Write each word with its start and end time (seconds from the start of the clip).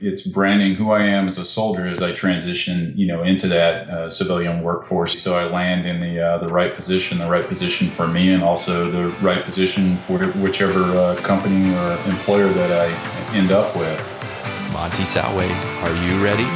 It's 0.00 0.24
branding 0.24 0.76
who 0.76 0.92
I 0.92 1.02
am 1.02 1.26
as 1.26 1.38
a 1.38 1.44
soldier 1.44 1.88
as 1.88 2.00
I 2.00 2.12
transition, 2.12 2.92
you 2.96 3.08
know, 3.08 3.24
into 3.24 3.48
that 3.48 3.90
uh, 3.90 4.08
civilian 4.08 4.62
workforce. 4.62 5.20
So 5.20 5.36
I 5.36 5.50
land 5.50 5.88
in 5.88 5.98
the 5.98 6.20
uh, 6.20 6.38
the 6.38 6.46
right 6.46 6.72
position, 6.72 7.18
the 7.18 7.28
right 7.28 7.48
position 7.48 7.90
for 7.90 8.06
me, 8.06 8.32
and 8.32 8.44
also 8.44 8.92
the 8.92 9.08
right 9.20 9.44
position 9.44 9.98
for 9.98 10.24
whichever 10.34 10.84
uh, 10.96 11.20
company 11.22 11.74
or 11.74 11.94
employer 12.08 12.52
that 12.52 12.70
I 12.70 13.36
end 13.36 13.50
up 13.50 13.74
with. 13.74 13.98
Monty 14.72 15.02
Salway, 15.02 15.50
are 15.82 16.06
you 16.06 16.22
ready? 16.22 16.46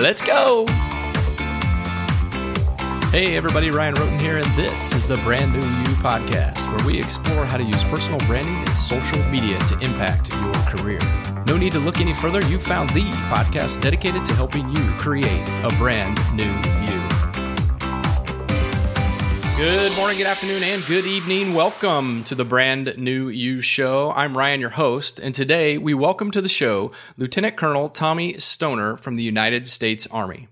Let's 0.00 0.22
go! 0.22 0.64
Hey 3.10 3.36
everybody, 3.36 3.70
Ryan 3.70 3.94
Rhoten 3.96 4.18
here, 4.18 4.38
and 4.38 4.50
this 4.52 4.94
is 4.94 5.06
the 5.06 5.18
Brand 5.18 5.52
New 5.52 5.60
You 5.60 5.96
podcast, 5.98 6.66
where 6.74 6.86
we 6.86 6.98
explore 6.98 7.44
how 7.44 7.58
to 7.58 7.62
use 7.62 7.84
personal 7.84 8.18
branding 8.20 8.56
and 8.56 8.74
social 8.74 9.22
media 9.24 9.58
to 9.58 9.78
impact 9.80 10.32
your 10.32 10.54
career. 10.54 10.98
No 11.44 11.56
need 11.56 11.72
to 11.72 11.80
look 11.80 12.00
any 12.00 12.14
further, 12.14 12.40
you 12.46 12.58
found 12.58 12.90
the 12.90 13.02
podcast 13.32 13.80
dedicated 13.80 14.24
to 14.26 14.34
helping 14.34 14.68
you 14.68 14.92
create 14.92 15.48
a 15.64 15.68
brand 15.76 16.16
new 16.34 16.44
you. 16.44 17.02
Good 19.56 19.96
morning, 19.96 20.18
good 20.18 20.28
afternoon, 20.28 20.62
and 20.62 20.86
good 20.86 21.04
evening. 21.04 21.52
Welcome 21.52 22.22
to 22.24 22.36
the 22.36 22.44
Brand 22.44 22.94
New 22.96 23.28
You 23.28 23.60
Show. 23.60 24.12
I'm 24.12 24.38
Ryan, 24.38 24.60
your 24.60 24.70
host, 24.70 25.18
and 25.18 25.34
today 25.34 25.78
we 25.78 25.94
welcome 25.94 26.30
to 26.30 26.40
the 26.40 26.48
show 26.48 26.92
Lieutenant 27.16 27.56
Colonel 27.56 27.88
Tommy 27.88 28.38
Stoner 28.38 28.96
from 28.96 29.16
the 29.16 29.24
United 29.24 29.66
States 29.68 30.06
Army. 30.12 30.46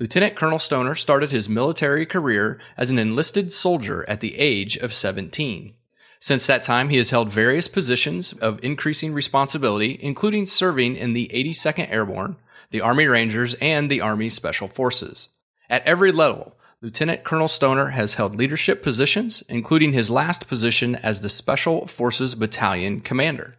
Lieutenant 0.00 0.34
Colonel 0.34 0.58
Stoner 0.58 0.96
started 0.96 1.30
his 1.30 1.48
military 1.48 2.04
career 2.04 2.58
as 2.76 2.90
an 2.90 2.98
enlisted 2.98 3.52
soldier 3.52 4.04
at 4.08 4.18
the 4.18 4.36
age 4.36 4.76
of 4.76 4.92
17. 4.92 5.74
Since 6.22 6.46
that 6.46 6.62
time, 6.62 6.90
he 6.90 6.98
has 6.98 7.10
held 7.10 7.30
various 7.30 7.66
positions 7.66 8.32
of 8.34 8.62
increasing 8.62 9.12
responsibility, 9.12 9.98
including 10.00 10.46
serving 10.46 10.94
in 10.94 11.14
the 11.14 11.28
82nd 11.34 11.90
Airborne, 11.90 12.36
the 12.70 12.80
Army 12.80 13.06
Rangers, 13.06 13.54
and 13.54 13.90
the 13.90 14.02
Army 14.02 14.30
Special 14.30 14.68
Forces. 14.68 15.30
At 15.68 15.84
every 15.84 16.12
level, 16.12 16.56
Lieutenant 16.80 17.24
Colonel 17.24 17.48
Stoner 17.48 17.88
has 17.88 18.14
held 18.14 18.36
leadership 18.36 18.84
positions, 18.84 19.42
including 19.48 19.94
his 19.94 20.10
last 20.10 20.46
position 20.46 20.94
as 20.94 21.22
the 21.22 21.28
Special 21.28 21.88
Forces 21.88 22.36
Battalion 22.36 23.00
Commander. 23.00 23.56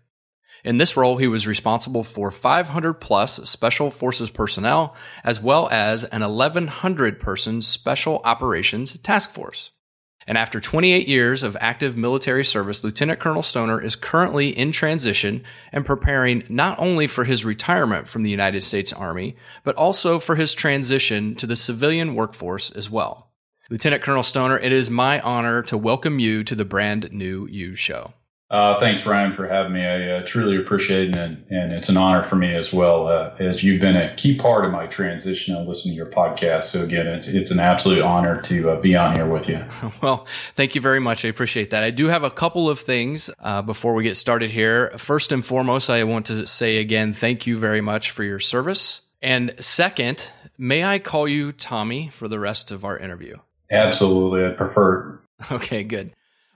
In 0.64 0.78
this 0.78 0.96
role, 0.96 1.18
he 1.18 1.28
was 1.28 1.46
responsible 1.46 2.06
for 2.06 2.32
500 2.32 2.94
plus 2.94 3.44
special 3.50 3.92
forces 3.92 4.30
personnel, 4.30 4.96
as 5.26 5.42
well 5.42 5.68
as 5.70 6.06
an 6.06 6.22
1100 6.22 7.20
person 7.20 7.62
special 7.62 8.22
operations 8.24 8.98
task 9.00 9.32
force. 9.32 9.73
And 10.28 10.38
after 10.38 10.60
28 10.60 11.08
years 11.08 11.44
of 11.44 11.58
active 11.60 11.98
military 11.98 12.46
service, 12.46 12.84
Lieutenant 12.84 13.20
Colonel 13.20 13.44
Stoner 13.44 13.82
is 13.82 13.96
currently 13.96 14.50
in 14.58 14.72
transition 14.72 15.44
and 15.72 15.86
preparing 15.86 16.44
not 16.50 16.80
only 16.80 17.08
for 17.08 17.24
his 17.24 17.44
retirement 17.44 18.08
from 18.08 18.24
the 18.24 18.32
United 18.32 18.62
States 18.62 18.94
Army, 18.94 19.36
but 19.64 19.76
also 19.76 20.20
for 20.20 20.36
his 20.36 20.54
transition 20.54 21.36
to 21.36 21.46
the 21.46 21.56
civilian 21.56 22.16
workforce 22.16 22.72
as 22.72 22.90
well. 22.90 23.32
Lieutenant 23.70 24.04
Colonel 24.04 24.24
Stoner, 24.24 24.58
it 24.60 24.72
is 24.72 24.90
my 24.90 25.20
honor 25.22 25.62
to 25.64 25.78
welcome 25.78 26.20
you 26.20 26.44
to 26.44 26.56
the 26.56 26.66
brand 26.66 27.12
new 27.12 27.48
You 27.48 27.76
show. 27.76 28.14
Uh, 28.54 28.80
thanks, 28.80 29.04
Ryan, 29.04 29.36
for 29.36 29.48
having 29.48 29.74
me. 29.74 29.84
I 29.84 30.12
uh, 30.12 30.26
truly 30.28 30.58
appreciate 30.58 31.10
it, 31.10 31.16
and, 31.16 31.44
and, 31.50 31.74
it's 31.74 31.90
an 31.90 31.98
honor 31.98 32.22
for 32.22 32.36
me 32.36 32.54
as 32.54 32.72
well, 32.72 33.08
uh, 33.08 33.34
as 33.40 33.64
you've 33.64 33.82
been 33.82 33.98
a 33.98 34.14
key 34.14 34.38
part 34.38 34.64
of 34.64 34.72
my 34.72 34.86
transition 34.86 35.56
and 35.56 35.68
listening 35.68 35.96
to 35.96 35.98
your 35.98 36.06
podcast. 36.06 36.66
So 36.66 36.84
again, 36.84 37.08
it's 37.08 37.28
it's 37.28 37.50
an 37.50 37.60
absolute 37.60 38.04
honor 38.04 38.40
to 38.44 38.70
uh, 38.70 38.80
be 38.80 38.96
on 38.96 39.16
here 39.16 39.26
with 39.26 39.50
you. 39.50 39.66
Well, 40.04 40.28
thank 40.54 40.76
you 40.76 40.82
very 40.82 41.00
much. 41.00 41.26
I 41.26 41.30
appreciate 41.30 41.72
that. 41.72 41.82
I 41.82 41.90
do 41.90 42.08
have 42.08 42.24
a 42.24 42.30
couple 42.30 42.70
of 42.70 42.80
things 42.80 43.32
uh, 43.40 43.62
before 43.64 43.96
we 43.96 44.04
get 44.04 44.18
started 44.18 44.52
here. 44.52 44.92
First 44.98 45.32
and 45.32 45.44
foremost, 45.44 45.90
I 45.90 46.04
want 46.04 46.28
to 46.28 46.46
say 46.46 46.78
again, 46.78 47.14
thank 47.14 47.48
you 47.48 47.58
very 47.58 47.82
much 47.82 48.12
for 48.12 48.24
your 48.24 48.40
service. 48.40 49.08
And 49.22 49.56
second, 49.60 50.30
may 50.60 50.84
I 50.84 51.00
call 51.00 51.28
you 51.28 51.54
Tommy 51.54 52.10
for 52.10 52.28
the 52.28 52.40
rest 52.40 52.70
of 52.70 52.86
our 52.86 53.00
interview? 53.00 53.38
Absolutely, 53.72 54.46
I 54.46 54.52
prefer. 54.52 55.20
Okay, 55.52 55.84
good. 55.84 56.14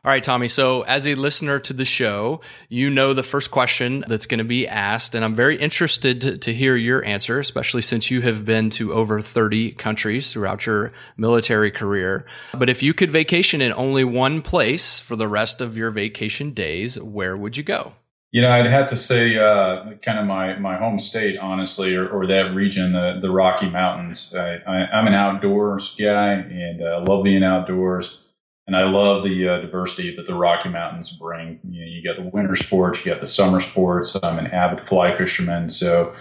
All 0.07 0.13
right, 0.13 0.23
Tommy. 0.23 0.47
So, 0.47 0.83
as 0.83 1.05
a 1.05 1.15
listener 1.15 1.59
to 1.59 1.73
the 1.73 1.83
show, 1.83 2.39
you 2.69 2.89
know 2.89 3.13
the 3.13 3.23
first 3.23 3.51
question 3.51 4.05
that's 4.07 4.25
going 4.25 4.37
to 4.37 4.45
be 4.45 4.65
asked, 4.65 5.15
and 5.15 5.25
I'm 5.25 5.35
very 5.35 5.57
interested 5.57 6.21
to, 6.21 6.37
to, 6.37 6.53
hear 6.53 6.77
your 6.77 7.03
answer, 7.03 7.39
especially 7.39 7.81
since 7.81 8.09
you 8.09 8.21
have 8.21 8.45
been 8.45 8.69
to 8.69 8.93
over 8.93 9.19
30 9.19 9.73
countries 9.73 10.31
throughout 10.31 10.65
your 10.65 10.93
military 11.17 11.71
career. 11.71 12.25
But 12.57 12.69
if 12.69 12.81
you 12.81 12.93
could 12.93 13.11
vacation 13.11 13.61
in 13.61 13.73
only 13.73 14.05
one 14.05 14.41
place 14.41 15.01
for 15.01 15.17
the 15.17 15.27
rest 15.27 15.59
of 15.59 15.75
your 15.75 15.91
vacation 15.91 16.53
days, 16.53 16.97
where 16.97 17.35
would 17.35 17.57
you 17.57 17.63
go? 17.63 17.91
You 18.31 18.43
know, 18.43 18.49
I'd 18.49 18.65
have 18.65 18.87
to 18.91 18.95
say, 18.95 19.37
uh, 19.37 19.91
kind 20.03 20.19
of 20.19 20.25
my, 20.25 20.57
my 20.57 20.77
home 20.77 20.99
state, 20.99 21.37
honestly, 21.37 21.93
or, 21.95 22.07
or 22.07 22.25
that 22.27 22.55
region, 22.55 22.93
the, 22.93 23.19
the 23.21 23.29
Rocky 23.29 23.69
Mountains. 23.69 24.33
I, 24.33 24.61
am 24.65 25.05
an 25.05 25.13
outdoors 25.13 25.95
guy 25.99 26.31
and 26.31 26.81
I 26.81 26.93
uh, 26.93 27.05
love 27.05 27.25
being 27.25 27.43
outdoors 27.43 28.19
and 28.67 28.75
I 28.75 28.83
love 28.83 29.23
the 29.23 29.47
uh, 29.47 29.61
diversity 29.61 30.15
that 30.15 30.27
the 30.27 30.35
Rocky 30.35 30.69
Mountains 30.69 31.09
bring. 31.11 31.59
You, 31.67 31.81
know, 31.81 31.87
you 31.87 32.03
got 32.03 32.21
the 32.21 32.29
winter 32.29 32.55
sports, 32.55 33.03
you 33.05 33.11
got 33.11 33.21
the 33.21 33.27
summer 33.27 33.61
sports. 33.61 34.15
I'm 34.21 34.37
an 34.37 34.47
avid 34.47 34.85
fly 34.85 35.15
fisherman, 35.15 35.69
so 35.69 36.13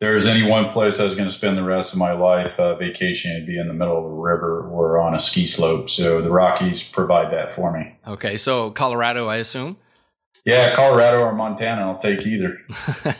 there's 0.00 0.26
any 0.26 0.48
one 0.48 0.70
place 0.70 1.00
I 1.00 1.04
was 1.04 1.16
going 1.16 1.28
to 1.28 1.34
spend 1.34 1.58
the 1.58 1.64
rest 1.64 1.92
of 1.92 1.98
my 1.98 2.12
life 2.12 2.58
uh, 2.60 2.76
vacation, 2.76 3.32
it'd 3.32 3.46
be 3.46 3.58
in 3.58 3.66
the 3.66 3.74
middle 3.74 3.98
of 3.98 4.04
a 4.04 4.14
river 4.14 4.68
or 4.68 5.00
on 5.00 5.14
a 5.14 5.20
ski 5.20 5.46
slope. 5.46 5.90
So 5.90 6.22
the 6.22 6.30
Rockies 6.30 6.82
provide 6.82 7.32
that 7.32 7.52
for 7.52 7.76
me. 7.76 7.96
Okay, 8.06 8.36
so 8.36 8.70
Colorado, 8.70 9.26
I 9.26 9.36
assume. 9.36 9.76
Yeah, 10.44 10.74
Colorado 10.76 11.18
or 11.18 11.34
Montana, 11.34 11.82
I'll 11.82 11.98
take 11.98 12.24
either. 12.26 12.58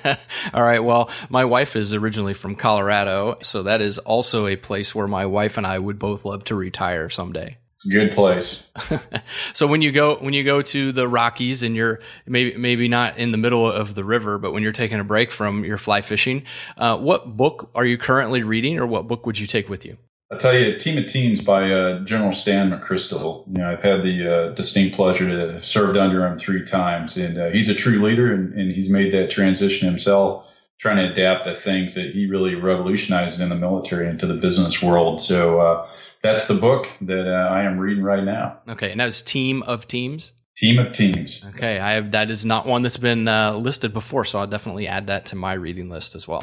All 0.55 0.63
right. 0.63 0.79
Well, 0.79 1.11
my 1.29 1.45
wife 1.45 1.75
is 1.77 1.93
originally 1.93 2.33
from 2.33 2.55
Colorado, 2.55 3.39
so 3.43 3.65
that 3.65 3.83
is 3.83 3.99
also 3.99 4.47
a 4.47 4.57
place 4.57 4.95
where 4.95 5.09
my 5.09 5.27
wife 5.27 5.59
and 5.59 5.67
I 5.67 5.79
would 5.79 5.99
both 5.99 6.25
love 6.25 6.45
to 6.45 6.55
retire 6.55 7.11
someday. 7.11 7.59
Good 7.91 8.13
place. 8.13 8.65
so 9.53 9.67
when 9.67 9.83
you 9.83 9.93
go 9.93 10.17
when 10.17 10.35
you 10.35 10.43
go 10.43 10.63
to 10.63 10.91
the 10.91 11.07
Rockies 11.07 11.63
and 11.63 11.77
you're 11.77 12.01
maybe 12.27 12.57
maybe 12.57 12.89
not 12.89 13.19
in 13.19 13.31
the 13.31 13.39
middle 13.39 13.71
of 13.71 13.95
the 13.95 14.05
river, 14.05 14.39
but 14.39 14.53
when 14.53 14.65
you're 14.65 14.73
taking 14.73 14.99
a 14.99 15.05
break 15.05 15.31
from 15.31 15.65
your 15.65 15.79
fly 15.79 16.01
fishing, 16.01 16.45
uh, 16.77 16.99
what 16.99 17.37
book 17.37 17.71
are 17.77 17.85
you 17.85 17.97
currently 17.97 18.43
reading, 18.43 18.81
or 18.81 18.87
what 18.87 19.07
book 19.07 19.27
would 19.27 19.39
you 19.39 19.47
take 19.47 19.69
with 19.69 19.85
you? 19.85 19.97
I'll 20.31 20.39
tell 20.39 20.55
you, 20.55 20.77
Team 20.77 20.99
of 20.99 21.07
Teams 21.07 21.41
by 21.41 21.71
uh, 21.71 22.01
General 22.01 22.35
Stan 22.35 22.71
McChrystal. 22.71 23.47
You 23.47 23.63
know, 23.63 23.71
I've 23.71 23.83
had 23.83 24.03
the 24.03 24.51
uh, 24.51 24.55
distinct 24.55 24.97
pleasure 24.97 25.29
to 25.29 25.55
have 25.55 25.65
served 25.65 25.97
under 25.97 26.27
him 26.27 26.39
three 26.39 26.67
times, 26.67 27.17
and 27.17 27.39
uh, 27.39 27.49
he's 27.51 27.69
a 27.69 27.75
true 27.75 28.03
leader, 28.03 28.35
and, 28.35 28.53
and 28.55 28.73
he's 28.73 28.91
made 28.91 29.15
that 29.15 29.31
transition 29.31 29.89
himself 29.89 30.45
trying 30.79 30.97
to 30.97 31.13
adapt 31.13 31.45
the 31.45 31.55
things 31.55 31.95
that 31.95 32.13
he 32.13 32.27
really 32.27 32.55
revolutionized 32.55 33.41
in 33.41 33.49
the 33.49 33.55
military 33.55 34.09
into 34.09 34.27
the 34.27 34.35
business 34.35 34.81
world. 34.81 35.21
So 35.21 35.61
uh, 35.61 35.89
that's 36.23 36.49
the 36.49 36.55
book 36.55 36.89
that 37.03 37.27
uh, 37.29 37.49
I 37.49 37.63
am 37.63 37.79
reading 37.79 38.03
right 38.03 38.25
now. 38.25 38.59
Okay, 38.69 38.91
and 38.91 39.01
that's 39.01 39.23
Team 39.23 39.63
of 39.63 39.87
Teams. 39.87 40.33
Team 40.57 40.79
of 40.79 40.93
Teams. 40.93 41.45
Okay, 41.51 41.79
I 41.79 41.93
have 41.93 42.11
that 42.13 42.31
is 42.31 42.45
not 42.45 42.67
one 42.67 42.83
that's 42.83 42.97
been 42.97 43.29
uh, 43.29 43.53
listed 43.53 43.93
before, 43.93 44.25
so 44.25 44.41
I'll 44.41 44.47
definitely 44.47 44.89
add 44.89 45.07
that 45.07 45.27
to 45.27 45.37
my 45.37 45.53
reading 45.53 45.89
list 45.89 46.15
as 46.15 46.27
well. 46.27 46.43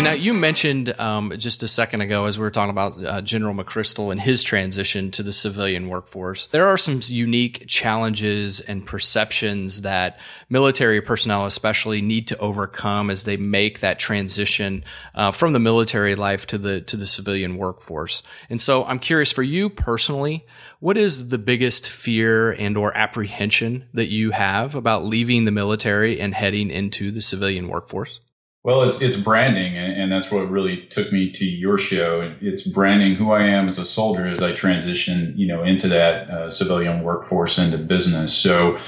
So 0.00 0.04
now 0.04 0.12
you 0.12 0.32
mentioned 0.32 0.98
um, 0.98 1.34
just 1.36 1.62
a 1.62 1.68
second 1.68 2.00
ago, 2.00 2.24
as 2.24 2.38
we 2.38 2.42
were 2.42 2.50
talking 2.50 2.70
about 2.70 3.04
uh, 3.04 3.20
General 3.20 3.54
McChrystal 3.54 4.10
and 4.10 4.18
his 4.18 4.42
transition 4.42 5.10
to 5.10 5.22
the 5.22 5.30
civilian 5.30 5.90
workforce, 5.90 6.46
there 6.46 6.68
are 6.68 6.78
some 6.78 7.02
unique 7.04 7.66
challenges 7.66 8.60
and 8.60 8.86
perceptions 8.86 9.82
that 9.82 10.18
military 10.48 11.02
personnel, 11.02 11.44
especially, 11.44 12.00
need 12.00 12.28
to 12.28 12.38
overcome 12.38 13.10
as 13.10 13.24
they 13.24 13.36
make 13.36 13.80
that 13.80 13.98
transition 13.98 14.84
uh, 15.14 15.32
from 15.32 15.52
the 15.52 15.58
military 15.58 16.14
life 16.14 16.46
to 16.46 16.56
the 16.56 16.80
to 16.80 16.96
the 16.96 17.06
civilian 17.06 17.58
workforce. 17.58 18.22
And 18.48 18.58
so, 18.58 18.86
I'm 18.86 19.00
curious 19.00 19.30
for 19.30 19.42
you 19.42 19.68
personally, 19.68 20.46
what 20.78 20.96
is 20.96 21.28
the 21.28 21.36
biggest 21.36 21.90
fear 21.90 22.52
and 22.52 22.78
or 22.78 22.96
apprehension 22.96 23.86
that 23.92 24.08
you 24.08 24.30
have 24.30 24.74
about 24.74 25.04
leaving 25.04 25.44
the 25.44 25.50
military 25.50 26.18
and 26.18 26.34
heading 26.34 26.70
into 26.70 27.10
the 27.10 27.20
civilian 27.20 27.68
workforce? 27.68 28.18
Well, 28.62 28.82
it's 28.82 29.00
it's 29.00 29.16
branding, 29.16 29.78
and 29.78 30.12
that's 30.12 30.30
what 30.30 30.50
really 30.50 30.86
took 30.90 31.10
me 31.12 31.30
to 31.32 31.46
your 31.46 31.78
show. 31.78 32.30
It's 32.42 32.66
branding 32.66 33.14
who 33.14 33.32
I 33.32 33.44
am 33.44 33.68
as 33.68 33.78
a 33.78 33.86
soldier 33.86 34.26
as 34.26 34.42
I 34.42 34.52
transition, 34.52 35.32
you 35.34 35.46
know, 35.46 35.64
into 35.64 35.88
that 35.88 36.28
uh, 36.28 36.50
civilian 36.50 37.02
workforce 37.02 37.56
into 37.56 37.78
business. 37.78 38.34
So, 38.34 38.78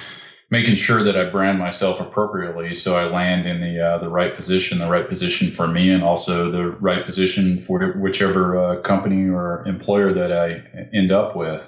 making 0.51 0.75
sure 0.75 1.03
that 1.03 1.17
I 1.17 1.31
brand 1.31 1.59
myself 1.59 2.01
appropriately, 2.01 2.75
so 2.75 2.97
I 2.97 3.07
land 3.07 3.47
in 3.47 3.63
the 3.63 3.81
uh, 3.81 3.97
the 3.97 4.11
right 4.11 4.37
position, 4.37 4.79
the 4.79 4.91
right 4.91 5.09
position 5.09 5.51
for 5.51 5.67
me, 5.67 5.91
and 5.91 6.03
also 6.03 6.51
the 6.51 6.73
right 6.73 7.07
position 7.07 7.59
for 7.59 7.93
whichever 7.93 8.59
uh, 8.59 8.83
company 8.83 9.27
or 9.27 9.67
employer 9.67 10.13
that 10.13 10.33
I 10.33 10.89
end 10.95 11.13
up 11.13 11.35
with. 11.35 11.67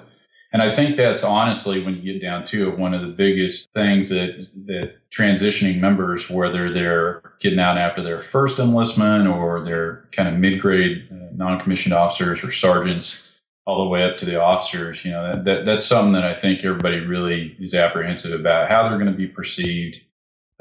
And 0.55 0.61
I 0.61 0.73
think 0.73 0.95
that's 0.95 1.21
honestly, 1.21 1.83
when 1.83 1.97
you 1.97 2.13
get 2.13 2.21
down 2.21 2.45
to 2.45 2.69
it, 2.69 2.79
one 2.79 2.93
of 2.93 3.01
the 3.01 3.09
biggest 3.09 3.69
things 3.73 4.07
that 4.07 4.47
that 4.67 4.93
transitioning 5.09 5.81
members, 5.81 6.29
whether 6.29 6.71
they're 6.71 7.33
getting 7.41 7.59
out 7.59 7.77
after 7.77 8.01
their 8.01 8.21
first 8.21 8.57
enlistment 8.57 9.27
or 9.27 9.65
they're 9.65 10.07
kind 10.13 10.29
of 10.29 10.35
mid-grade 10.35 11.09
uh, 11.11 11.35
non-commissioned 11.35 11.93
officers 11.93 12.41
or 12.41 12.53
sergeants, 12.53 13.29
all 13.65 13.83
the 13.83 13.89
way 13.89 14.05
up 14.05 14.15
to 14.15 14.23
the 14.23 14.39
officers, 14.39 15.03
you 15.03 15.11
know, 15.11 15.27
that, 15.29 15.43
that, 15.43 15.65
that's 15.65 15.85
something 15.85 16.13
that 16.13 16.23
I 16.23 16.33
think 16.33 16.63
everybody 16.63 16.99
really 17.01 17.57
is 17.59 17.73
apprehensive 17.75 18.39
about 18.39 18.69
how 18.69 18.87
they're 18.87 18.97
going 18.97 19.11
to 19.11 19.17
be 19.17 19.27
perceived, 19.27 20.05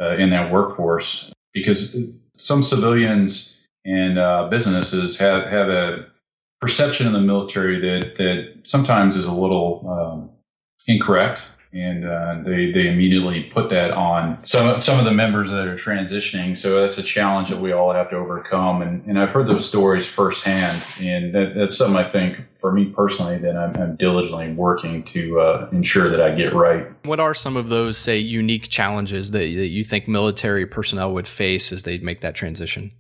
uh, 0.01 0.17
in 0.17 0.31
that 0.31 0.51
workforce. 0.51 1.31
Because 1.53 1.97
some 2.37 2.65
civilians 2.65 3.55
and 3.85 4.19
uh, 4.19 4.49
businesses 4.49 5.19
have, 5.19 5.45
have 5.45 5.69
a 5.69 6.07
perception 6.65 7.07
in 7.07 7.13
the 7.13 7.21
military 7.21 7.79
that, 7.79 8.17
that 8.17 8.55
sometimes 8.65 9.17
is 9.17 9.27
a 9.27 9.33
little 9.33 9.87
um, 9.87 10.31
incorrect 10.89 11.43
and 11.75 12.07
uh, 12.07 12.37
they 12.45 12.71
they 12.71 12.87
immediately 12.87 13.43
put 13.53 13.69
that 13.71 13.91
on 13.91 14.39
some 14.45 14.79
some 14.79 14.99
of 14.99 15.05
the 15.05 15.11
members 15.11 15.51
that 15.51 15.67
are 15.67 15.75
transitioning. 15.75 16.57
So 16.57 16.81
that's 16.81 16.97
a 16.99 17.03
challenge 17.03 17.49
that 17.49 17.61
we 17.61 17.73
all 17.73 17.93
have 17.93 18.11
to 18.11 18.17
overcome. 18.17 18.81
And 18.81 19.05
and 19.07 19.19
I've 19.19 19.31
heard 19.31 19.49
those 19.49 19.69
stories 19.69 20.07
firsthand, 20.07 20.81
and 21.01 21.35
that, 21.35 21.55
that's 21.57 21.77
something 21.77 21.97
I 21.97 22.09
think 22.09 22.39
for 22.61 22.73
me 22.73 22.87
personally 22.87 23.39
that 23.39 23.57
I'm, 23.57 23.77
I'm 23.77 23.97
diligently 23.97 24.53
working 24.53 25.03
to 25.03 25.41
uh, 25.41 25.69
ensure 25.73 26.09
that 26.09 26.21
I 26.21 26.35
get 26.35 26.55
right. 26.55 26.87
What 27.05 27.19
are 27.19 27.35
some 27.35 27.57
of 27.57 27.69
those 27.69 27.99
say 27.99 28.19
unique 28.19 28.69
challenges 28.69 29.33
that, 29.33 29.39
that 29.41 29.69
you 29.69 29.83
think 29.83 30.07
military 30.07 30.67
personnel 30.67 31.13
would 31.13 31.27
face 31.27 31.73
as 31.73 31.83
they 31.83 31.99
make 31.99 32.21
that 32.21 32.37
transition? 32.37 32.93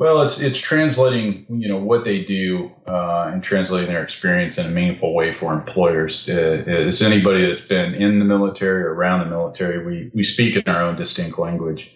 Well, 0.00 0.22
it's 0.22 0.40
it's 0.40 0.58
translating 0.58 1.44
you 1.50 1.68
know 1.68 1.76
what 1.76 2.04
they 2.04 2.24
do 2.24 2.72
uh, 2.88 3.28
and 3.30 3.42
translating 3.42 3.90
their 3.90 4.02
experience 4.02 4.56
in 4.56 4.64
a 4.64 4.70
meaningful 4.70 5.12
way 5.14 5.34
for 5.34 5.52
employers. 5.52 6.26
Uh, 6.26 6.64
as 6.66 7.02
anybody 7.02 7.46
that's 7.46 7.60
been 7.60 7.92
in 7.94 8.18
the 8.18 8.24
military 8.24 8.82
or 8.82 8.94
around 8.94 9.20
the 9.20 9.26
military, 9.26 9.84
we 9.84 10.10
we 10.14 10.22
speak 10.22 10.56
in 10.56 10.66
our 10.74 10.80
own 10.80 10.96
distinct 10.96 11.38
language. 11.38 11.94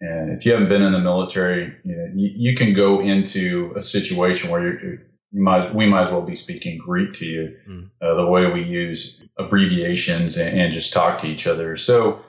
And 0.00 0.30
if 0.30 0.46
you 0.46 0.52
haven't 0.52 0.68
been 0.68 0.82
in 0.82 0.92
the 0.92 1.00
military, 1.00 1.74
you, 1.82 1.96
know, 1.96 2.06
you, 2.14 2.30
you 2.36 2.56
can 2.56 2.72
go 2.72 3.00
into 3.00 3.74
a 3.76 3.82
situation 3.82 4.48
where 4.48 4.62
you 4.62 5.00
you 5.32 5.42
might 5.42 5.74
we 5.74 5.86
might 5.86 6.04
as 6.06 6.12
well 6.12 6.22
be 6.22 6.36
speaking 6.36 6.78
Greek 6.78 7.12
to 7.14 7.26
you, 7.26 7.56
mm. 7.68 7.90
uh, 8.00 8.14
the 8.14 8.26
way 8.26 8.46
we 8.46 8.62
use 8.62 9.24
abbreviations 9.40 10.36
and, 10.36 10.56
and, 10.56 10.72
just 10.72 10.92
talk 10.92 11.20
to 11.22 11.26
each 11.26 11.48
other. 11.48 11.76
So 11.76 12.24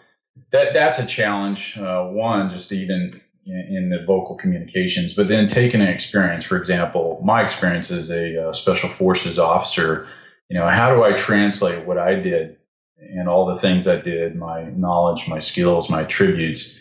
that 0.52 0.74
that's 0.74 0.98
a 0.98 1.06
challenge. 1.06 1.78
Uh, 1.78 2.06
one, 2.08 2.50
just 2.50 2.72
even 2.72 3.22
in, 3.46 3.90
the 3.90 4.04
vocal 4.06 4.36
communications, 4.36 5.14
but 5.14 5.28
then 5.28 5.48
taking 5.48 5.82
an 5.82 5.88
experience, 5.88 6.44
for 6.44 6.58
example, 6.58 7.22
my 7.24 7.44
experience 7.44 7.92
as 7.92 8.10
a 8.10 8.50
uh, 8.50 8.54
special 8.54 8.90
forces 8.90 9.40
officer, 9.40 10.08
you 10.50 10.58
know, 10.58 10.68
how 10.68 10.94
do 10.94 11.04
I 11.04 11.14
translate 11.14 11.86
what 11.86 11.98
I 11.98 12.16
did 12.16 12.58
and 12.98 13.28
all 13.28 13.48
the 13.48 13.58
things 13.58 13.88
I 13.88 13.98
did, 13.98 14.36
my 14.36 14.66
knowledge, 14.72 15.28
my 15.28 15.40
skills, 15.40 15.90
my 15.90 16.02
attributes 16.02 16.80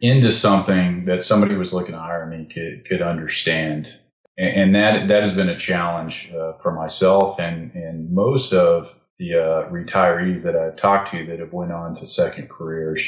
into 0.00 0.32
something 0.32 1.04
that 1.04 1.24
somebody 1.24 1.56
was 1.56 1.72
looking 1.72 1.92
to 1.92 1.98
hire 1.98 2.26
me 2.26 2.46
could, 2.46 2.84
could 2.84 3.02
understand. 3.02 4.00
And, 4.38 4.74
and 4.74 4.74
that, 4.74 5.08
that 5.08 5.22
has 5.24 5.34
been 5.34 5.48
a 5.48 5.58
challenge 5.58 6.32
uh, 6.32 6.54
for 6.62 6.72
myself 6.72 7.38
and, 7.38 7.72
and 7.74 8.10
most 8.10 8.52
of 8.52 8.98
the 9.18 9.34
uh, 9.34 9.70
retirees 9.70 10.44
that 10.44 10.56
I've 10.56 10.76
talked 10.76 11.10
to 11.10 11.26
that 11.26 11.40
have 11.40 11.52
went 11.52 11.72
on 11.72 11.96
to 11.96 12.06
second 12.06 12.48
careers. 12.48 13.04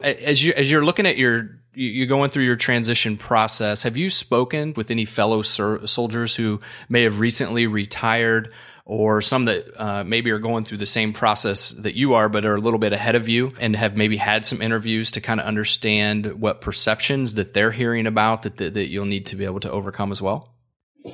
As 0.00 0.44
you 0.44 0.52
as 0.56 0.70
you're 0.70 0.84
looking 0.84 1.06
at 1.06 1.16
your 1.16 1.60
you're 1.74 2.06
going 2.06 2.30
through 2.30 2.44
your 2.44 2.56
transition 2.56 3.16
process. 3.16 3.82
Have 3.82 3.96
you 3.96 4.10
spoken 4.10 4.74
with 4.74 4.90
any 4.90 5.04
fellow 5.04 5.42
soldiers 5.42 6.34
who 6.34 6.60
may 6.88 7.02
have 7.02 7.18
recently 7.18 7.66
retired 7.66 8.52
or 8.86 9.22
some 9.22 9.46
that 9.46 9.80
uh, 9.80 10.04
maybe 10.04 10.30
are 10.30 10.38
going 10.38 10.64
through 10.64 10.76
the 10.76 10.86
same 10.86 11.12
process 11.12 11.70
that 11.70 11.94
you 11.94 12.14
are, 12.14 12.28
but 12.28 12.44
are 12.44 12.56
a 12.56 12.60
little 12.60 12.78
bit 12.78 12.92
ahead 12.92 13.14
of 13.14 13.28
you 13.28 13.54
and 13.58 13.74
have 13.74 13.96
maybe 13.96 14.16
had 14.16 14.44
some 14.44 14.60
interviews 14.60 15.10
to 15.12 15.20
kind 15.20 15.40
of 15.40 15.46
understand 15.46 16.40
what 16.40 16.60
perceptions 16.60 17.34
that 17.34 17.54
they're 17.54 17.70
hearing 17.70 18.06
about 18.06 18.42
that, 18.42 18.58
that, 18.58 18.74
that 18.74 18.88
you'll 18.88 19.06
need 19.06 19.26
to 19.26 19.36
be 19.36 19.44
able 19.46 19.60
to 19.60 19.70
overcome 19.70 20.12
as 20.12 20.20
well? 20.20 20.54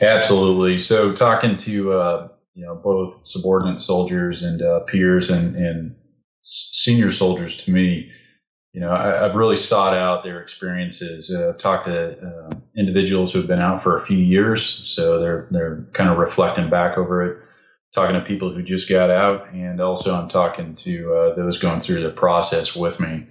Absolutely. 0.02 0.78
So 0.80 1.14
talking 1.14 1.56
to, 1.58 1.92
uh, 1.92 2.28
you 2.54 2.64
know, 2.64 2.74
both 2.74 3.24
subordinate 3.24 3.82
soldiers 3.82 4.42
and 4.42 4.60
uh, 4.62 4.80
peers 4.80 5.30
and, 5.30 5.54
and 5.54 5.94
senior 6.42 7.12
soldiers 7.12 7.64
to 7.64 7.70
me, 7.70 8.10
you 8.72 8.80
know, 8.80 8.92
I, 8.92 9.26
have 9.26 9.34
really 9.34 9.56
sought 9.56 9.94
out 9.94 10.22
their 10.22 10.40
experiences. 10.40 11.30
Uh, 11.30 11.54
talked 11.54 11.86
to 11.86 12.18
uh, 12.18 12.50
individuals 12.76 13.32
who 13.32 13.40
have 13.40 13.48
been 13.48 13.60
out 13.60 13.82
for 13.82 13.96
a 13.96 14.02
few 14.02 14.18
years, 14.18 14.64
so 14.64 15.18
they're 15.18 15.48
they're 15.50 15.86
kind 15.92 16.08
of 16.08 16.18
reflecting 16.18 16.70
back 16.70 16.96
over 16.96 17.24
it. 17.24 17.38
Talking 17.92 18.14
to 18.14 18.20
people 18.24 18.54
who 18.54 18.62
just 18.62 18.88
got 18.88 19.10
out, 19.10 19.52
and 19.52 19.80
also 19.80 20.14
I'm 20.14 20.28
talking 20.28 20.76
to 20.76 21.12
uh, 21.12 21.34
those 21.34 21.58
going 21.58 21.80
through 21.80 22.04
the 22.04 22.10
process 22.10 22.76
with 22.76 23.00
me. 23.00 23.26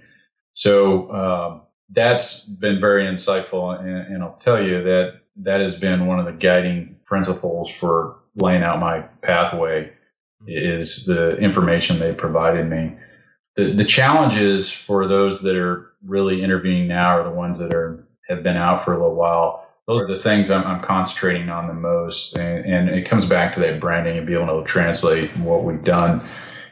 So 0.52 1.10
um, 1.10 1.62
that's 1.88 2.40
been 2.40 2.78
very 2.78 3.04
insightful, 3.04 3.78
and, 3.80 4.14
and 4.14 4.22
I'll 4.22 4.36
tell 4.36 4.62
you 4.62 4.82
that 4.82 5.20
that 5.36 5.60
has 5.60 5.74
been 5.76 6.06
one 6.06 6.18
of 6.18 6.26
the 6.26 6.32
guiding 6.32 6.96
principles 7.06 7.70
for 7.70 8.18
laying 8.36 8.62
out 8.62 8.78
my 8.78 9.00
pathway. 9.22 9.92
Is 10.46 11.04
the 11.04 11.36
information 11.36 11.98
they 11.98 12.14
provided 12.14 12.66
me 12.66 12.96
the, 13.56 13.72
the 13.72 13.84
challenges 13.84 14.70
for 14.70 15.06
those 15.06 15.42
that 15.42 15.56
are 15.56 15.92
really 16.04 16.42
interviewing 16.42 16.88
now 16.88 17.18
are 17.18 17.24
the 17.24 17.30
ones 17.30 17.58
that 17.58 17.74
are 17.74 18.06
have 18.28 18.42
been 18.42 18.56
out 18.56 18.84
for 18.84 18.92
a 18.92 18.98
little 18.98 19.16
while. 19.16 19.66
Those 19.86 20.02
are 20.02 20.06
the 20.06 20.20
things 20.20 20.50
I'm, 20.50 20.64
I'm 20.64 20.82
concentrating 20.84 21.48
on 21.48 21.66
the 21.66 21.74
most, 21.74 22.36
and, 22.38 22.64
and, 22.64 22.88
it 22.88 23.08
comes 23.08 23.26
back 23.26 23.52
to 23.54 23.60
that 23.60 23.80
branding 23.80 24.16
and 24.16 24.26
being 24.26 24.40
able 24.40 24.62
to 24.62 24.68
translate 24.68 25.36
what 25.38 25.64
we've 25.64 25.82
done. 25.82 26.26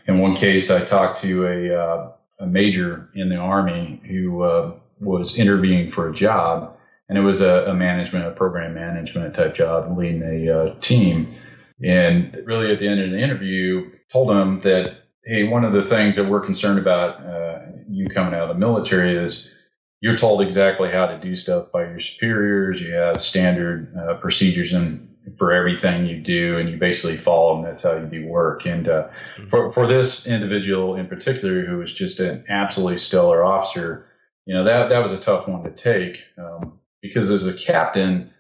In 0.07 0.21
one 0.21 0.37
case, 0.37 0.71
I 0.71 0.85
talked 0.85 1.21
to 1.23 1.47
a, 1.47 1.75
uh, 1.77 2.13
a 2.39 2.47
major 2.47 3.11
in 3.15 3.29
the 3.29 3.37
army 3.37 4.01
who 4.07 4.43
uh, 4.43 4.73
was 5.01 5.37
interviewing 5.37 5.91
for 5.91 6.09
a 6.09 6.15
job, 6.15 6.77
and 7.09 7.19
it 7.19 7.23
was 7.23 7.41
a, 7.41 7.67
a, 7.67 7.75
management, 7.75 8.25
a 8.25 8.31
program 8.31 8.75
management 8.75 9.35
type 9.35 9.55
job, 9.55 9.99
leading 9.99 10.23
a 10.23 10.51
uh, 10.57 10.75
team. 10.79 11.35
And 11.83 12.37
really, 12.45 12.73
at 12.73 12.79
the 12.79 12.87
end 12.87 13.01
of 13.01 13.11
the 13.11 13.19
interview, 13.19 13.91
told 14.13 14.31
him 14.31 14.61
that 14.61 15.08
hey, 15.29 15.45
one 15.45 15.65
of 15.65 15.75
the 15.75 15.85
things 15.85 16.17
that 16.17 16.27
we're 16.27 16.41
concerned 16.41 16.79
about 16.79 17.25
uh, 17.25 17.59
you 17.89 18.09
coming 18.09 18.35
out 18.35 18.49
of 18.49 18.57
the 18.57 18.59
military 18.59 19.17
is 19.17 19.55
you're 20.01 20.17
told 20.17 20.41
exactly 20.41 20.91
how 20.91 21.07
to 21.07 21.19
do 21.21 21.37
stuff 21.37 21.71
by 21.73 21.83
your 21.83 22.01
superiors. 22.01 22.81
You 22.81 22.95
have 22.95 23.21
standard 23.21 23.95
uh, 23.97 24.15
procedures 24.15 24.73
and 24.73 25.05
for 25.37 25.53
everything 25.53 26.07
you 26.07 26.21
do, 26.21 26.57
and 26.57 26.71
you 26.71 26.79
basically 26.79 27.19
follow 27.19 27.57
them. 27.57 27.65
That's 27.65 27.83
how 27.83 27.97
you 27.97 28.07
do 28.07 28.27
work. 28.27 28.65
And 28.65 28.89
uh, 28.89 29.09
mm-hmm. 29.37 29.49
for 29.49 29.71
for 29.71 29.87
this 29.87 30.27
individual 30.27 30.97
in 30.97 31.07
particular, 31.07 31.67
who 31.67 31.79
was 31.79 31.93
just 31.93 32.19
an 32.21 32.45
absolutely 32.49 32.99
stellar 32.99 33.45
officer, 33.45 34.07
you 34.47 34.55
know 34.55 34.65
that 34.65 34.89
that 34.89 35.01
was 35.01 35.13
a 35.13 35.21
tough 35.21 35.47
one 35.47 35.63
to 35.65 35.71
take 35.71 36.25
um, 36.39 36.79
because 37.03 37.31
as 37.31 37.47
a 37.47 37.53
captain 37.53 38.31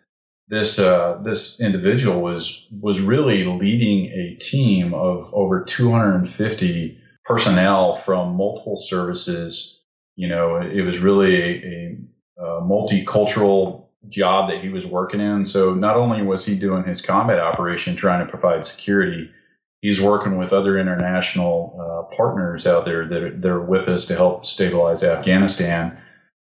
this 0.49 0.79
uh, 0.79 1.21
this 1.23 1.61
individual 1.61 2.21
was 2.23 2.67
was 2.81 3.01
really 3.01 3.45
leading 3.45 4.07
a 4.07 4.37
team 4.41 4.95
of 4.95 5.33
over 5.35 5.63
250 5.63 6.99
personnel 7.25 7.95
from 7.95 8.35
multiple 8.35 8.77
services. 8.77 9.81
You 10.17 10.29
know, 10.29 10.57
it 10.57 10.83
was 10.83 10.99
really 10.99 11.37
a, 11.37 11.99
a, 12.41 12.45
a 12.45 12.63
multicultural 12.63 13.85
job 14.09 14.49
that 14.49 14.63
he 14.63 14.71
was 14.71 14.87
working 14.87 15.21
in. 15.21 15.45
So 15.45 15.75
not 15.75 15.97
only 15.97 16.23
was 16.23 16.47
he 16.47 16.59
doing 16.59 16.85
his 16.85 17.03
combat 17.03 17.39
operation, 17.39 17.95
trying 17.95 18.25
to 18.25 18.31
provide 18.31 18.65
security, 18.65 19.31
he's 19.83 20.01
working 20.01 20.39
with 20.39 20.53
other 20.53 20.79
international 20.79 21.77
uh, 21.79 22.17
partners 22.17 22.67
out 22.67 22.85
there 22.85 23.07
that 23.07 23.23
are, 23.23 23.37
that 23.37 23.51
are 23.51 23.61
with 23.61 23.87
us 23.87 24.07
to 24.07 24.15
help 24.15 24.47
stabilize 24.47 25.03
Afghanistan, 25.05 25.97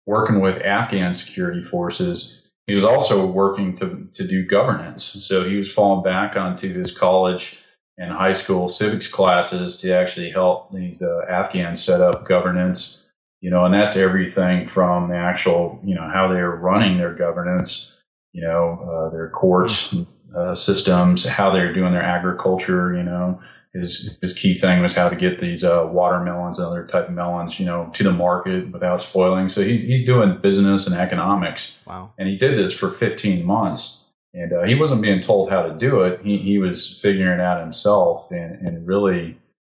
working 0.05 0.39
with 0.39 0.61
Afghan 0.61 1.13
security 1.13 1.63
forces 1.63 2.46
he 2.67 2.75
was 2.75 2.83
also 2.83 3.25
working 3.25 3.75
to, 3.77 4.07
to 4.13 4.27
do 4.27 4.45
governance. 4.45 5.03
So 5.03 5.49
he 5.49 5.55
was 5.55 5.71
falling 5.71 6.03
back 6.03 6.35
onto 6.35 6.77
his 6.77 6.91
college 6.91 7.59
and 7.97 8.11
high 8.11 8.33
school 8.33 8.67
civics 8.67 9.07
classes 9.07 9.77
to 9.77 9.95
actually 9.95 10.29
help 10.29 10.71
these 10.71 11.01
uh, 11.01 11.21
Afghans 11.29 11.83
set 11.83 12.01
up 12.01 12.27
governance. 12.27 13.03
You 13.39 13.51
know, 13.51 13.65
and 13.65 13.73
that's 13.73 13.95
everything 13.95 14.67
from 14.67 15.09
the 15.09 15.15
actual, 15.15 15.79
you 15.83 15.95
know, 15.95 16.09
how 16.13 16.27
they're 16.27 16.55
running 16.55 16.97
their 16.97 17.13
governance, 17.13 17.95
you 18.33 18.43
know, 18.43 18.79
uh, 18.81 19.09
their 19.11 19.29
courts 19.29 19.95
uh, 20.35 20.55
systems, 20.55 21.23
how 21.23 21.51
they're 21.51 21.73
doing 21.73 21.93
their 21.93 22.03
agriculture, 22.03 22.95
you 22.95 23.03
know, 23.03 23.39
his 23.73 24.17
his 24.21 24.33
key 24.33 24.53
thing 24.53 24.81
was 24.81 24.93
how 24.93 25.09
to 25.09 25.15
get 25.15 25.39
these 25.39 25.63
uh, 25.63 25.87
watermelons 25.91 26.57
and 26.57 26.67
other 26.67 26.85
type 26.85 27.09
of 27.09 27.13
melons, 27.13 27.59
you 27.59 27.65
know, 27.65 27.89
to 27.93 28.03
the 28.03 28.11
market 28.11 28.71
without 28.71 29.01
spoiling. 29.01 29.49
So 29.49 29.63
he's 29.63 29.81
he's 29.81 30.05
doing 30.05 30.39
business 30.41 30.87
and 30.87 30.95
economics. 30.95 31.77
Wow! 31.85 32.13
And 32.17 32.27
he 32.27 32.37
did 32.37 32.57
this 32.57 32.73
for 32.73 32.89
15 32.89 33.45
months, 33.45 34.05
and 34.33 34.53
uh, 34.53 34.63
he 34.63 34.75
wasn't 34.75 35.01
being 35.01 35.21
told 35.21 35.49
how 35.49 35.63
to 35.63 35.73
do 35.73 36.01
it. 36.01 36.21
He 36.23 36.37
he 36.37 36.57
was 36.57 36.99
figuring 37.01 37.39
it 37.39 37.43
out 37.43 37.61
himself 37.61 38.31
and 38.31 38.65
and 38.65 38.87
really 38.87 39.37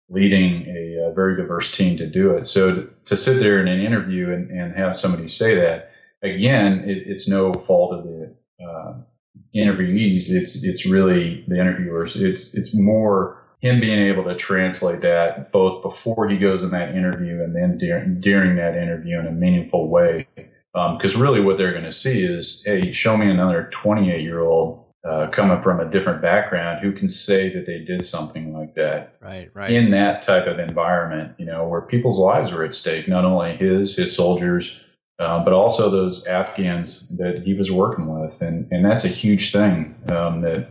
leading 0.10 0.66
a, 0.68 1.10
a 1.10 1.14
very 1.14 1.36
diverse 1.38 1.72
team 1.72 1.98
to 1.98 2.08
do 2.08 2.32
it. 2.32 2.46
So 2.46 2.74
to, 2.74 2.94
to, 3.06 3.16
sit 3.16 3.38
there 3.38 3.62
in 3.62 3.68
an 3.68 3.80
interview 3.80 4.34
and, 4.34 4.50
and 4.50 4.76
have 4.76 4.98
somebody 4.98 5.28
say 5.28 5.54
that 5.54 5.92
again, 6.24 6.84
it, 6.90 7.04
it's 7.06 7.28
no 7.28 7.54
fault 7.54 7.94
of 7.94 8.04
the 8.06 8.36
uh, 8.64 8.94
interviewees. 9.56 10.30
It's 10.30 10.64
it's 10.64 10.86
really 10.86 11.44
the 11.48 11.60
interviewers. 11.60 12.16
It's 12.16 12.54
it's 12.54 12.76
more 12.76 13.39
him 13.60 13.80
being 13.80 14.00
able 14.00 14.24
to 14.24 14.36
translate 14.36 15.02
that 15.02 15.52
both 15.52 15.82
before 15.84 16.30
he 16.30 16.38
goes 16.38 16.64
in 16.64 16.72
that 16.72 16.96
interview 16.96 17.44
and 17.44 17.56
then 17.56 17.78
during, 17.78 18.22
during 18.22 18.56
that 18.56 18.76
interview 18.76 19.20
in 19.20 19.28
a 19.28 19.32
meaningful 19.32 19.90
way. 19.90 20.28
Because 20.74 21.16
um, 21.16 21.22
really, 21.22 21.42
what 21.42 21.58
they're 21.58 21.74
going 21.74 21.84
to 21.84 21.92
see 21.92 22.24
is, 22.24 22.64
hey, 22.66 22.92
show 22.92 23.18
me 23.18 23.30
another 23.30 23.70
28 23.74 24.22
year 24.22 24.42
old 24.42 24.86
uh, 25.08 25.28
coming 25.32 25.62
from 25.62 25.80
a 25.80 25.90
different 25.90 26.22
background 26.22 26.80
who 26.82 26.92
can 26.92 27.08
say 27.10 27.54
that 27.54 27.66
they 27.66 27.80
did 27.80 28.04
something 28.04 28.54
like 28.54 28.76
that 28.76 29.16
right 29.22 29.50
right 29.54 29.72
in 29.72 29.92
that 29.92 30.22
type 30.22 30.46
of 30.46 30.60
environment 30.60 31.34
you 31.38 31.46
know 31.46 31.66
where 31.66 31.82
people's 31.82 32.18
lives 32.18 32.52
were 32.52 32.66
at 32.66 32.76
stake 32.76 33.08
not 33.08 33.24
only 33.24 33.56
his 33.56 33.96
his 33.96 34.14
soldiers 34.14 34.84
uh, 35.20 35.42
but 35.42 35.54
also 35.54 35.90
those 35.90 36.26
afghans 36.28 37.08
that 37.10 37.44
he 37.44 37.54
was 37.54 37.72
working 37.72 38.08
with 38.08 38.42
and 38.42 38.68
and 38.72 38.84
that's 38.84 39.06
a 39.06 39.10
huge 39.10 39.54
thing 39.54 39.96
um, 40.10 40.42
that 40.42 40.70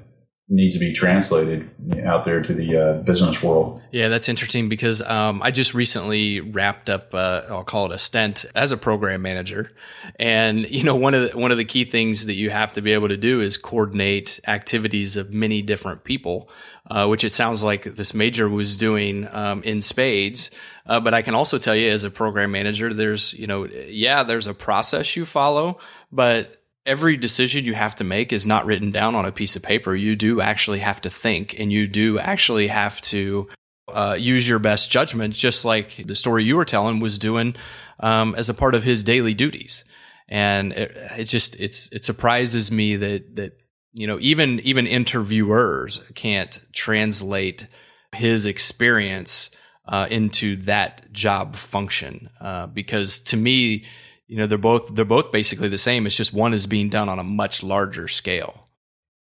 needs 0.50 0.75
to 0.75 0.81
be 0.81 0.93
translated 0.95 1.69
out 2.07 2.25
there 2.25 2.40
to 2.40 2.55
the 2.55 2.76
uh, 2.76 2.93
business 3.02 3.43
world. 3.43 3.83
Yeah, 3.93 4.09
that's 4.09 4.31
interesting 4.31 4.71
because 4.71 5.02
um, 5.02 5.43
I 5.43 5.50
just 5.50 5.75
recently 5.75 6.40
wrapped 6.40 6.88
up. 6.88 7.12
Uh, 7.12 7.43
I'll 7.50 7.64
call 7.64 7.87
it 7.87 7.93
a 7.93 7.99
stint 7.99 8.47
as 8.55 8.73
a 8.73 8.78
program 8.78 9.21
manager, 9.21 9.71
and 10.19 10.61
you 10.71 10.85
know 10.85 10.97
one 10.97 11.12
of 11.12 11.31
the, 11.31 11.38
one 11.38 11.52
of 11.52 11.59
the 11.59 11.67
key 11.67 11.85
things 11.85 12.26
that 12.26 12.35
you 12.35 12.49
have 12.49 12.73
to 12.75 12.83
be 12.83 12.95
able 12.95 13.09
to 13.09 13.17
do 13.17 13.40
is 13.40 13.59
coordinate 13.59 14.40
activities 14.49 15.17
of 15.17 15.35
many 15.35 15.61
different 15.61 16.05
people, 16.05 16.49
uh, 16.90 17.07
which 17.07 17.25
it 17.25 17.31
sounds 17.31 17.62
like 17.62 17.85
this 17.85 18.14
major 18.14 18.49
was 18.49 18.76
doing 18.76 19.28
um, 19.33 19.62
in 19.64 19.83
spades. 19.83 20.50
Uh, 20.87 20.99
but 20.99 21.12
I 21.12 21.21
can 21.21 21.35
also 21.35 21.59
tell 21.59 21.76
you, 21.76 21.90
as 21.90 22.05
a 22.05 22.11
program 22.11 22.52
manager, 22.52 22.95
there's 22.95 23.35
you 23.35 23.47
know 23.47 23.67
yeah, 23.67 24.23
there's 24.23 24.47
a 24.47 24.55
process 24.55 25.14
you 25.14 25.26
follow, 25.26 25.78
but 26.11 26.57
every 26.88 27.18
decision 27.18 27.66
you 27.66 27.75
have 27.75 27.95
to 27.97 28.04
make 28.04 28.33
is 28.33 28.47
not 28.47 28.64
written 28.64 28.90
down 28.90 29.14
on 29.14 29.26
a 29.26 29.30
piece 29.30 29.57
of 29.57 29.62
paper. 29.62 29.95
You 29.95 30.16
do 30.16 30.40
actually 30.40 30.78
have 30.78 31.02
to 31.02 31.11
think 31.11 31.61
and 31.61 31.71
you 31.71 31.87
do 31.87 32.18
actually 32.18 32.68
have 32.68 32.99
to 33.02 33.49
uh, 33.88 34.16
use 34.18 34.49
your 34.49 34.59
best 34.59 34.90
judgment, 34.90 35.35
just 35.35 35.64
like 35.64 36.02
the 36.07 36.16
story 36.16 36.45
you 36.45 36.57
were 36.57 36.64
telling 36.64 36.99
was 36.99 37.18
doing 37.18 37.54
um, 38.00 38.35
as 38.35 38.49
a 38.49 38.54
part 38.54 38.75
of 38.75 38.83
his 38.83 39.04
daily 39.04 39.35
duties. 39.35 39.85
And 40.28 40.73
it, 40.73 40.97
it 41.18 41.25
just 41.25 41.61
it's 41.61 41.92
it 41.92 42.04
surprises 42.04 42.73
me 42.73 42.97
that 42.97 43.37
that 43.37 43.52
you 43.92 44.07
know 44.07 44.18
even 44.21 44.61
even 44.61 44.87
interviewers 44.87 46.02
can't 46.14 46.59
translate 46.73 47.66
his 48.14 48.47
experience 48.47 49.50
uh, 49.87 50.07
into 50.11 50.57
that 50.57 51.11
job 51.12 51.57
function 51.57 52.28
uh, 52.40 52.66
because 52.66 53.21
to 53.21 53.37
me 53.37 53.85
you 54.28 54.37
know 54.37 54.47
they're 54.47 54.58
both 54.58 54.94
they're 54.94 55.04
both 55.04 55.32
basically 55.32 55.68
the 55.68 55.78
same. 55.78 56.06
It's 56.06 56.16
just 56.16 56.32
one 56.32 56.54
is 56.54 56.66
being 56.66 56.90
done 56.90 57.08
on 57.08 57.18
a 57.18 57.25
much 57.25 57.62
larger 57.62 58.06
scale. 58.06 58.68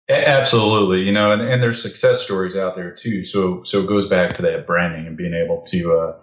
Absolutely. 0.08 1.00
You 1.00 1.12
know 1.12 1.32
and, 1.32 1.42
and 1.42 1.62
there's 1.62 1.82
success 1.82 2.22
stories 2.22 2.56
out 2.56 2.76
there 2.76 2.92
too. 2.92 3.24
So 3.24 3.62
so 3.64 3.82
it 3.82 3.88
goes 3.88 4.08
back 4.08 4.36
to 4.36 4.42
that 4.42 4.66
branding 4.66 5.06
and 5.06 5.16
being 5.16 5.34
able 5.34 5.62
to 5.62 5.92
uh, 5.92 6.16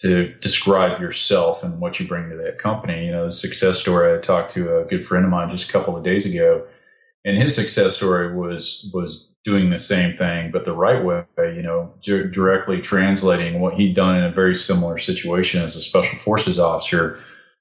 to 0.00 0.34
describe 0.40 1.00
yourself 1.00 1.62
and 1.62 1.80
what 1.80 1.98
you 1.98 2.06
bring 2.06 2.28
to 2.30 2.36
that 2.36 2.58
company. 2.58 3.06
You 3.06 3.12
know 3.12 3.26
the 3.26 3.32
success 3.32 3.78
story 3.78 4.18
i 4.18 4.20
talked 4.20 4.52
to 4.54 4.78
a 4.78 4.84
good 4.84 5.06
friend 5.06 5.24
of 5.24 5.30
mine 5.30 5.50
just 5.50 5.68
a 5.68 5.72
couple 5.72 5.96
of 5.96 6.04
days 6.04 6.26
ago 6.26 6.66
and 7.24 7.36
his 7.36 7.54
success 7.54 7.96
story 7.96 8.34
was 8.34 8.90
was 8.92 9.34
doing 9.44 9.70
the 9.70 9.78
same 9.78 10.16
thing 10.16 10.50
but 10.50 10.64
the 10.64 10.74
right 10.74 11.04
way 11.04 11.24
you 11.38 11.62
know 11.62 11.94
directly 12.02 12.80
translating 12.80 13.60
what 13.60 13.74
he'd 13.74 13.94
done 13.94 14.16
in 14.16 14.24
a 14.24 14.32
very 14.32 14.54
similar 14.54 14.98
situation 14.98 15.62
as 15.62 15.76
a 15.76 15.80
special 15.80 16.18
forces 16.18 16.58
officer 16.58 17.20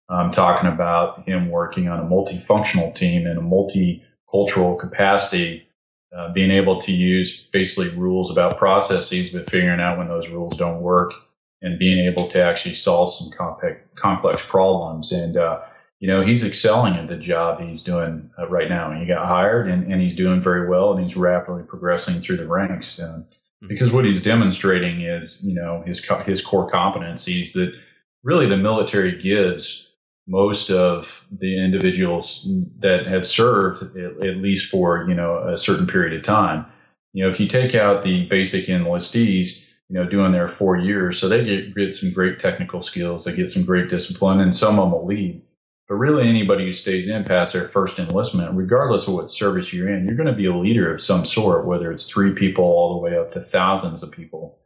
I'm 0.10 0.32
talking 0.32 0.70
about 0.70 1.28
him 1.28 1.50
working 1.50 1.90
on 1.90 2.00
a 2.00 2.04
multifunctional 2.04 2.96
team 2.96 3.28
in 3.28 3.38
a 3.38 3.42
multicultural 3.42 4.80
capacity, 4.80 5.68
uh, 6.16 6.32
being 6.32 6.52
able 6.52 6.82
to 6.82 6.92
use 6.94 7.46
basically 7.52 7.90
rules 7.90 8.32
about 8.32 8.58
processes, 8.58 9.30
but 9.32 9.50
figuring 9.50 9.82
out 9.82 9.98
when 9.98 10.08
those 10.08 10.30
rules 10.30 10.56
don't 10.56 10.82
work 10.82 11.14
and 11.62 11.78
being 11.78 12.06
able 12.06 12.28
to 12.30 12.42
actually 12.42 12.76
solve 12.76 13.14
some 13.14 13.32
complex, 13.32 13.82
complex 13.96 14.42
problems. 14.48 15.12
And, 15.12 15.36
uh, 15.36 15.62
you 16.00 16.08
know, 16.08 16.22
he's 16.22 16.46
excelling 16.46 16.94
at 16.94 17.10
the 17.10 17.18
job 17.18 17.60
he's 17.60 17.84
doing 17.84 18.30
uh, 18.40 18.48
right 18.48 18.70
now. 18.70 18.90
And 18.92 19.02
he 19.02 19.08
got 19.08 19.28
hired 19.28 19.68
and, 19.68 19.92
and, 19.92 20.02
he's 20.02 20.16
doing 20.16 20.40
very 20.40 20.70
well 20.70 20.94
and 20.94 21.04
he's 21.04 21.18
rapidly 21.18 21.64
progressing 21.64 22.22
through 22.22 22.38
the 22.38 22.48
ranks. 22.48 22.98
Mm-hmm. 22.98 23.68
Because 23.68 23.92
what 23.92 24.06
he's 24.06 24.24
demonstrating 24.24 25.02
is, 25.02 25.44
you 25.44 25.56
know, 25.56 25.84
his, 25.86 26.08
his 26.26 26.46
core 26.46 26.72
competencies 26.72 27.54
that 27.54 27.76
really 28.24 28.48
the 28.48 28.58
military 28.58 29.18
gives 29.18 29.87
most 30.28 30.72
of 30.72 31.26
the 31.32 31.64
individuals 31.64 32.48
that 32.80 33.08
have 33.08 33.28
served 33.28 33.98
at, 33.98 34.20
least 34.38 34.70
for 34.70 35.08
you 35.10 35.16
know 35.16 35.48
a 35.48 35.58
certain 35.58 35.88
period 35.88 36.18
of 36.18 36.24
time. 36.24 36.66
You 37.14 37.24
know 37.26 37.30
if 37.30 37.40
you 37.40 37.48
take 37.48 37.76
out 37.76 38.04
the 38.04 38.26
basic 38.28 38.68
enlistees 38.68 39.66
you 39.90 39.96
know 39.96 40.08
doing 40.10 40.34
their 40.34 40.48
four 40.50 40.78
years 40.78 41.20
so 41.20 41.30
they 41.30 41.44
get, 41.46 41.76
get 41.76 41.94
some 41.94 42.12
great 42.12 42.40
technical 42.40 42.82
skills 42.82 43.26
they 43.26 43.36
get 43.36 43.50
some 43.52 43.66
great 43.66 43.90
discipline 43.90 44.40
and 44.40 44.56
some 44.56 44.80
of 44.80 44.86
them 44.86 44.94
will 44.94 45.06
lead 45.08 45.42
but 45.88 45.96
really 45.96 46.28
anybody 46.28 46.66
who 46.66 46.74
stays 46.74 47.08
in 47.10 47.24
past 47.24 47.54
their 47.54 47.68
first 47.70 48.00
enlistment 48.00 48.54
regardless 48.56 49.08
of 49.08 49.14
what 49.14 49.30
service 49.30 49.74
you're 49.74 49.90
in 49.90 50.06
you're 50.06 50.16
going 50.18 50.28
to 50.28 50.34
be 50.34 50.46
a 50.48 50.56
leader 50.56 50.94
of 50.94 51.02
some 51.02 51.26
sort 51.26 51.66
whether 51.66 51.92
it's 51.92 52.10
three 52.10 52.34
people 52.34 52.66
all 52.66 52.94
the 52.96 53.02
way 53.02 53.18
up 53.18 53.32
to 53.34 53.42
thousands 53.42 54.04
of 54.04 54.12
people. 54.12 54.60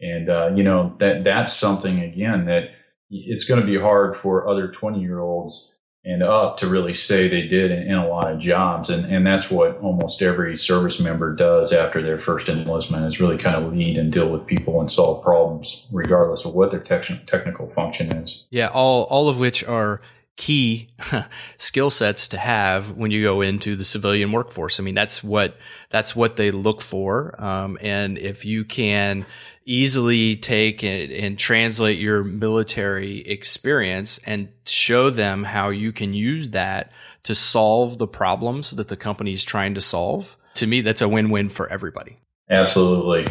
And 0.00 0.28
uh, 0.28 0.50
you 0.54 0.64
know 0.64 0.96
that 1.00 1.24
that's 1.24 1.52
something 1.54 2.00
again 2.00 2.46
that 2.46 2.70
it's 3.10 3.44
going 3.44 3.60
to 3.60 3.66
be 3.66 3.78
hard 3.78 4.16
for 4.16 4.48
other 4.48 4.68
20 4.68 5.00
year 5.00 5.20
olds 5.20 5.72
and 6.06 6.22
up 6.22 6.56
to 6.58 6.68
really 6.68 6.94
say 6.94 7.26
they 7.26 7.48
did 7.48 7.72
in, 7.72 7.82
in, 7.82 7.94
a 7.94 8.08
lot 8.08 8.32
of 8.32 8.38
jobs. 8.38 8.88
And, 8.88 9.04
and 9.12 9.26
that's 9.26 9.50
what 9.50 9.76
almost 9.78 10.22
every 10.22 10.56
service 10.56 11.00
member 11.00 11.34
does 11.34 11.72
after 11.72 12.00
their 12.00 12.18
first 12.18 12.48
enlistment 12.48 13.04
is 13.06 13.20
really 13.20 13.36
kind 13.36 13.56
of 13.56 13.72
lead 13.72 13.98
and 13.98 14.12
deal 14.12 14.30
with 14.30 14.46
people 14.46 14.80
and 14.80 14.90
solve 14.90 15.24
problems, 15.24 15.84
regardless 15.90 16.44
of 16.44 16.54
what 16.54 16.70
their 16.70 16.80
te- 16.80 17.20
technical 17.26 17.68
function 17.70 18.14
is. 18.14 18.44
Yeah, 18.50 18.68
all, 18.68 19.04
all 19.04 19.28
of 19.28 19.40
which 19.40 19.64
are 19.64 20.00
key 20.36 20.90
skill 21.58 21.90
sets 21.90 22.28
to 22.28 22.38
have 22.38 22.92
when 22.92 23.10
you 23.10 23.24
go 23.24 23.40
into 23.40 23.74
the 23.74 23.84
civilian 23.84 24.30
workforce. 24.30 24.78
I 24.78 24.84
mean, 24.84 24.94
that's 24.94 25.24
what, 25.24 25.56
that's 25.90 26.14
what 26.14 26.36
they 26.36 26.52
look 26.52 26.82
for. 26.82 27.34
Um, 27.42 27.78
and 27.80 28.16
if 28.16 28.44
you 28.44 28.64
can, 28.64 29.26
easily 29.66 30.36
take 30.36 30.82
and, 30.82 31.12
and, 31.12 31.38
translate 31.38 31.98
your 31.98 32.22
military 32.24 33.18
experience 33.18 34.18
and 34.24 34.48
show 34.64 35.10
them 35.10 35.42
how 35.42 35.68
you 35.68 35.92
can 35.92 36.14
use 36.14 36.50
that 36.50 36.92
to 37.24 37.34
solve 37.34 37.98
the 37.98 38.06
problems 38.06 38.70
that 38.70 38.88
the 38.88 38.96
company 38.96 39.32
is 39.32 39.44
trying 39.44 39.74
to 39.74 39.80
solve. 39.80 40.38
To 40.54 40.66
me, 40.66 40.80
that's 40.80 41.02
a 41.02 41.08
win-win 41.08 41.50
for 41.50 41.70
everybody. 41.70 42.18
Absolutely. 42.48 43.26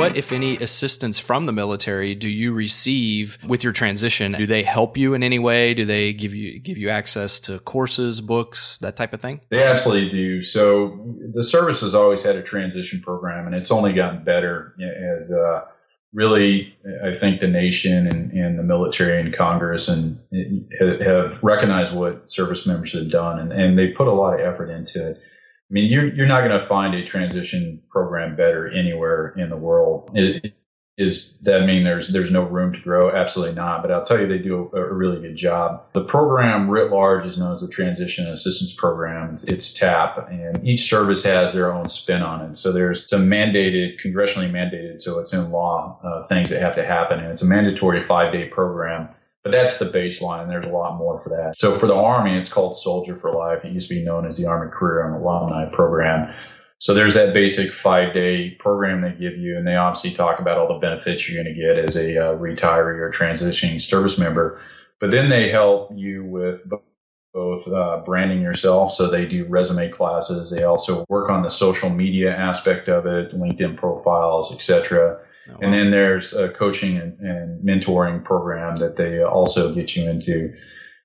What, 0.00 0.16
if 0.16 0.32
any, 0.32 0.56
assistance 0.56 1.18
from 1.18 1.46
the 1.46 1.52
military 1.52 2.14
do 2.14 2.28
you 2.28 2.52
receive 2.52 3.38
with 3.46 3.62
your 3.62 3.72
transition? 3.72 4.32
Do 4.32 4.46
they 4.46 4.62
help 4.62 4.96
you 4.96 5.14
in 5.14 5.22
any 5.22 5.38
way? 5.38 5.74
Do 5.74 5.84
they 5.84 6.12
give 6.12 6.34
you 6.34 6.58
give 6.58 6.78
you 6.78 6.88
access 6.88 7.40
to 7.40 7.58
courses, 7.60 8.20
books, 8.20 8.78
that 8.78 8.96
type 8.96 9.12
of 9.12 9.20
thing? 9.20 9.40
They 9.50 9.62
absolutely 9.62 10.08
do. 10.08 10.42
So 10.42 10.98
the 11.34 11.44
service 11.44 11.80
has 11.82 11.94
always 11.94 12.22
had 12.22 12.36
a 12.36 12.42
transition 12.42 13.00
program, 13.00 13.46
and 13.46 13.54
it's 13.54 13.70
only 13.70 13.92
gotten 13.92 14.24
better 14.24 14.74
as 15.18 15.30
uh, 15.32 15.64
really 16.12 16.74
I 17.04 17.14
think 17.14 17.40
the 17.40 17.48
nation 17.48 18.06
and, 18.06 18.32
and, 18.32 18.58
the 18.58 18.62
military 18.62 19.20
and 19.20 19.32
Congress 19.32 19.88
and 19.88 20.18
have 21.00 21.42
recognized 21.42 21.92
what 21.92 22.30
service 22.30 22.66
members 22.66 22.92
have 22.94 23.10
done, 23.10 23.38
and, 23.38 23.52
and 23.52 23.78
they 23.78 23.88
put 23.88 24.08
a 24.08 24.12
lot 24.12 24.34
of 24.34 24.40
effort 24.40 24.70
into 24.70 25.10
it. 25.10 25.20
I 25.70 25.72
mean, 25.72 25.90
you're 25.90 26.12
you're 26.14 26.26
not 26.26 26.40
going 26.40 26.58
to 26.58 26.66
find 26.66 26.94
a 26.94 27.04
transition 27.04 27.80
program 27.90 28.34
better 28.34 28.68
anywhere 28.68 29.34
in 29.36 29.50
the 29.50 29.56
world. 29.56 30.10
It, 30.14 30.54
is 30.98 31.34
that 31.42 31.64
mean 31.64 31.84
there's 31.84 32.08
there's 32.08 32.30
no 32.30 32.42
room 32.42 32.74
to 32.74 32.80
grow? 32.80 33.10
Absolutely 33.10 33.54
not. 33.54 33.80
But 33.80 33.90
I'll 33.90 34.04
tell 34.04 34.20
you, 34.20 34.26
they 34.26 34.38
do 34.38 34.70
a, 34.74 34.82
a, 34.82 34.92
really 34.92 35.18
good 35.20 35.34
job. 35.34 35.82
The 35.94 36.04
program 36.04 36.68
writ 36.68 36.90
large 36.90 37.24
is 37.24 37.38
known 37.38 37.52
as 37.52 37.62
the 37.62 37.68
Transition 37.68 38.26
Assistance 38.26 38.74
Program. 38.74 39.30
It's, 39.32 39.44
it's, 39.44 39.72
TAP, 39.72 40.28
and 40.28 40.62
each 40.66 40.90
service 40.90 41.24
has 41.24 41.54
their 41.54 41.72
own 41.72 41.88
spin 41.88 42.20
on 42.20 42.42
it. 42.42 42.56
So 42.56 42.70
there's 42.70 43.08
some 43.08 43.28
mandated, 43.28 43.94
congressionally 44.04 44.50
mandated, 44.50 45.00
so 45.00 45.20
it's 45.20 45.32
in 45.32 45.50
law 45.50 45.98
uh, 46.04 46.26
things 46.26 46.50
that 46.50 46.60
have 46.60 46.74
to 46.74 46.84
happen, 46.84 47.18
and 47.20 47.32
it's 47.32 47.42
a 47.42 47.46
mandatory 47.46 48.04
five 48.04 48.30
day 48.30 48.48
program 48.48 49.08
but 49.42 49.52
that's 49.52 49.78
the 49.78 49.86
baseline. 49.86 50.48
There's 50.48 50.66
a 50.66 50.70
lot 50.70 50.98
more 50.98 51.18
for 51.18 51.30
that. 51.30 51.54
So 51.58 51.74
for 51.74 51.86
the 51.86 51.94
Army, 51.94 52.38
it's 52.38 52.50
called 52.50 52.76
Soldier 52.76 53.16
for 53.16 53.32
Life. 53.32 53.64
It 53.64 53.72
used 53.72 53.88
to 53.88 53.94
be 53.94 54.04
known 54.04 54.26
as 54.26 54.36
the 54.36 54.46
Army 54.46 54.70
Career 54.70 55.06
and 55.06 55.16
Alumni 55.16 55.70
Program. 55.72 56.34
So 56.78 56.94
there's 56.94 57.14
that 57.14 57.34
basic 57.34 57.72
five 57.72 58.14
day 58.14 58.56
program 58.58 59.02
they 59.02 59.10
give 59.10 59.36
you, 59.38 59.56
and 59.56 59.66
they 59.66 59.76
obviously 59.76 60.12
talk 60.12 60.40
about 60.40 60.58
all 60.58 60.68
the 60.68 60.78
benefits 60.78 61.28
you're 61.28 61.42
going 61.42 61.54
to 61.54 61.60
get 61.60 61.78
as 61.78 61.96
a 61.96 62.18
uh, 62.18 62.36
retiree 62.36 62.98
or 62.98 63.10
transitioning 63.10 63.80
service 63.80 64.18
member. 64.18 64.60
But 64.98 65.10
then 65.10 65.28
they 65.28 65.50
help 65.50 65.90
you 65.94 66.24
with 66.24 66.62
both 67.32 67.68
uh, 67.68 68.02
branding 68.04 68.40
yourself. 68.40 68.94
So 68.94 69.08
they 69.08 69.26
do 69.26 69.44
resume 69.46 69.90
classes. 69.90 70.50
They 70.50 70.64
also 70.64 71.04
work 71.08 71.30
on 71.30 71.42
the 71.42 71.50
social 71.50 71.90
media 71.90 72.34
aspect 72.34 72.88
of 72.88 73.06
it, 73.06 73.32
LinkedIn 73.32 73.76
profiles, 73.76 74.52
etc. 74.52 75.18
Oh, 75.54 75.58
and 75.60 75.72
then 75.72 75.90
there's 75.90 76.34
a 76.34 76.48
coaching 76.48 76.96
and, 76.96 77.18
and, 77.20 77.64
mentoring 77.64 78.24
program 78.24 78.78
that 78.78 78.96
they 78.96 79.22
also 79.22 79.74
get 79.74 79.94
you 79.96 80.08
into. 80.08 80.54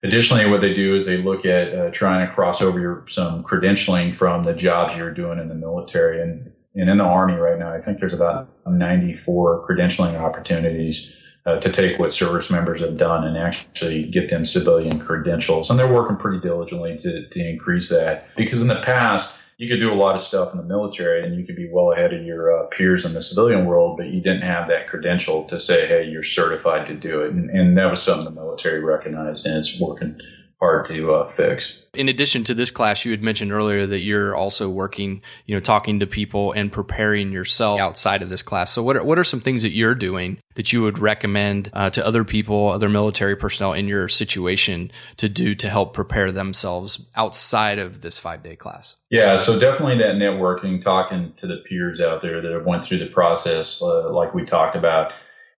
Additionally, 0.03 0.49
what 0.49 0.61
they 0.61 0.73
do 0.73 0.95
is 0.95 1.05
they 1.05 1.17
look 1.17 1.45
at 1.45 1.73
uh, 1.73 1.89
trying 1.91 2.25
to 2.25 2.33
cross 2.33 2.61
over 2.61 2.79
your, 2.79 3.05
some 3.07 3.43
credentialing 3.43 4.15
from 4.15 4.43
the 4.43 4.53
jobs 4.53 4.95
you're 4.95 5.13
doing 5.13 5.39
in 5.39 5.47
the 5.47 5.55
military 5.55 6.21
and, 6.21 6.51
and 6.75 6.89
in 6.89 6.97
the 6.97 7.03
Army 7.03 7.33
right 7.33 7.57
now. 7.57 7.73
I 7.73 7.81
think 7.81 7.99
there's 7.99 8.13
about 8.13 8.49
94 8.67 9.67
credentialing 9.67 10.19
opportunities 10.19 11.15
uh, 11.45 11.59
to 11.59 11.71
take 11.71 11.99
what 11.99 12.11
service 12.13 12.49
members 12.49 12.81
have 12.81 12.97
done 12.97 13.23
and 13.23 13.37
actually 13.37 14.03
get 14.03 14.29
them 14.29 14.45
civilian 14.45 14.99
credentials. 14.99 15.69
And 15.69 15.77
they're 15.77 15.91
working 15.91 16.17
pretty 16.17 16.39
diligently 16.39 16.97
to, 16.97 17.27
to 17.27 17.47
increase 17.47 17.89
that 17.89 18.27
because 18.35 18.61
in 18.61 18.67
the 18.67 18.81
past, 18.81 19.35
you 19.57 19.67
could 19.69 19.79
do 19.79 19.91
a 19.91 19.95
lot 19.95 20.15
of 20.15 20.21
stuff 20.21 20.51
in 20.51 20.57
the 20.57 20.65
military 20.65 21.24
and 21.24 21.35
you 21.35 21.45
could 21.45 21.55
be 21.55 21.69
well 21.71 21.91
ahead 21.91 22.13
of 22.13 22.24
your 22.24 22.51
uh, 22.51 22.67
peers 22.67 23.05
in 23.05 23.13
the 23.13 23.21
civilian 23.21 23.65
world, 23.65 23.97
but 23.97 24.07
you 24.07 24.21
didn't 24.21 24.41
have 24.41 24.67
that 24.67 24.88
credential 24.88 25.45
to 25.45 25.59
say, 25.59 25.88
hey, 25.88 26.03
you're 26.03 26.24
certified 26.24 26.85
to 26.88 26.93
do 26.93 27.21
it. 27.21 27.31
And, 27.31 27.50
and 27.50 27.77
that 27.77 27.89
was 27.89 28.03
something 28.03 28.25
the 28.25 28.31
military 28.31 28.83
recognized 28.83 29.45
and 29.45 29.57
it's 29.57 29.79
working 29.79 30.19
hard 30.59 30.85
to 30.88 31.13
uh, 31.13 31.27
fix. 31.27 31.81
In 31.93 32.09
addition 32.09 32.43
to 32.45 32.53
this 32.53 32.71
class, 32.71 33.05
you 33.05 33.12
had 33.12 33.24
mentioned 33.24 33.51
earlier 33.51 33.85
that 33.85 34.00
you're 34.00 34.35
also 34.35 34.69
working, 34.69 35.21
you 35.45 35.55
know, 35.55 35.59
talking 35.59 36.00
to 36.00 36.07
people 36.07 36.51
and 36.51 36.71
preparing 36.71 37.31
yourself 37.31 37.79
outside 37.79 38.21
of 38.21 38.29
this 38.29 38.41
class. 38.41 38.71
So, 38.71 38.83
what 38.83 38.97
are, 38.97 39.03
what 39.03 39.19
are 39.19 39.24
some 39.24 39.39
things 39.39 39.62
that 39.62 39.71
you're 39.71 39.95
doing 39.95 40.39
that 40.55 40.74
you 40.74 40.81
would 40.81 41.00
recommend 41.00 41.69
uh, 41.74 41.89
to 41.91 42.05
other 42.05 42.24
people, 42.24 42.69
other 42.69 42.89
military 42.89 43.35
personnel 43.35 43.74
in 43.74 43.88
your 43.88 44.07
situation 44.07 44.91
to 45.17 45.29
do 45.29 45.55
to 45.55 45.69
help 45.69 45.93
prepare 45.93 46.31
themselves 46.31 47.07
outside 47.15 47.79
of 47.79 48.01
this 48.01 48.17
five 48.17 48.43
day 48.43 48.55
class? 48.55 48.97
Yeah, 49.09 49.38
so 49.38 49.59
definitely 49.59 49.97
that 50.00 50.15
networking, 50.15 50.81
talking 50.81 51.33
to 51.38 51.47
the 51.47 51.57
peers 51.67 52.00
out 52.01 52.21
there 52.21 52.41
that 52.41 52.51
have 52.51 52.65
went 52.65 52.83
through 52.83 53.00
the 53.00 53.07
process, 53.07 53.81
uh, 53.81 54.12
like 54.12 54.33
we 54.33 54.45
talked 54.45 54.75
about 54.75 55.12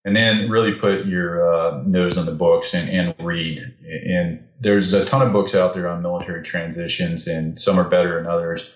and 0.08 0.16
then 0.16 0.50
really 0.50 0.72
put 0.72 1.06
your 1.06 1.54
uh, 1.54 1.84
nose 1.86 2.18
on 2.18 2.26
the 2.26 2.32
books 2.32 2.74
and, 2.74 2.88
and, 2.88 3.14
read. 3.20 3.62
And 3.86 4.42
there's 4.62 4.94
a 4.94 5.04
ton 5.04 5.22
of 5.22 5.34
books 5.34 5.54
out 5.54 5.74
there 5.74 5.90
on 5.90 6.02
military 6.02 6.44
transitions, 6.44 7.28
and 7.28 7.60
some 7.60 7.78
are 7.78 7.90
better 7.90 8.16
than 8.16 8.32
others. 8.32 8.72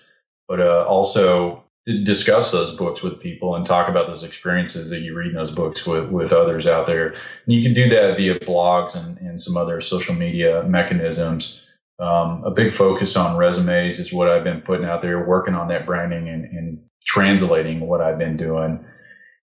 But 0.46 0.60
uh, 0.60 0.84
also 0.86 1.64
discuss 1.86 2.52
those 2.52 2.76
books 2.76 3.02
with 3.02 3.18
people 3.18 3.56
and 3.56 3.64
talk 3.64 3.88
about 3.88 4.08
those 4.08 4.22
experiences 4.22 4.90
that 4.90 5.00
you 5.00 5.16
read 5.16 5.30
in 5.30 5.34
those 5.34 5.50
books 5.50 5.86
with, 5.86 6.10
with 6.10 6.34
others 6.34 6.66
out 6.66 6.86
there. 6.86 7.06
And 7.06 7.54
you 7.54 7.62
can 7.62 7.72
do 7.72 7.88
that 7.88 8.18
via 8.18 8.38
blogs 8.40 8.94
and, 8.94 9.16
and 9.16 9.40
some 9.40 9.56
other 9.56 9.80
social 9.80 10.14
media 10.14 10.62
mechanisms. 10.64 11.62
Um, 11.98 12.44
a 12.44 12.50
big 12.50 12.74
focus 12.74 13.16
on 13.16 13.38
resumes 13.38 13.98
is 13.98 14.12
what 14.12 14.28
I've 14.28 14.44
been 14.44 14.60
putting 14.60 14.84
out 14.84 15.00
there, 15.00 15.26
working 15.26 15.54
on 15.54 15.68
that 15.68 15.86
branding 15.86 16.28
and, 16.28 16.44
and 16.44 16.78
translating 17.06 17.80
what 17.80 18.02
I've 18.02 18.18
been 18.18 18.36
doing. 18.36 18.84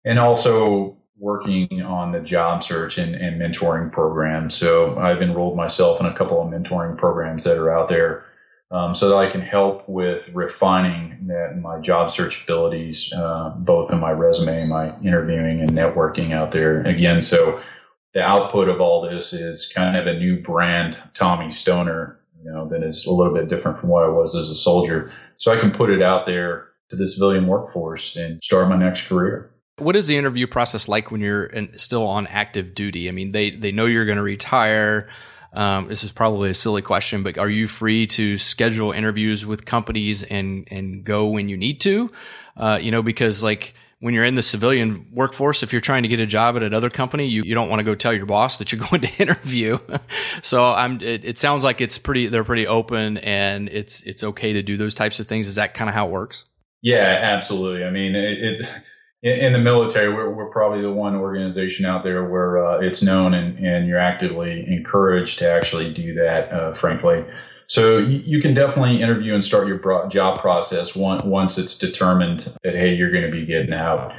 And 0.05 0.19
also 0.19 0.96
working 1.19 1.83
on 1.83 2.13
the 2.13 2.21
job 2.21 2.63
search 2.63 2.99
and, 2.99 3.15
and, 3.15 3.41
mentoring 3.41 3.91
program. 3.91 4.51
So 4.51 4.99
I've 4.99 5.23
enrolled 5.23 5.57
myself 5.57 5.99
in 6.01 6.07
a 6.07 6.15
couple 6.15 6.43
of 6.43 6.49
mentoring 6.49 6.99
programs 6.99 7.45
that 7.45 7.57
are 7.57 7.71
out 7.71 7.89
there 7.89 8.25
um, 8.71 8.95
so 8.95 9.09
that 9.09 9.17
I 9.17 9.31
can 9.31 9.41
help 9.41 9.89
with 9.89 10.29
refining 10.35 11.27
that 11.29 11.59
my 11.59 11.81
job 11.81 12.11
search 12.11 12.45
abilities, 12.45 13.13
uh, 13.15 13.55
both 13.57 13.91
in 13.91 13.99
my 13.99 14.11
resume, 14.11 14.67
my 14.67 14.99
interviewing 15.01 15.61
and 15.61 15.71
networking 15.71 16.33
out 16.33 16.53
there. 16.53 16.83
Again, 16.83 17.21
so 17.21 17.61
the 18.13 18.23
output 18.23 18.69
of 18.69 18.81
all 18.81 19.09
this 19.09 19.33
is 19.33 19.73
kind 19.75 19.97
of 19.97 20.07
a 20.07 20.19
new 20.19 20.43
brand, 20.43 20.97
Tommy 21.15 21.53
Stoner, 21.53 22.19
you 22.43 22.51
know, 22.51 22.69
that 22.69 22.83
is 22.83 23.07
a 23.07 23.13
little 23.13 23.33
bit 23.33 23.49
different 23.49 23.79
from 23.79 23.89
what 23.89 24.05
I 24.05 24.09
was 24.09 24.35
as 24.35 24.51
a 24.51 24.55
soldier. 24.55 25.13
So 25.39 25.53
I 25.53 25.59
can 25.59 25.71
put 25.71 25.91
it 25.91 26.03
out 26.03 26.27
there 26.27 26.69
to 26.89 26.97
the 26.97 27.09
civilian 27.09 27.47
workforce 27.47 28.17
and 28.17 28.43
start 28.43 28.69
my 28.69 28.77
next 28.77 29.07
career. 29.07 29.51
What 29.79 29.97
is 29.97 30.07
the 30.07 30.17
interview 30.17 30.47
process 30.47 30.89
like 30.89 31.11
when 31.11 31.21
you're 31.21 31.45
in, 31.45 31.77
still 31.79 32.07
on 32.07 32.27
active 32.29 32.75
duty? 32.75 33.09
I 33.09 33.13
mean, 33.13 33.33
they 33.33 33.51
they 33.51 33.73
know 33.73 33.87
you're 33.87 34.07
going 34.07 34.17
to 34.17 34.23
retire. 34.23 35.09
Um, 35.53 35.89
this 35.89 36.05
is 36.05 36.13
probably 36.13 36.51
a 36.51 36.55
silly 36.55 36.83
question, 36.83 37.23
but 37.23 37.39
are 37.39 37.49
you 37.49 37.69
free 37.69 38.07
to 38.09 38.37
schedule 38.39 38.93
interviews 38.93 39.45
with 39.45 39.65
companies 39.65 40.23
and 40.23 40.67
and 40.71 41.05
go 41.05 41.29
when 41.29 41.49
you 41.49 41.57
need 41.57 41.81
to? 41.83 42.11
Uh, 42.57 42.79
you 42.81 42.91
know, 42.91 43.03
because 43.03 43.43
like 43.43 43.75
when 44.01 44.13
you're 44.13 44.25
in 44.25 44.35
the 44.35 44.43
civilian 44.43 45.07
workforce, 45.13 45.63
if 45.63 45.73
you're 45.73 45.81
trying 45.81 46.03
to 46.03 46.09
get 46.09 46.21
a 46.21 46.27
job 46.27 46.57
at 46.57 46.63
another 46.63 46.91
company, 46.91 47.27
you, 47.27 47.43
you 47.43 47.55
don't 47.55 47.71
want 47.71 47.81
to 47.81 47.85
go 47.85 47.95
tell 47.95 48.13
your 48.13 48.27
boss 48.27 48.59
that 48.59 48.71
you're 48.71 48.87
going 48.91 49.01
to 49.03 49.23
interview. 49.23 49.79
so 50.43 50.65
I'm, 50.65 51.01
it, 51.01 51.25
it, 51.25 51.39
sounds 51.39 51.65
like 51.65 51.81
it's 51.81 51.97
pretty, 51.97 52.27
they're 52.27 52.45
pretty 52.45 52.67
open 52.67 53.17
and 53.19 53.69
it's, 53.71 54.03
it's 54.03 54.23
okay 54.23 54.53
to 54.53 54.63
do 54.63 54.77
those 54.77 54.95
types 54.95 55.19
of 55.19 55.27
things. 55.27 55.47
Is 55.47 55.55
that 55.55 55.75
kind 55.75 55.89
of 55.89 55.95
how 55.95 56.09
it 56.09 56.13
works? 56.13 56.45
Yeah, 56.83 57.19
absolutely. 57.23 57.85
I 57.85 57.91
mean, 57.91 58.15
it, 58.15 58.61
it 58.61 58.69
in, 59.31 59.53
the 59.53 59.59
military, 59.59 60.13
we're, 60.13 60.31
we're, 60.31 60.51
probably 60.51 60.83
the 60.83 60.93
one 60.93 61.17
organization 61.17 61.85
out 61.85 62.05
there 62.05 62.25
where 62.25 62.65
uh, 62.65 62.79
it's 62.79 63.03
known 63.03 63.35
and, 63.35 63.59
and 63.59 63.89
you're 63.89 63.99
actively 63.99 64.65
encouraged 64.69 65.39
to 65.41 65.51
actually 65.51 65.93
do 65.93 66.15
that, 66.15 66.53
uh, 66.53 66.75
frankly. 66.75 67.25
So 67.67 67.99
you, 67.99 68.19
you, 68.25 68.41
can 68.41 68.55
definitely 68.55 69.03
interview 69.03 69.35
and 69.35 69.43
start 69.43 69.67
your 69.67 70.09
job 70.09 70.41
process 70.41 70.95
one, 70.95 71.29
once 71.29 71.59
it's 71.59 71.77
determined 71.77 72.57
that, 72.63 72.75
hey, 72.75 72.95
you're 72.95 73.11
going 73.11 73.25
to 73.25 73.31
be 73.31 73.45
getting 73.45 73.73
out. 73.73 74.13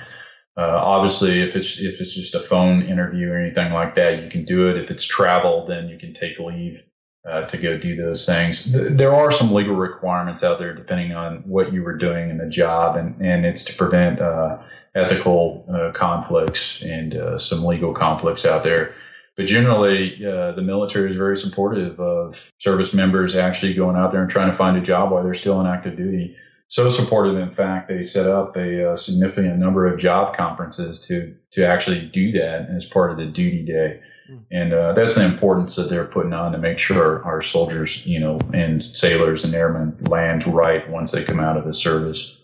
Uh, 0.57 0.81
obviously, 0.83 1.41
if 1.41 1.55
it's 1.55 1.79
if 1.79 2.01
it's 2.01 2.15
just 2.15 2.33
a 2.33 2.39
phone 2.39 2.81
interview 2.81 3.29
or 3.29 3.37
anything 3.37 3.71
like 3.71 3.95
that, 3.95 4.23
you 4.23 4.29
can 4.29 4.43
do 4.43 4.69
it. 4.69 4.77
If 4.77 4.89
it's 4.89 5.05
travel, 5.05 5.65
then 5.67 5.87
you 5.87 5.99
can 5.99 6.13
take 6.13 6.39
leave 6.39 6.83
uh, 7.27 7.45
to 7.47 7.57
go 7.57 7.77
do 7.77 7.95
those 7.95 8.25
things. 8.25 8.63
Th- 8.63 8.91
there 8.91 9.13
are 9.13 9.31
some 9.31 9.51
legal 9.51 9.75
requirements 9.75 10.43
out 10.43 10.59
there 10.59 10.73
depending 10.73 11.13
on 11.13 11.43
what 11.45 11.73
you 11.73 11.83
were 11.83 11.97
doing 11.97 12.29
in 12.29 12.37
the 12.37 12.47
job, 12.47 12.95
and, 12.95 13.19
and 13.21 13.45
it's 13.45 13.63
to 13.65 13.75
prevent 13.75 14.21
uh, 14.21 14.57
ethical 14.95 15.65
uh, 15.73 15.91
conflicts 15.91 16.81
and 16.81 17.15
uh, 17.15 17.37
some 17.37 17.65
legal 17.65 17.93
conflicts 17.93 18.45
out 18.45 18.63
there. 18.63 18.93
But 19.35 19.45
generally, 19.45 20.15
uh, 20.25 20.53
the 20.53 20.63
military 20.63 21.11
is 21.11 21.17
very 21.17 21.37
supportive 21.37 21.99
of 21.99 22.51
service 22.57 22.93
members 22.93 23.35
actually 23.35 23.75
going 23.75 23.95
out 23.95 24.11
there 24.11 24.21
and 24.21 24.29
trying 24.29 24.49
to 24.49 24.57
find 24.57 24.77
a 24.77 24.81
job 24.81 25.11
while 25.11 25.23
they're 25.23 25.35
still 25.35 25.57
on 25.57 25.67
active 25.67 25.95
duty. 25.95 26.35
So 26.69 26.89
supportive, 26.89 27.37
in 27.37 27.53
fact, 27.53 27.87
they 27.87 28.03
set 28.03 28.27
up 28.27 28.57
a, 28.57 28.93
a 28.93 28.97
significant 28.97 29.57
number 29.57 29.85
of 29.85 29.99
job 29.99 30.35
conferences 30.35 31.05
to 31.07 31.35
to 31.51 31.65
actually 31.65 32.07
do 32.07 32.31
that 32.33 32.67
as 32.75 32.85
part 32.85 33.11
of 33.11 33.17
the 33.17 33.25
duty 33.25 33.63
day. 33.63 34.01
Hmm. 34.27 34.37
And 34.51 34.73
uh, 34.73 34.93
that's 34.93 35.15
the 35.15 35.25
importance 35.25 35.75
that 35.77 35.89
they're 35.89 36.05
putting 36.05 36.33
on 36.33 36.51
to 36.51 36.57
make 36.57 36.79
sure 36.79 37.23
our 37.23 37.41
soldiers, 37.41 38.05
you 38.05 38.19
know, 38.19 38.39
and 38.53 38.83
sailors 38.83 39.45
and 39.45 39.55
airmen 39.55 39.97
land 40.09 40.45
right 40.45 40.89
once 40.89 41.11
they 41.11 41.23
come 41.23 41.39
out 41.39 41.57
of 41.57 41.65
the 41.65 41.73
service. 41.73 42.37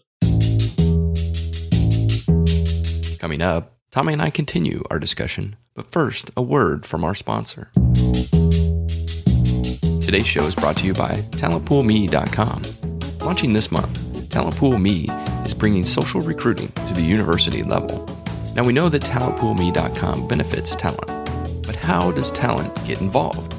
Coming 3.19 3.41
up, 3.41 3.77
Tommy 3.91 4.13
and 4.13 4.21
I 4.21 4.29
continue 4.29 4.83
our 4.89 4.99
discussion, 4.99 5.55
but 5.75 5.91
first, 5.91 6.31
a 6.35 6.41
word 6.41 6.85
from 6.85 7.03
our 7.03 7.15
sponsor. 7.15 7.69
Today's 10.01 10.27
show 10.27 10.45
is 10.45 10.55
brought 10.55 10.77
to 10.77 10.85
you 10.85 10.93
by 10.93 11.11
TalentPoolMe.com. 11.31 12.63
Launching 13.19 13.53
this 13.53 13.71
month, 13.71 13.97
TalentPoolMe 14.29 15.45
is 15.45 15.53
bringing 15.53 15.83
social 15.83 16.21
recruiting 16.21 16.67
to 16.69 16.93
the 16.93 17.01
university 17.01 17.63
level. 17.63 18.05
Now, 18.55 18.63
we 18.63 18.73
know 18.73 18.89
that 18.89 19.01
TalentPoolMe.com 19.01 20.27
benefits 20.27 20.75
talent, 20.75 21.07
but 21.07 21.22
how 21.83 22.11
does 22.11 22.31
talent 22.31 22.73
get 22.85 23.01
involved? 23.01 23.53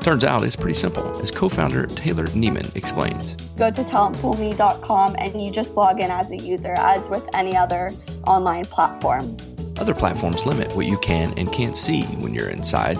Turns 0.00 0.22
out 0.22 0.44
it's 0.44 0.54
pretty 0.54 0.74
simple, 0.74 1.20
as 1.20 1.30
co 1.32 1.48
founder 1.48 1.86
Taylor 1.86 2.26
Neiman 2.28 2.74
explains. 2.76 3.34
Go 3.56 3.70
to 3.70 3.82
talentpoolme.com 3.82 5.16
and 5.18 5.42
you 5.44 5.50
just 5.50 5.76
log 5.76 5.98
in 6.00 6.10
as 6.10 6.30
a 6.30 6.36
user, 6.36 6.74
as 6.74 7.08
with 7.08 7.28
any 7.34 7.56
other 7.56 7.90
online 8.26 8.64
platform. 8.64 9.36
Other 9.76 9.94
platforms 9.94 10.46
limit 10.46 10.74
what 10.76 10.86
you 10.86 10.98
can 10.98 11.34
and 11.36 11.52
can't 11.52 11.76
see 11.76 12.02
when 12.04 12.32
you're 12.32 12.48
inside. 12.48 12.96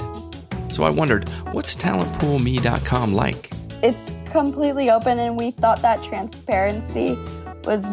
So 0.72 0.82
I 0.82 0.90
wondered, 0.90 1.28
what's 1.52 1.76
talentpoolme.com 1.76 3.14
like? 3.14 3.50
It's 3.82 4.12
completely 4.32 4.90
open, 4.90 5.20
and 5.20 5.38
we 5.38 5.52
thought 5.52 5.80
that 5.82 6.02
transparency 6.02 7.16
was 7.64 7.84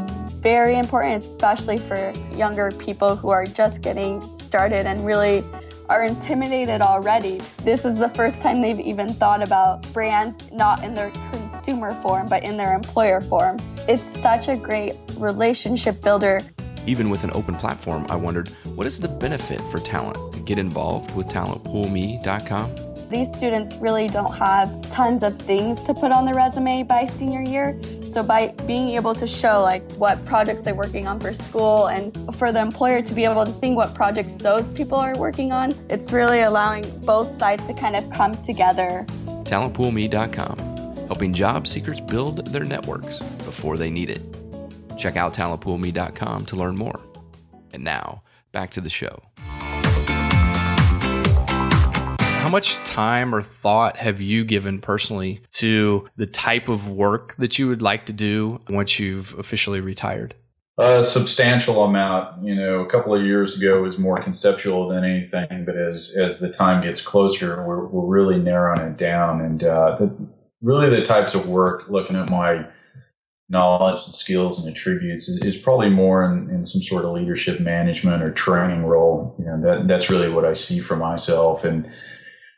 very 0.42 0.78
important, 0.78 1.24
especially 1.24 1.78
for 1.78 2.12
younger 2.36 2.72
people 2.72 3.16
who 3.16 3.30
are 3.30 3.46
just 3.46 3.82
getting 3.82 4.20
started 4.36 4.86
and 4.86 5.06
really 5.06 5.44
are 5.90 6.04
intimidated 6.04 6.82
already. 6.82 7.42
This 7.64 7.86
is 7.86 7.98
the 7.98 8.10
first 8.10 8.42
time 8.42 8.62
they've 8.62 8.80
even 8.80 9.14
thought 9.14 9.42
about 9.42 9.82
brands 9.94 10.52
not 10.52 10.84
in 10.84 10.94
their 10.94 11.12
consumer 11.32 11.94
form, 12.02 12.28
but 12.28 12.44
in 12.44 12.58
their 12.58 12.74
employer 12.74 13.22
form. 13.22 13.58
It's 13.88 14.04
such 14.20 14.48
a 14.48 14.56
great 14.56 14.96
relationship 15.18 16.02
builder. 16.02 16.42
Even 16.88 17.10
with 17.10 17.24
an 17.24 17.32
open 17.34 17.56
platform, 17.56 18.06
I 18.10 18.16
wondered 18.16 18.50
what 18.76 18.86
is 18.86 19.00
the 19.00 19.08
benefit 19.08 19.60
for 19.72 19.80
talent 19.80 20.34
to 20.34 20.40
get 20.40 20.58
involved 20.58 21.16
with 21.16 21.28
talentpoolme.com? 21.28 22.85
These 23.10 23.36
students 23.36 23.76
really 23.76 24.08
don't 24.08 24.34
have 24.34 24.82
tons 24.92 25.24
of 25.24 25.38
things 25.38 25.84
to 25.84 25.94
put 25.94 26.12
on 26.12 26.26
their 26.26 26.34
resume 26.34 26.84
by 26.84 27.06
senior 27.06 27.42
year. 27.42 27.80
So 28.12 28.24
by 28.24 28.48
being 28.66 28.90
able 28.90 29.14
to 29.14 29.28
show 29.28 29.62
like 29.62 29.90
what 29.94 30.26
projects 30.26 30.64
they're 30.64 30.74
working 30.74 31.08
on 31.08 31.20
for 31.20 31.34
school 31.34 31.88
and 31.88 32.16
for 32.36 32.52
the 32.52 32.62
employer 32.62 33.02
to 33.02 33.14
be 33.14 33.26
able 33.26 33.46
to 33.46 33.52
see 33.52 33.72
what 33.72 33.94
projects 33.94 34.38
those 34.38 34.72
people 34.72 34.98
are 34.98 35.16
working 35.18 35.52
on, 35.52 35.74
it's 35.90 36.12
really 36.12 36.42
allowing 36.42 36.84
both 37.02 37.38
sides 37.38 37.66
to 37.68 37.74
kind 37.74 37.96
of 37.96 38.10
come 38.10 38.36
together. 38.42 39.06
TalentPoolMe.com, 39.44 40.58
helping 41.08 41.34
job 41.34 41.68
seekers 41.68 42.02
build 42.02 42.48
their 42.48 42.66
networks 42.66 43.20
before 43.46 43.78
they 43.78 43.92
need 43.92 44.10
it. 44.10 44.22
Check 44.98 45.16
out 45.16 45.34
TalentPoolMe.com 45.34 46.46
to 46.46 46.56
learn 46.56 46.76
more. 46.76 47.00
And 47.72 47.84
now, 47.84 48.24
back 48.52 48.72
to 48.72 48.82
the 48.82 48.90
show. 48.90 49.22
How 52.46 52.52
much 52.52 52.76
time 52.84 53.34
or 53.34 53.42
thought 53.42 53.98
have 53.98 54.22
you 54.22 54.46
given 54.46 54.80
personally 54.80 55.42
to 55.54 56.08
the 56.16 56.28
type 56.28 56.70
of 56.70 56.92
work 56.92 57.36
that 57.38 57.58
you 57.58 57.68
would 57.68 57.82
like 57.82 58.06
to 58.06 58.14
do 58.14 58.62
once 58.70 59.00
you've 59.00 59.34
officially 59.40 59.80
retired? 59.80 60.36
A 60.78 61.02
substantial 61.02 61.84
amount. 61.84 62.46
You 62.46 62.54
know, 62.54 62.82
a 62.82 62.86
couple 62.88 63.16
of 63.16 63.26
years 63.26 63.58
ago 63.58 63.82
was 63.82 63.98
more 63.98 64.22
conceptual 64.22 64.90
than 64.90 65.04
anything, 65.04 65.66
but 65.66 65.76
as 65.76 66.16
as 66.16 66.40
the 66.40 66.54
time 66.54 66.84
gets 66.84 67.02
closer, 67.02 67.66
we're 67.66 67.88
we're 67.88 68.06
really 68.06 68.38
narrowing 68.38 68.92
it 68.92 68.98
down, 68.98 69.42
and 69.42 69.64
uh, 69.64 69.96
the, 69.96 70.16
really 70.62 70.96
the 70.96 71.04
types 71.04 71.34
of 71.34 71.50
work. 71.50 71.86
Looking 71.90 72.16
at 72.16 72.30
my 72.30 72.68
knowledge 73.50 74.06
and 74.06 74.14
skills 74.14 74.64
and 74.64 74.72
attributes 74.72 75.28
is, 75.28 75.44
is 75.44 75.58
probably 75.58 75.90
more 75.90 76.24
in, 76.24 76.50
in, 76.50 76.66
some 76.66 76.82
sort 76.82 77.06
of 77.06 77.12
leadership 77.12 77.60
management 77.60 78.24
or 78.24 78.32
training 78.32 78.86
role. 78.86 79.36
You 79.40 79.46
know, 79.46 79.62
that 79.62 79.88
that's 79.88 80.12
really 80.12 80.30
what 80.30 80.46
I 80.46 80.54
see 80.54 80.80
for 80.80 80.96
myself. 80.96 81.64
And 81.64 81.90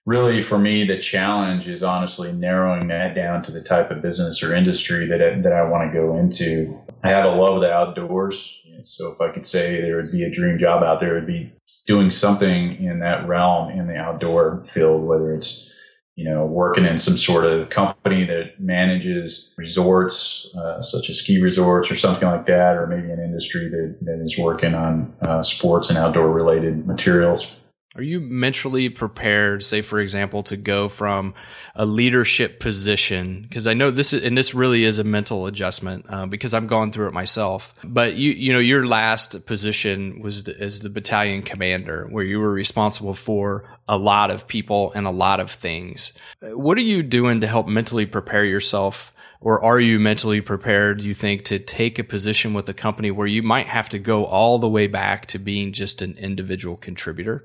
really 0.07 0.41
for 0.41 0.57
me, 0.57 0.85
the 0.85 0.97
challenge 0.97 1.67
is 1.67 1.83
honestly 1.83 2.31
narrowing 2.31 2.87
that 2.87 3.13
down 3.13 3.43
to 3.43 3.51
the 3.51 3.61
type 3.61 3.91
of 3.91 4.01
business 4.01 4.41
or 4.41 4.55
industry 4.55 5.05
that 5.05 5.21
I, 5.21 5.39
that 5.41 5.51
I 5.53 5.69
want 5.69 5.91
to 5.91 5.99
go 5.99 6.17
into. 6.17 6.81
I 7.03 7.09
have 7.09 7.25
a 7.25 7.35
love 7.35 7.55
of 7.57 7.61
the 7.61 7.71
outdoors. 7.71 8.55
So 8.85 9.11
if 9.11 9.19
I 9.19 9.33
could 9.33 9.45
say 9.45 9.81
there 9.81 9.97
would 9.97 10.11
be 10.11 10.23
a 10.23 10.31
dream 10.31 10.57
job 10.57 10.81
out 10.81 11.01
there, 11.01 11.17
it 11.17 11.19
would 11.19 11.27
be 11.27 11.51
doing 11.87 12.09
something 12.09 12.81
in 12.81 12.99
that 12.99 13.27
realm 13.27 13.69
in 13.69 13.87
the 13.87 13.97
outdoor 13.97 14.63
field, 14.65 15.03
whether 15.03 15.33
it's 15.33 15.69
you 16.15 16.23
know, 16.27 16.45
working 16.45 16.85
in 16.85 16.97
some 16.97 17.15
sort 17.15 17.45
of 17.45 17.69
company 17.69 18.25
that 18.25 18.59
manages 18.59 19.53
resorts, 19.55 20.51
uh, 20.57 20.81
such 20.81 21.11
as 21.11 21.19
ski 21.19 21.39
resorts 21.39 21.91
or 21.91 21.95
something 21.95 22.27
like 22.27 22.47
that, 22.47 22.75
or 22.75 22.87
maybe 22.87 23.11
an 23.11 23.19
industry 23.19 23.69
that, 23.69 23.97
that 24.01 24.19
is 24.25 24.35
working 24.35 24.73
on 24.73 25.13
uh, 25.21 25.43
sports 25.43 25.89
and 25.89 25.97
outdoor 25.97 26.31
related 26.31 26.87
materials. 26.87 27.57
Are 27.97 28.03
you 28.03 28.19
mentally 28.19 28.89
prepared, 28.89 29.63
say, 29.63 29.81
for 29.81 29.99
example, 29.99 30.43
to 30.43 30.55
go 30.55 30.87
from 30.87 31.33
a 31.73 31.83
leadership 31.83 32.59
position? 32.59 33.41
Because 33.41 33.65
I 33.65 33.73
know 33.73 33.89
this 33.89 34.13
is, 34.13 34.23
and 34.23 34.37
this 34.37 34.53
really 34.53 34.83
is 34.83 34.99
a 34.99 35.03
mental 35.03 35.47
adjustment 35.47 36.05
uh, 36.07 36.27
because 36.27 36.53
I've 36.53 36.67
gone 36.67 36.91
through 36.91 37.07
it 37.07 37.15
myself. 37.15 37.73
But 37.83 38.13
you, 38.13 38.33
you 38.33 38.53
know, 38.53 38.59
your 38.59 38.85
last 38.85 39.47
position 39.47 40.21
was 40.21 40.43
the, 40.43 40.61
as 40.61 40.81
the 40.81 40.91
battalion 40.91 41.41
commander, 41.41 42.05
where 42.05 42.23
you 42.23 42.39
were 42.39 42.53
responsible 42.53 43.15
for 43.15 43.67
a 43.89 43.97
lot 43.97 44.29
of 44.29 44.47
people 44.47 44.91
and 44.93 45.07
a 45.07 45.11
lot 45.11 45.39
of 45.39 45.49
things. 45.49 46.13
What 46.43 46.77
are 46.77 46.81
you 46.81 47.01
doing 47.01 47.41
to 47.41 47.47
help 47.47 47.67
mentally 47.67 48.05
prepare 48.05 48.45
yourself? 48.45 49.11
Or 49.41 49.63
are 49.63 49.79
you 49.79 49.99
mentally 49.99 50.41
prepared, 50.41 51.01
you 51.01 51.15
think, 51.15 51.45
to 51.45 51.57
take 51.57 51.97
a 51.97 52.03
position 52.03 52.53
with 52.53 52.69
a 52.69 52.75
company 52.75 53.09
where 53.09 53.25
you 53.25 53.41
might 53.41 53.67
have 53.67 53.89
to 53.89 53.97
go 53.97 54.25
all 54.25 54.59
the 54.59 54.69
way 54.69 54.85
back 54.85 55.25
to 55.27 55.39
being 55.39 55.73
just 55.73 56.03
an 56.03 56.15
individual 56.19 56.77
contributor? 56.77 57.43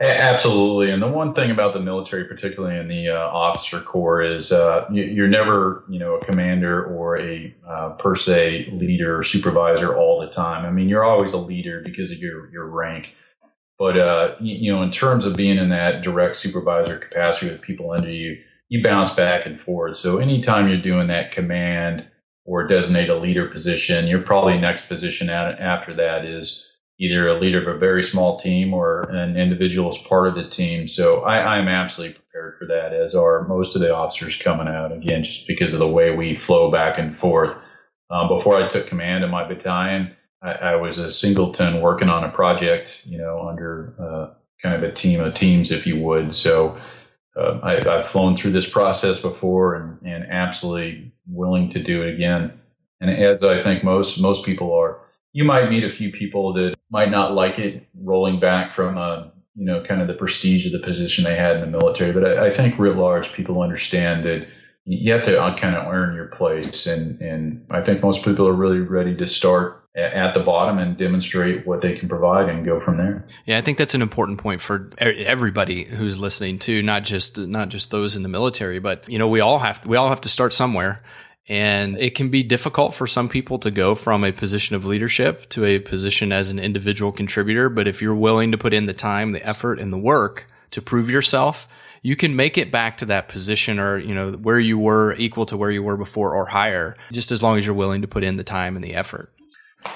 Absolutely. 0.00 0.90
And 0.90 1.00
the 1.00 1.08
one 1.08 1.34
thing 1.34 1.52
about 1.52 1.72
the 1.72 1.80
military, 1.80 2.24
particularly 2.24 2.78
in 2.78 2.88
the 2.88 3.10
uh, 3.10 3.28
officer 3.28 3.80
corps, 3.80 4.22
is 4.22 4.50
uh, 4.50 4.86
you, 4.90 5.22
are 5.22 5.28
never, 5.28 5.84
you 5.88 6.00
know, 6.00 6.16
a 6.16 6.24
commander 6.24 6.84
or 6.84 7.16
a 7.18 7.54
uh, 7.66 7.90
per 7.90 8.16
se 8.16 8.70
leader 8.72 9.18
or 9.18 9.22
supervisor 9.22 9.96
all 9.96 10.20
the 10.20 10.26
time. 10.26 10.66
I 10.66 10.70
mean, 10.70 10.88
you're 10.88 11.04
always 11.04 11.32
a 11.32 11.38
leader 11.38 11.80
because 11.84 12.10
of 12.10 12.18
your, 12.18 12.50
your 12.50 12.66
rank. 12.66 13.14
But, 13.78 13.96
uh, 13.96 14.34
you, 14.40 14.72
know, 14.72 14.82
in 14.82 14.90
terms 14.90 15.26
of 15.26 15.36
being 15.36 15.58
in 15.58 15.68
that 15.70 16.02
direct 16.02 16.38
supervisor 16.38 16.98
capacity 16.98 17.50
with 17.50 17.62
people 17.62 17.92
under 17.92 18.10
you, 18.10 18.36
you 18.68 18.82
bounce 18.82 19.14
back 19.14 19.46
and 19.46 19.60
forth. 19.60 19.96
So 19.96 20.18
anytime 20.18 20.68
you're 20.68 20.82
doing 20.82 21.06
that 21.08 21.30
command 21.30 22.04
or 22.44 22.66
designate 22.66 23.10
a 23.10 23.18
leader 23.18 23.48
position, 23.48 24.08
your 24.08 24.22
probably 24.22 24.58
next 24.58 24.88
position 24.88 25.30
after 25.30 25.94
that 25.94 26.24
is 26.24 26.68
either 26.98 27.28
a 27.28 27.40
leader 27.40 27.60
of 27.60 27.76
a 27.76 27.78
very 27.78 28.02
small 28.02 28.38
team 28.38 28.72
or 28.72 29.02
an 29.10 29.36
individual 29.36 29.88
as 29.88 29.98
part 29.98 30.28
of 30.28 30.34
the 30.34 30.48
team. 30.48 30.86
So 30.86 31.22
I, 31.22 31.56
I'm 31.56 31.68
absolutely 31.68 32.14
prepared 32.14 32.56
for 32.58 32.66
that, 32.66 32.92
as 32.92 33.14
are 33.14 33.46
most 33.48 33.74
of 33.74 33.80
the 33.80 33.94
officers 33.94 34.36
coming 34.36 34.68
out, 34.68 34.92
again, 34.92 35.22
just 35.22 35.46
because 35.46 35.72
of 35.72 35.80
the 35.80 35.88
way 35.88 36.14
we 36.14 36.36
flow 36.36 36.70
back 36.70 36.98
and 36.98 37.16
forth. 37.16 37.58
Um, 38.10 38.28
before 38.28 38.62
I 38.62 38.68
took 38.68 38.86
command 38.86 39.24
of 39.24 39.30
my 39.30 39.46
battalion, 39.46 40.14
I, 40.42 40.52
I, 40.52 40.76
was 40.76 40.98
a 40.98 41.10
singleton 41.10 41.80
working 41.80 42.10
on 42.10 42.22
a 42.22 42.30
project, 42.30 43.02
you 43.06 43.18
know, 43.18 43.48
under 43.48 43.94
uh, 43.98 44.34
kind 44.62 44.74
of 44.74 44.88
a 44.88 44.92
team 44.92 45.20
of 45.20 45.34
teams, 45.34 45.70
if 45.70 45.86
you 45.86 45.98
would. 46.00 46.34
So 46.34 46.78
uh, 47.34 47.58
I, 47.62 47.80
have 47.82 48.06
flown 48.06 48.36
through 48.36 48.52
this 48.52 48.68
process 48.68 49.20
before 49.20 49.74
and, 49.74 49.98
and 50.02 50.30
absolutely 50.30 51.12
willing 51.26 51.70
to 51.70 51.82
do 51.82 52.02
it 52.02 52.14
again. 52.14 52.52
And 53.00 53.10
as 53.10 53.42
I 53.42 53.60
think 53.60 53.82
most 53.82 54.20
most 54.20 54.44
people 54.44 54.72
are, 54.72 55.00
you 55.32 55.44
might 55.44 55.68
meet 55.68 55.84
a 55.84 55.90
few 55.90 56.12
people 56.12 56.52
that 56.54 56.76
might 56.94 57.10
not 57.10 57.34
like 57.34 57.58
it 57.58 57.88
rolling 58.00 58.38
back 58.38 58.72
from 58.72 58.96
uh, 58.96 59.24
you 59.56 59.64
know 59.64 59.82
kind 59.82 60.00
of 60.00 60.06
the 60.06 60.14
prestige 60.14 60.64
of 60.64 60.72
the 60.72 60.78
position 60.78 61.24
they 61.24 61.34
had 61.34 61.56
in 61.56 61.60
the 61.60 61.78
military. 61.78 62.12
But 62.12 62.24
I, 62.24 62.46
I 62.46 62.50
think 62.52 62.78
writ 62.78 62.96
large, 62.96 63.32
people 63.32 63.60
understand 63.60 64.22
that 64.22 64.46
you 64.84 65.12
have 65.12 65.24
to 65.24 65.42
uh, 65.42 65.56
kind 65.56 65.74
of 65.74 65.92
earn 65.92 66.14
your 66.14 66.28
place, 66.28 66.86
and 66.86 67.20
and 67.20 67.66
I 67.68 67.82
think 67.82 68.00
most 68.00 68.24
people 68.24 68.46
are 68.46 68.52
really 68.52 68.78
ready 68.78 69.16
to 69.16 69.26
start 69.26 69.84
at 69.96 70.34
the 70.34 70.40
bottom 70.40 70.78
and 70.78 70.96
demonstrate 70.96 71.66
what 71.66 71.80
they 71.80 71.96
can 71.96 72.08
provide 72.08 72.48
and 72.48 72.64
go 72.64 72.80
from 72.80 72.96
there. 72.96 73.26
Yeah, 73.46 73.58
I 73.58 73.60
think 73.60 73.78
that's 73.78 73.94
an 73.94 74.02
important 74.02 74.38
point 74.38 74.60
for 74.60 74.90
everybody 74.98 75.84
who's 75.84 76.18
listening 76.18 76.58
to, 76.60 76.82
not 76.82 77.04
just 77.04 77.38
not 77.38 77.70
just 77.70 77.90
those 77.90 78.14
in 78.14 78.22
the 78.22 78.28
military, 78.28 78.78
but 78.78 79.08
you 79.08 79.18
know, 79.18 79.28
we 79.28 79.40
all 79.40 79.58
have 79.58 79.84
we 79.84 79.96
all 79.96 80.10
have 80.10 80.20
to 80.22 80.28
start 80.28 80.52
somewhere. 80.52 81.02
And 81.48 81.98
it 81.98 82.14
can 82.14 82.30
be 82.30 82.42
difficult 82.42 82.94
for 82.94 83.06
some 83.06 83.28
people 83.28 83.58
to 83.58 83.70
go 83.70 83.94
from 83.94 84.24
a 84.24 84.32
position 84.32 84.76
of 84.76 84.86
leadership 84.86 85.48
to 85.50 85.64
a 85.66 85.78
position 85.78 86.32
as 86.32 86.50
an 86.50 86.58
individual 86.58 87.12
contributor. 87.12 87.68
But 87.68 87.86
if 87.86 88.00
you're 88.00 88.14
willing 88.14 88.52
to 88.52 88.58
put 88.58 88.72
in 88.72 88.86
the 88.86 88.94
time, 88.94 89.32
the 89.32 89.46
effort, 89.46 89.78
and 89.78 89.92
the 89.92 89.98
work 89.98 90.46
to 90.70 90.80
prove 90.80 91.10
yourself, 91.10 91.68
you 92.02 92.16
can 92.16 92.34
make 92.34 92.56
it 92.56 92.70
back 92.70 92.96
to 92.98 93.06
that 93.06 93.28
position 93.28 93.78
or, 93.78 93.98
you 93.98 94.14
know, 94.14 94.32
where 94.32 94.58
you 94.58 94.78
were 94.78 95.14
equal 95.16 95.46
to 95.46 95.56
where 95.56 95.70
you 95.70 95.82
were 95.82 95.96
before 95.96 96.34
or 96.34 96.46
higher, 96.46 96.96
just 97.12 97.30
as 97.30 97.42
long 97.42 97.58
as 97.58 97.66
you're 97.66 97.74
willing 97.74 98.02
to 98.02 98.08
put 98.08 98.24
in 98.24 98.36
the 98.36 98.44
time 98.44 98.74
and 98.74 98.84
the 98.84 98.94
effort. 98.94 99.30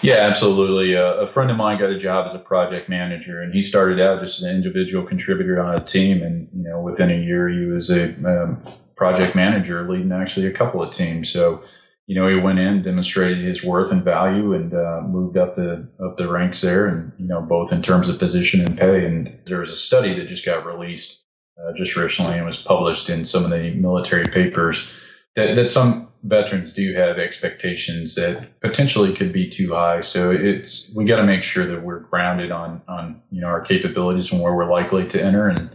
Yeah, 0.03 0.17
absolutely. 0.17 0.97
Uh, 0.97 1.15
a 1.15 1.27
friend 1.27 1.51
of 1.51 1.57
mine 1.57 1.79
got 1.79 1.91
a 1.91 1.99
job 1.99 2.29
as 2.29 2.35
a 2.35 2.39
project 2.39 2.89
manager, 2.89 3.41
and 3.41 3.55
he 3.55 3.63
started 3.63 4.01
out 4.01 4.21
just 4.21 4.43
an 4.43 4.55
individual 4.55 5.07
contributor 5.07 5.61
on 5.63 5.75
a 5.75 5.81
team. 5.81 6.23
And 6.23 6.49
you 6.55 6.63
know, 6.69 6.81
within 6.81 7.11
a 7.11 7.17
year, 7.17 7.49
he 7.49 7.65
was 7.65 7.91
a 7.91 8.09
um, 8.27 8.63
project 8.99 9.35
manager 9.35 9.89
leading 9.89 10.13
actually 10.13 10.47
a 10.47 10.53
couple 10.53 10.83
of 10.83 10.93
teams. 10.93 11.33
So, 11.33 11.63
you 12.07 12.15
know, 12.15 12.29
he 12.29 12.35
went 12.35 12.59
in, 12.59 12.83
demonstrated 12.83 13.39
his 13.39 13.63
worth 13.63 13.93
and 13.93 14.03
value, 14.03 14.53
and 14.53 14.75
uh, 14.75 15.03
moved 15.07 15.39
up 15.39 15.55
the 15.55 15.89
up 16.05 16.19
the 16.19 16.29
ranks 16.29 16.61
there, 16.61 16.87
and 16.87 17.13
you 17.17 17.27
know, 17.27 17.41
both 17.41 17.73
in 17.73 17.81
terms 17.81 18.09
of 18.09 18.19
position 18.19 18.61
and 18.61 18.77
pay. 18.77 19.07
And 19.07 19.39
there 19.47 19.61
was 19.61 19.71
a 19.71 19.77
study 19.77 20.15
that 20.15 20.29
just 20.29 20.45
got 20.45 20.67
released 20.67 21.23
uh, 21.59 21.73
just 21.77 21.97
recently 21.97 22.37
and 22.37 22.47
was 22.47 22.59
published 22.59 23.09
in 23.09 23.25
some 23.25 23.45
of 23.45 23.51
the 23.51 23.71
military 23.71 24.27
papers 24.27 24.91
that, 25.37 25.55
that 25.55 25.71
some 25.71 26.09
veterans 26.25 26.75
do 26.75 26.95
have 26.95 27.19
expectations 27.19 28.17
that 28.17 28.61
potentially 28.61 29.15
could 29.15 29.33
be 29.33 29.49
too 29.49 29.73
high. 29.73 30.01
So 30.01 30.33
it's 30.33 30.91
we 30.95 31.05
got 31.05 31.17
to 31.17 31.25
make 31.25 31.45
sure 31.45 31.67
that 31.67 31.83
we're 31.83 32.01
grounded 32.01 32.51
on 32.51 32.83
on 32.89 33.23
you 33.31 33.41
know 33.41 33.47
our 33.47 33.61
capabilities 33.61 34.33
and 34.33 34.41
where 34.41 34.55
we're 34.55 34.71
likely 34.71 35.07
to 35.07 35.23
enter 35.23 35.49
and 35.49 35.71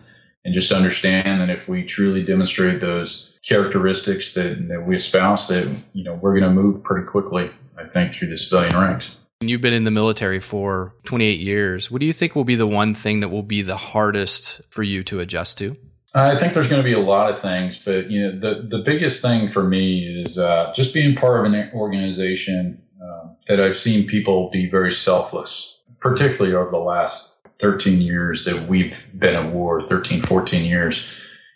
and 0.46 0.54
just 0.54 0.72
understand 0.72 1.42
that 1.42 1.50
if 1.50 1.68
we 1.68 1.84
truly 1.84 2.24
demonstrate 2.24 2.82
those 2.82 3.34
characteristics 3.46 4.34
that, 4.34 4.68
that 4.68 4.86
we 4.86 4.96
espouse, 4.96 5.48
that 5.48 5.74
you 5.94 6.04
know 6.04 6.16
we're 6.16 6.38
going 6.38 6.44
to 6.44 6.62
move 6.62 6.84
pretty 6.84 7.06
quickly. 7.08 7.50
I 7.78 7.88
think 7.88 8.14
through 8.14 8.30
the 8.30 8.38
civilian 8.38 8.78
ranks. 8.78 9.16
You've 9.42 9.62
been 9.62 9.74
in 9.74 9.84
the 9.84 9.92
military 9.92 10.40
for 10.40 10.96
28 11.04 11.40
years. 11.40 11.92
What 11.92 12.00
do 12.00 12.06
you 12.06 12.14
think 12.14 12.36
will 12.36 12.46
be 12.46 12.56
the 12.56 12.68
one 12.68 12.94
thing 12.94 13.20
that 13.22 13.30
will 13.30 13.44
be 13.44 13.62
the 13.62 13.76
hardest 13.76 14.62
for 14.70 14.84
you 14.84 15.04
to 15.06 15.20
adjust 15.20 15.58
to? 15.58 15.76
I 16.16 16.38
think 16.38 16.54
there's 16.54 16.68
going 16.68 16.82
to 16.82 16.86
be 16.86 16.94
a 16.94 17.00
lot 17.00 17.32
of 17.32 17.42
things, 17.42 17.80
but 17.84 18.12
you 18.12 18.22
know 18.22 18.40
the 18.40 18.68
the 18.68 18.84
biggest 18.84 19.22
thing 19.22 19.48
for 19.48 19.64
me 19.64 20.24
is 20.24 20.38
uh, 20.38 20.72
just 20.76 20.94
being 20.94 21.16
part 21.16 21.40
of 21.40 21.52
an 21.52 21.72
organization 21.74 22.82
uh, 23.04 23.30
that 23.48 23.60
I've 23.60 23.78
seen 23.78 24.06
people 24.06 24.50
be 24.52 24.70
very 24.70 24.94
selfless, 24.94 25.82
particularly 26.00 26.56
over 26.56 26.70
the 26.70 26.78
last 26.78 27.33
13 27.64 28.02
years 28.02 28.44
that 28.44 28.68
we've 28.68 29.10
been 29.18 29.36
at 29.36 29.54
war, 29.54 29.82
13, 29.86 30.22
14 30.22 30.66
years, 30.66 31.08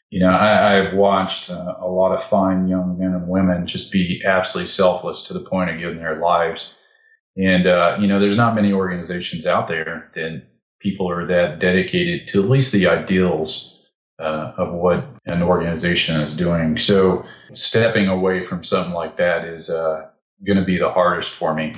you 0.10 0.22
know, 0.22 0.30
I, 0.30 0.76
have 0.76 0.94
watched 0.94 1.50
uh, 1.52 1.76
a 1.82 1.88
lot 1.88 2.16
of 2.16 2.24
fine 2.24 2.70
young 2.70 2.98
men 2.98 3.14
and 3.14 3.28
women 3.28 3.68
just 3.68 3.92
be 3.92 4.24
absolutely 4.26 4.70
selfless 4.70 5.24
to 5.24 5.34
the 5.34 5.42
point 5.42 5.70
of 5.70 5.80
giving 5.80 5.98
their 5.98 6.18
lives. 6.18 6.76
And, 7.36 7.68
uh, 7.68 7.98
you 8.00 8.08
know, 8.08 8.22
there's 8.22 8.38
not 8.38 8.56
many 8.56 8.72
organizations 8.72 9.46
out 9.46 9.68
there 9.68 10.10
that 10.14 10.44
people 10.80 11.10
are 11.12 11.28
that 11.28 11.60
dedicated 11.60 12.26
to 12.30 12.42
at 12.42 12.50
least 12.50 12.72
the 12.72 12.88
ideals 12.88 13.92
uh, 14.18 14.54
of 14.58 14.74
what 14.74 15.06
an 15.26 15.44
organization 15.44 16.22
is 16.22 16.34
doing. 16.38 16.78
So 16.78 17.26
stepping 17.54 18.08
away 18.08 18.46
from 18.46 18.64
something 18.64 18.94
like 18.94 19.18
that 19.18 19.44
is 19.44 19.70
uh, 19.70 20.08
going 20.46 20.58
to 20.58 20.64
be 20.64 20.78
the 20.78 20.90
hardest 20.90 21.32
for 21.32 21.54
me 21.54 21.74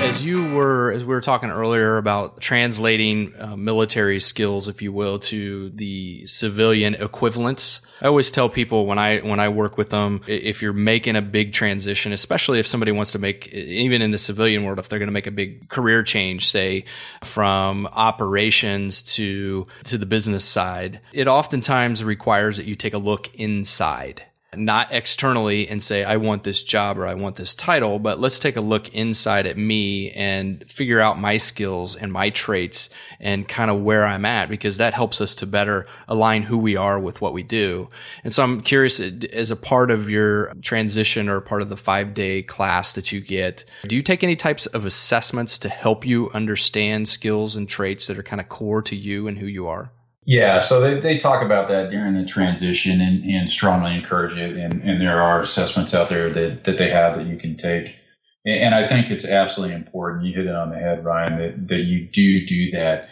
as 0.00 0.24
you 0.24 0.48
were 0.54 0.92
as 0.92 1.04
we 1.04 1.08
were 1.08 1.20
talking 1.20 1.50
earlier 1.50 1.96
about 1.96 2.40
translating 2.40 3.34
uh, 3.38 3.56
military 3.56 4.20
skills 4.20 4.68
if 4.68 4.80
you 4.80 4.92
will 4.92 5.18
to 5.18 5.70
the 5.70 6.24
civilian 6.24 6.94
equivalents 6.94 7.82
i 8.00 8.06
always 8.06 8.30
tell 8.30 8.48
people 8.48 8.86
when 8.86 8.96
i 8.96 9.18
when 9.18 9.40
i 9.40 9.48
work 9.48 9.76
with 9.76 9.90
them 9.90 10.20
if 10.28 10.62
you're 10.62 10.72
making 10.72 11.16
a 11.16 11.22
big 11.22 11.52
transition 11.52 12.12
especially 12.12 12.60
if 12.60 12.66
somebody 12.66 12.92
wants 12.92 13.10
to 13.10 13.18
make 13.18 13.48
even 13.48 14.00
in 14.00 14.12
the 14.12 14.18
civilian 14.18 14.62
world 14.62 14.78
if 14.78 14.88
they're 14.88 15.00
going 15.00 15.08
to 15.08 15.12
make 15.12 15.26
a 15.26 15.32
big 15.32 15.68
career 15.68 16.04
change 16.04 16.48
say 16.48 16.84
from 17.24 17.88
operations 17.88 19.02
to 19.02 19.66
to 19.82 19.98
the 19.98 20.06
business 20.06 20.44
side 20.44 21.00
it 21.12 21.26
oftentimes 21.26 22.04
requires 22.04 22.56
that 22.56 22.66
you 22.66 22.76
take 22.76 22.94
a 22.94 22.98
look 22.98 23.34
inside 23.34 24.22
not 24.56 24.92
externally 24.92 25.68
and 25.68 25.82
say, 25.82 26.04
I 26.04 26.16
want 26.16 26.42
this 26.42 26.62
job 26.62 26.96
or 26.98 27.06
I 27.06 27.14
want 27.14 27.36
this 27.36 27.54
title, 27.54 27.98
but 27.98 28.18
let's 28.18 28.38
take 28.38 28.56
a 28.56 28.62
look 28.62 28.88
inside 28.94 29.46
at 29.46 29.58
me 29.58 30.10
and 30.12 30.64
figure 30.70 31.00
out 31.00 31.18
my 31.18 31.36
skills 31.36 31.96
and 31.96 32.10
my 32.10 32.30
traits 32.30 32.88
and 33.20 33.46
kind 33.46 33.70
of 33.70 33.82
where 33.82 34.06
I'm 34.06 34.24
at 34.24 34.48
because 34.48 34.78
that 34.78 34.94
helps 34.94 35.20
us 35.20 35.34
to 35.36 35.46
better 35.46 35.86
align 36.08 36.42
who 36.42 36.58
we 36.58 36.76
are 36.76 36.98
with 36.98 37.20
what 37.20 37.34
we 37.34 37.42
do. 37.42 37.90
And 38.24 38.32
so 38.32 38.42
I'm 38.42 38.62
curious 38.62 39.00
uh, 39.00 39.10
as 39.34 39.50
a 39.50 39.56
part 39.56 39.90
of 39.90 40.08
your 40.08 40.54
transition 40.62 41.28
or 41.28 41.42
part 41.42 41.60
of 41.60 41.68
the 41.68 41.76
five 41.76 42.14
day 42.14 42.42
class 42.42 42.94
that 42.94 43.12
you 43.12 43.20
get, 43.20 43.66
do 43.86 43.96
you 43.96 44.02
take 44.02 44.24
any 44.24 44.36
types 44.36 44.64
of 44.64 44.86
assessments 44.86 45.58
to 45.58 45.68
help 45.68 46.06
you 46.06 46.30
understand 46.30 47.06
skills 47.06 47.54
and 47.54 47.68
traits 47.68 48.06
that 48.06 48.18
are 48.18 48.22
kind 48.22 48.40
of 48.40 48.48
core 48.48 48.80
to 48.82 48.96
you 48.96 49.28
and 49.28 49.38
who 49.38 49.46
you 49.46 49.66
are? 49.66 49.92
Yeah, 50.28 50.60
so 50.60 50.82
they, 50.82 51.00
they 51.00 51.16
talk 51.16 51.42
about 51.42 51.68
that 51.68 51.90
during 51.90 52.12
the 52.12 52.26
transition 52.26 53.00
and, 53.00 53.24
and 53.24 53.50
strongly 53.50 53.94
encourage 53.94 54.36
it. 54.36 54.58
And, 54.58 54.82
and 54.82 55.00
there 55.00 55.22
are 55.22 55.40
assessments 55.40 55.94
out 55.94 56.10
there 56.10 56.28
that, 56.28 56.64
that 56.64 56.76
they 56.76 56.90
have 56.90 57.16
that 57.16 57.26
you 57.26 57.38
can 57.38 57.56
take. 57.56 57.96
And, 58.44 58.74
I 58.74 58.86
think 58.86 59.10
it's 59.10 59.24
absolutely 59.24 59.74
important. 59.74 60.26
You 60.26 60.34
hit 60.34 60.44
it 60.44 60.54
on 60.54 60.68
the 60.68 60.76
head, 60.76 61.02
Ryan, 61.02 61.38
that, 61.38 61.68
that 61.68 61.84
you 61.84 62.06
do 62.06 62.44
do 62.44 62.70
that. 62.72 63.08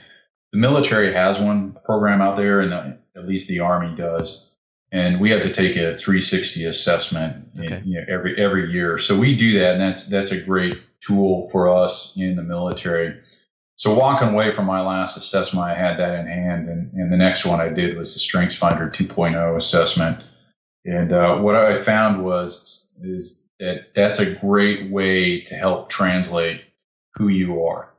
The 0.52 0.58
military 0.58 1.14
has 1.14 1.40
one 1.40 1.78
program 1.86 2.20
out 2.20 2.36
there, 2.36 2.60
and 2.60 2.70
the, 2.70 2.98
at 3.18 3.26
least 3.26 3.48
the 3.48 3.60
Army 3.60 3.96
does. 3.96 4.46
And 4.92 5.18
we 5.18 5.30
have 5.30 5.40
to 5.40 5.52
take 5.52 5.74
a 5.74 5.96
360 5.96 6.66
assessment 6.66 7.48
okay. 7.58 7.78
in, 7.78 7.86
you 7.86 7.98
know, 7.98 8.06
every 8.10 8.36
every 8.38 8.70
year. 8.70 8.98
So 8.98 9.18
we 9.18 9.34
do 9.34 9.58
that, 9.58 9.72
and 9.72 9.80
that's 9.80 10.06
that's 10.06 10.32
a 10.32 10.40
great 10.40 10.78
tool 11.00 11.48
for 11.50 11.68
us 11.74 12.12
in 12.14 12.36
the 12.36 12.42
military 12.42 13.18
so 13.76 13.94
walking 13.94 14.28
away 14.28 14.52
from 14.52 14.64
my 14.64 14.80
last 14.80 15.18
assessment, 15.18 15.66
I 15.66 15.74
had 15.74 15.98
that 15.98 16.18
in 16.18 16.26
hand, 16.26 16.68
and, 16.68 16.92
and 16.94 17.12
the 17.12 17.16
next 17.16 17.44
one 17.44 17.60
I 17.60 17.68
did 17.68 17.96
was 17.96 18.14
the 18.14 18.20
Strengths 18.20 18.56
Finder 18.56 18.88
2.0 18.88 19.56
assessment. 19.56 20.24
And 20.86 21.12
uh, 21.12 21.36
what 21.36 21.56
I 21.56 21.82
found 21.82 22.24
was 22.24 22.90
is 23.02 23.44
that 23.60 23.94
that's 23.94 24.18
a 24.18 24.34
great 24.34 24.90
way 24.90 25.42
to 25.42 25.54
help 25.54 25.90
translate 25.90 26.62
who 27.16 27.28
you 27.28 27.64
are. 27.64 27.92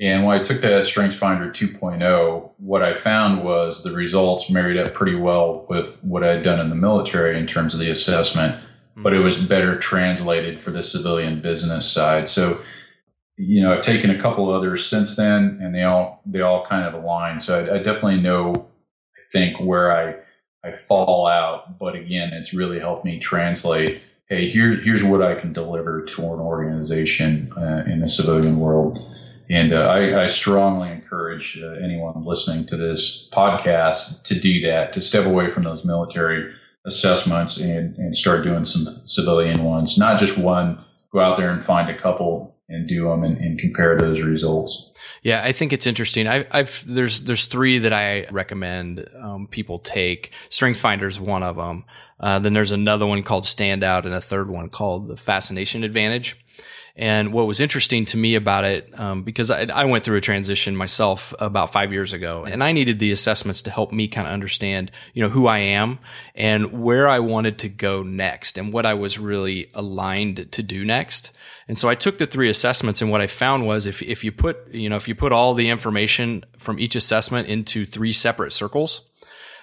And 0.00 0.24
when 0.24 0.38
I 0.38 0.42
took 0.42 0.62
that 0.62 0.86
Strengths 0.86 1.16
Finder 1.16 1.50
2.0, 1.50 2.50
what 2.56 2.82
I 2.82 2.94
found 2.94 3.44
was 3.44 3.82
the 3.82 3.92
results 3.92 4.48
married 4.48 4.78
up 4.78 4.94
pretty 4.94 5.16
well 5.16 5.66
with 5.68 6.02
what 6.04 6.24
I 6.24 6.34
had 6.34 6.42
done 6.42 6.60
in 6.60 6.70
the 6.70 6.74
military 6.74 7.38
in 7.38 7.46
terms 7.46 7.74
of 7.74 7.80
the 7.80 7.90
assessment, 7.90 8.62
but 8.96 9.12
it 9.12 9.18
was 9.18 9.44
better 9.44 9.76
translated 9.78 10.62
for 10.62 10.70
the 10.70 10.82
civilian 10.82 11.42
business 11.42 11.90
side. 11.90 12.28
So 12.28 12.60
you 13.38 13.62
know, 13.62 13.72
I've 13.72 13.84
taken 13.84 14.10
a 14.10 14.20
couple 14.20 14.52
others 14.52 14.84
since 14.84 15.16
then, 15.16 15.58
and 15.62 15.74
they 15.74 15.84
all 15.84 16.20
they 16.26 16.40
all 16.40 16.66
kind 16.66 16.84
of 16.84 17.00
align. 17.00 17.40
So 17.40 17.58
I, 17.58 17.76
I 17.76 17.78
definitely 17.78 18.20
know, 18.20 18.68
I 19.16 19.20
think 19.32 19.60
where 19.60 19.92
I 19.96 20.16
I 20.64 20.72
fall 20.72 21.28
out, 21.28 21.78
but 21.78 21.94
again, 21.94 22.32
it's 22.32 22.52
really 22.52 22.80
helped 22.80 23.04
me 23.04 23.20
translate. 23.20 24.02
Hey, 24.28 24.50
here 24.50 24.74
here's 24.82 25.04
what 25.04 25.22
I 25.22 25.36
can 25.36 25.52
deliver 25.52 26.04
to 26.04 26.22
an 26.22 26.40
organization 26.40 27.52
uh, 27.56 27.84
in 27.86 28.00
the 28.00 28.08
civilian 28.08 28.58
world. 28.58 28.98
And 29.50 29.72
uh, 29.72 29.76
I, 29.76 30.24
I, 30.24 30.26
strongly 30.26 30.90
encourage 30.90 31.58
uh, 31.62 31.68
anyone 31.82 32.22
listening 32.22 32.66
to 32.66 32.76
this 32.76 33.30
podcast 33.32 34.22
to 34.24 34.38
do 34.38 34.60
that, 34.66 34.92
to 34.92 35.00
step 35.00 35.24
away 35.24 35.48
from 35.48 35.62
those 35.62 35.86
military 35.86 36.52
assessments 36.84 37.58
and, 37.58 37.96
and 37.96 38.14
start 38.14 38.44
doing 38.44 38.66
some 38.66 38.84
civilian 39.06 39.64
ones, 39.64 39.96
not 39.96 40.20
just 40.20 40.36
one, 40.36 40.84
go 41.12 41.20
out 41.20 41.38
there 41.38 41.50
and 41.50 41.64
find 41.64 41.88
a 41.88 41.98
couple 41.98 42.57
and 42.68 42.88
do 42.88 43.08
them 43.08 43.24
and, 43.24 43.38
and, 43.38 43.58
compare 43.58 43.96
those 43.96 44.20
results. 44.20 44.90
Yeah, 45.22 45.42
I 45.42 45.52
think 45.52 45.72
it's 45.72 45.86
interesting. 45.86 46.28
I, 46.28 46.44
have 46.50 46.84
there's 46.86 47.22
there's 47.22 47.46
three 47.46 47.78
that 47.78 47.92
I 47.92 48.26
recommend 48.30 49.08
um, 49.18 49.46
people 49.46 49.78
take. 49.78 50.32
Strength 50.50 50.78
Finder 50.78 51.06
is 51.06 51.18
one 51.18 51.42
of 51.42 51.56
them. 51.56 51.84
Uh, 52.20 52.38
then 52.38 52.52
there's 52.52 52.72
another 52.72 53.06
one 53.06 53.22
called 53.22 53.44
Standout, 53.44 54.04
and 54.04 54.12
a 54.12 54.20
third 54.20 54.50
one 54.50 54.68
called 54.68 55.08
the 55.08 55.16
Fascination 55.16 55.82
Advantage. 55.82 56.36
And 56.96 57.32
what 57.32 57.46
was 57.46 57.60
interesting 57.60 58.04
to 58.06 58.16
me 58.16 58.34
about 58.34 58.64
it, 58.64 58.98
um, 58.98 59.22
because 59.22 59.52
I, 59.52 59.66
I, 59.66 59.84
went 59.84 60.02
through 60.02 60.16
a 60.16 60.20
transition 60.20 60.76
myself 60.76 61.32
about 61.38 61.72
five 61.72 61.92
years 61.92 62.12
ago, 62.12 62.44
and 62.44 62.62
I 62.62 62.72
needed 62.72 62.98
the 62.98 63.12
assessments 63.12 63.62
to 63.62 63.70
help 63.70 63.92
me 63.92 64.08
kind 64.08 64.26
of 64.26 64.32
understand, 64.32 64.90
you 65.14 65.22
know, 65.22 65.28
who 65.28 65.46
I 65.46 65.58
am 65.58 66.00
and 66.34 66.82
where 66.82 67.08
I 67.08 67.20
wanted 67.20 67.58
to 67.60 67.68
go 67.68 68.02
next 68.02 68.58
and 68.58 68.72
what 68.72 68.84
I 68.84 68.94
was 68.94 69.16
really 69.16 69.70
aligned 69.74 70.50
to 70.50 70.62
do 70.62 70.84
next. 70.84 71.30
And 71.68 71.78
so 71.78 71.88
I 71.88 71.94
took 71.94 72.18
the 72.18 72.26
three 72.26 72.50
assessments, 72.50 73.00
and 73.00 73.12
what 73.12 73.20
I 73.20 73.28
found 73.28 73.64
was 73.64 73.86
if 73.86 74.02
if 74.02 74.24
you 74.24 74.32
put, 74.32 74.74
you 74.74 74.88
know, 74.88 74.96
if 74.96 75.06
you 75.06 75.14
put 75.14 75.32
all 75.32 75.54
the 75.54 75.70
information 75.70 76.44
from 76.58 76.80
each 76.80 76.96
assessment 76.96 77.46
into 77.46 77.86
three 77.86 78.12
separate 78.12 78.52
circles, 78.52 79.07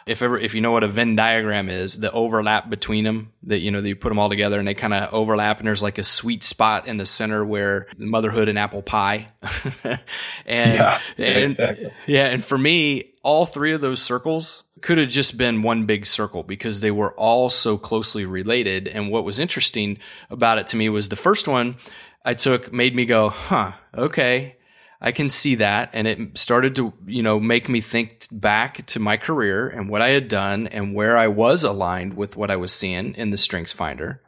if 0.05 0.21
ever 0.21 0.37
if 0.37 0.53
you 0.53 0.61
know 0.61 0.71
what 0.71 0.83
a 0.83 0.87
Venn 0.87 1.15
diagram 1.15 1.67
is, 1.67 1.97
the 1.97 2.11
overlap 2.11 2.69
between 2.69 3.03
them, 3.03 3.31
that 3.43 3.59
you 3.59 3.71
know 3.71 3.81
that 3.81 3.87
you 3.87 3.95
put 3.95 4.09
them 4.09 4.19
all 4.19 4.29
together 4.29 4.59
and 4.59 4.67
they 4.67 4.75
kind 4.75 4.93
of 4.93 5.11
overlap, 5.13 5.57
and 5.57 5.67
there's 5.67 5.81
like 5.81 5.97
a 5.97 6.03
sweet 6.03 6.43
spot 6.43 6.87
in 6.87 6.97
the 6.97 7.05
center 7.05 7.43
where 7.43 7.87
motherhood 7.97 8.47
and 8.47 8.59
apple 8.59 8.83
pie. 8.83 9.27
and, 9.83 9.99
yeah, 10.45 10.99
and 11.17 11.43
exactly. 11.43 11.91
yeah, 12.07 12.27
and 12.27 12.43
for 12.43 12.57
me, 12.57 13.13
all 13.23 13.45
three 13.47 13.71
of 13.71 13.81
those 13.81 14.01
circles 14.01 14.63
could 14.81 14.99
have 14.99 15.09
just 15.09 15.37
been 15.37 15.63
one 15.63 15.87
big 15.87 16.05
circle 16.05 16.43
because 16.43 16.81
they 16.81 16.91
were 16.91 17.13
all 17.13 17.49
so 17.49 17.75
closely 17.75 18.25
related. 18.25 18.87
And 18.87 19.09
what 19.09 19.25
was 19.25 19.39
interesting 19.39 19.97
about 20.29 20.59
it 20.59 20.67
to 20.67 20.77
me 20.77 20.89
was 20.89 21.09
the 21.09 21.15
first 21.15 21.47
one 21.47 21.77
I 22.23 22.35
took 22.35 22.71
made 22.71 22.95
me 22.95 23.05
go, 23.05 23.29
huh, 23.29 23.71
okay 23.95 24.57
I 25.05 25.11
can 25.11 25.29
see 25.29 25.55
that. 25.55 25.91
And 25.93 26.07
it 26.07 26.37
started 26.37 26.75
to, 26.77 26.91
you 27.05 27.21
know, 27.21 27.39
make 27.39 27.69
me 27.69 27.79
think 27.79 28.25
back 28.31 28.87
to 28.87 28.99
my 28.99 29.17
career 29.17 29.69
and 29.69 29.87
what 29.87 30.01
I 30.01 30.09
had 30.09 30.27
done 30.27 30.65
and 30.67 30.95
where 30.95 31.15
I 31.15 31.27
was 31.27 31.63
aligned 31.63 32.15
with 32.15 32.35
what 32.35 32.49
I 32.49 32.55
was 32.55 32.73
seeing 32.73 33.13
in 33.13 33.29
the 33.29 33.37
strengths 33.37 33.71
finder. 33.71 34.23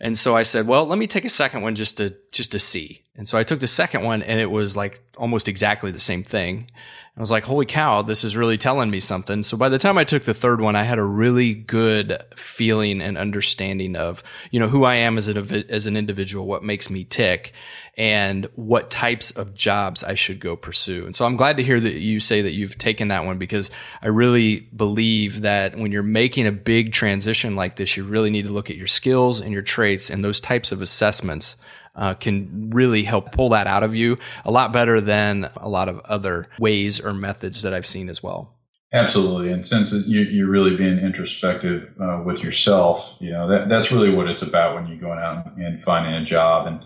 And 0.00 0.16
so 0.16 0.36
I 0.36 0.44
said, 0.44 0.68
well, 0.68 0.86
let 0.86 1.00
me 1.00 1.08
take 1.08 1.24
a 1.24 1.30
second 1.30 1.62
one 1.62 1.74
just 1.74 1.96
to, 1.96 2.14
just 2.32 2.52
to 2.52 2.60
see. 2.60 3.02
And 3.16 3.26
so 3.26 3.36
I 3.36 3.42
took 3.42 3.58
the 3.58 3.66
second 3.66 4.04
one 4.04 4.22
and 4.22 4.38
it 4.38 4.52
was 4.52 4.76
like 4.76 5.00
almost 5.16 5.48
exactly 5.48 5.90
the 5.90 5.98
same 5.98 6.22
thing. 6.22 6.70
I 7.18 7.20
was 7.20 7.32
like, 7.32 7.42
holy 7.42 7.66
cow, 7.66 8.02
this 8.02 8.22
is 8.22 8.36
really 8.36 8.56
telling 8.56 8.90
me 8.90 9.00
something. 9.00 9.42
So 9.42 9.56
by 9.56 9.68
the 9.68 9.78
time 9.78 9.98
I 9.98 10.04
took 10.04 10.22
the 10.22 10.32
third 10.32 10.60
one, 10.60 10.76
I 10.76 10.84
had 10.84 11.00
a 11.00 11.04
really 11.04 11.52
good 11.52 12.16
feeling 12.36 13.02
and 13.02 13.18
understanding 13.18 13.96
of, 13.96 14.22
you 14.52 14.60
know, 14.60 14.68
who 14.68 14.84
I 14.84 14.94
am 14.94 15.18
as 15.18 15.26
an, 15.26 15.36
as 15.68 15.88
an 15.88 15.96
individual, 15.96 16.46
what 16.46 16.62
makes 16.62 16.88
me 16.88 17.02
tick 17.02 17.54
and 17.96 18.48
what 18.54 18.88
types 18.88 19.32
of 19.32 19.52
jobs 19.52 20.04
I 20.04 20.14
should 20.14 20.38
go 20.38 20.54
pursue. 20.54 21.06
And 21.06 21.16
so 21.16 21.24
I'm 21.24 21.34
glad 21.34 21.56
to 21.56 21.64
hear 21.64 21.80
that 21.80 21.94
you 21.94 22.20
say 22.20 22.42
that 22.42 22.52
you've 22.52 22.78
taken 22.78 23.08
that 23.08 23.24
one 23.24 23.36
because 23.36 23.72
I 24.00 24.06
really 24.06 24.60
believe 24.60 25.40
that 25.40 25.76
when 25.76 25.90
you're 25.90 26.04
making 26.04 26.46
a 26.46 26.52
big 26.52 26.92
transition 26.92 27.56
like 27.56 27.74
this, 27.74 27.96
you 27.96 28.04
really 28.04 28.30
need 28.30 28.46
to 28.46 28.52
look 28.52 28.70
at 28.70 28.76
your 28.76 28.86
skills 28.86 29.40
and 29.40 29.52
your 29.52 29.62
traits 29.62 30.08
and 30.08 30.24
those 30.24 30.40
types 30.40 30.70
of 30.70 30.82
assessments 30.82 31.56
uh, 31.98 32.14
can 32.14 32.70
really 32.70 33.02
help 33.02 33.32
pull 33.32 33.50
that 33.50 33.66
out 33.66 33.82
of 33.82 33.94
you 33.94 34.16
a 34.44 34.50
lot 34.50 34.72
better 34.72 35.00
than 35.00 35.50
a 35.56 35.68
lot 35.68 35.88
of 35.88 35.98
other 36.00 36.48
ways 36.58 37.00
or 37.00 37.12
methods 37.12 37.62
that 37.62 37.74
I've 37.74 37.86
seen 37.86 38.08
as 38.08 38.22
well. 38.22 38.54
Absolutely, 38.90 39.52
and 39.52 39.66
since 39.66 39.92
you're 40.06 40.48
really 40.48 40.74
being 40.74 40.98
introspective 40.98 41.92
uh, 42.00 42.22
with 42.24 42.42
yourself, 42.42 43.16
you 43.20 43.30
know 43.30 43.46
that 43.46 43.68
that's 43.68 43.92
really 43.92 44.08
what 44.08 44.28
it's 44.28 44.40
about 44.40 44.74
when 44.74 44.86
you're 44.86 44.96
going 44.96 45.18
out 45.18 45.54
and 45.58 45.82
finding 45.82 46.14
a 46.14 46.24
job 46.24 46.66
and 46.66 46.80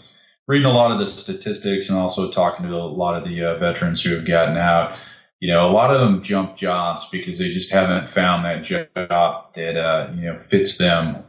reading 0.48 0.66
a 0.66 0.72
lot 0.72 0.90
of 0.90 0.98
the 0.98 1.06
statistics 1.06 1.88
and 1.88 1.96
also 1.96 2.28
talking 2.28 2.66
to 2.66 2.74
a 2.74 2.90
lot 2.90 3.16
of 3.16 3.22
the 3.22 3.44
uh, 3.44 3.56
veterans 3.58 4.02
who 4.02 4.12
have 4.16 4.26
gotten 4.26 4.56
out. 4.56 4.98
You 5.42 5.52
know, 5.52 5.68
a 5.68 5.72
lot 5.72 5.92
of 5.92 6.00
them 6.00 6.22
jump 6.22 6.56
jobs 6.56 7.08
because 7.10 7.40
they 7.40 7.50
just 7.50 7.72
haven't 7.72 8.14
found 8.14 8.44
that 8.44 8.62
job 8.62 9.52
that 9.54 9.76
uh, 9.76 10.12
you 10.14 10.32
know 10.32 10.38
fits 10.38 10.78
them. 10.78 11.24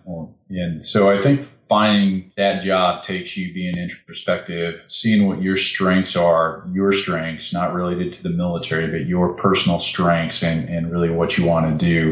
And 0.52 0.86
so 0.86 1.10
I 1.10 1.20
think 1.20 1.44
finding 1.44 2.32
that 2.38 2.62
job 2.62 3.04
takes 3.04 3.36
you 3.36 3.52
being 3.56 3.76
introspective, 3.76 4.82
seeing 4.88 5.28
what 5.28 5.42
your 5.42 5.58
strengths 5.58 6.16
are, 6.16 6.70
your 6.72 6.92
strengths, 6.92 7.52
not 7.52 7.74
related 7.74 8.14
to 8.14 8.22
the 8.22 8.30
military, 8.30 8.86
but 8.86 9.08
your 9.08 9.34
personal 9.34 9.80
strengths 9.80 10.44
and, 10.44 10.70
and 10.70 10.92
really 10.92 11.10
what 11.10 11.36
you 11.36 11.48
want 11.48 11.80
to 11.80 11.84
do. 11.84 12.12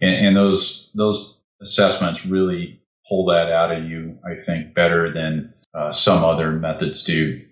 And, 0.00 0.26
and 0.26 0.36
those 0.38 0.90
those 0.94 1.36
assessments 1.60 2.24
really 2.24 2.80
pull 3.06 3.26
that 3.26 3.52
out 3.52 3.70
of 3.70 3.84
you, 3.84 4.18
I 4.26 4.40
think, 4.40 4.72
better 4.72 5.12
than 5.12 5.52
uh, 5.74 5.92
some 5.92 6.24
other 6.24 6.52
methods 6.52 7.04
do. 7.04 7.42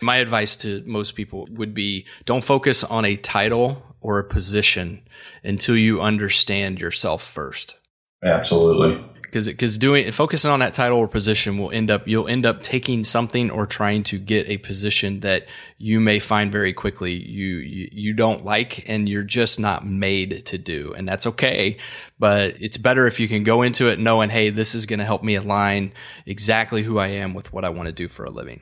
My 0.00 0.16
advice 0.16 0.56
to 0.58 0.82
most 0.86 1.12
people 1.12 1.46
would 1.50 1.74
be 1.74 2.06
don't 2.24 2.44
focus 2.44 2.82
on 2.82 3.04
a 3.04 3.16
title 3.16 3.82
or 4.00 4.18
a 4.18 4.24
position 4.24 5.02
until 5.44 5.76
you 5.76 6.00
understand 6.00 6.80
yourself 6.80 7.22
first. 7.22 7.76
Absolutely. 8.24 9.04
Because 9.22 9.46
because 9.46 9.78
doing 9.78 10.10
focusing 10.12 10.50
on 10.50 10.60
that 10.60 10.74
title 10.74 10.98
or 10.98 11.08
position 11.08 11.56
will 11.56 11.70
end 11.70 11.90
up 11.90 12.06
you'll 12.06 12.28
end 12.28 12.44
up 12.44 12.62
taking 12.62 13.02
something 13.02 13.50
or 13.50 13.66
trying 13.66 14.02
to 14.04 14.18
get 14.18 14.46
a 14.48 14.58
position 14.58 15.20
that 15.20 15.46
you 15.78 16.00
may 16.00 16.18
find 16.18 16.52
very 16.52 16.74
quickly 16.74 17.14
you, 17.14 17.56
you 17.56 17.88
you 17.90 18.12
don't 18.12 18.44
like 18.44 18.86
and 18.88 19.08
you're 19.08 19.22
just 19.22 19.58
not 19.58 19.86
made 19.86 20.44
to 20.46 20.58
do 20.58 20.92
and 20.94 21.08
that's 21.08 21.26
okay. 21.26 21.78
But 22.18 22.56
it's 22.60 22.76
better 22.76 23.06
if 23.06 23.18
you 23.20 23.26
can 23.26 23.42
go 23.42 23.62
into 23.62 23.88
it 23.88 23.98
knowing 23.98 24.28
hey 24.28 24.50
this 24.50 24.74
is 24.74 24.84
going 24.84 24.98
to 24.98 25.06
help 25.06 25.22
me 25.22 25.36
align 25.36 25.94
exactly 26.26 26.82
who 26.82 26.98
I 26.98 27.08
am 27.08 27.32
with 27.32 27.52
what 27.54 27.64
I 27.64 27.70
want 27.70 27.86
to 27.86 27.92
do 27.92 28.08
for 28.08 28.24
a 28.24 28.30
living 28.30 28.60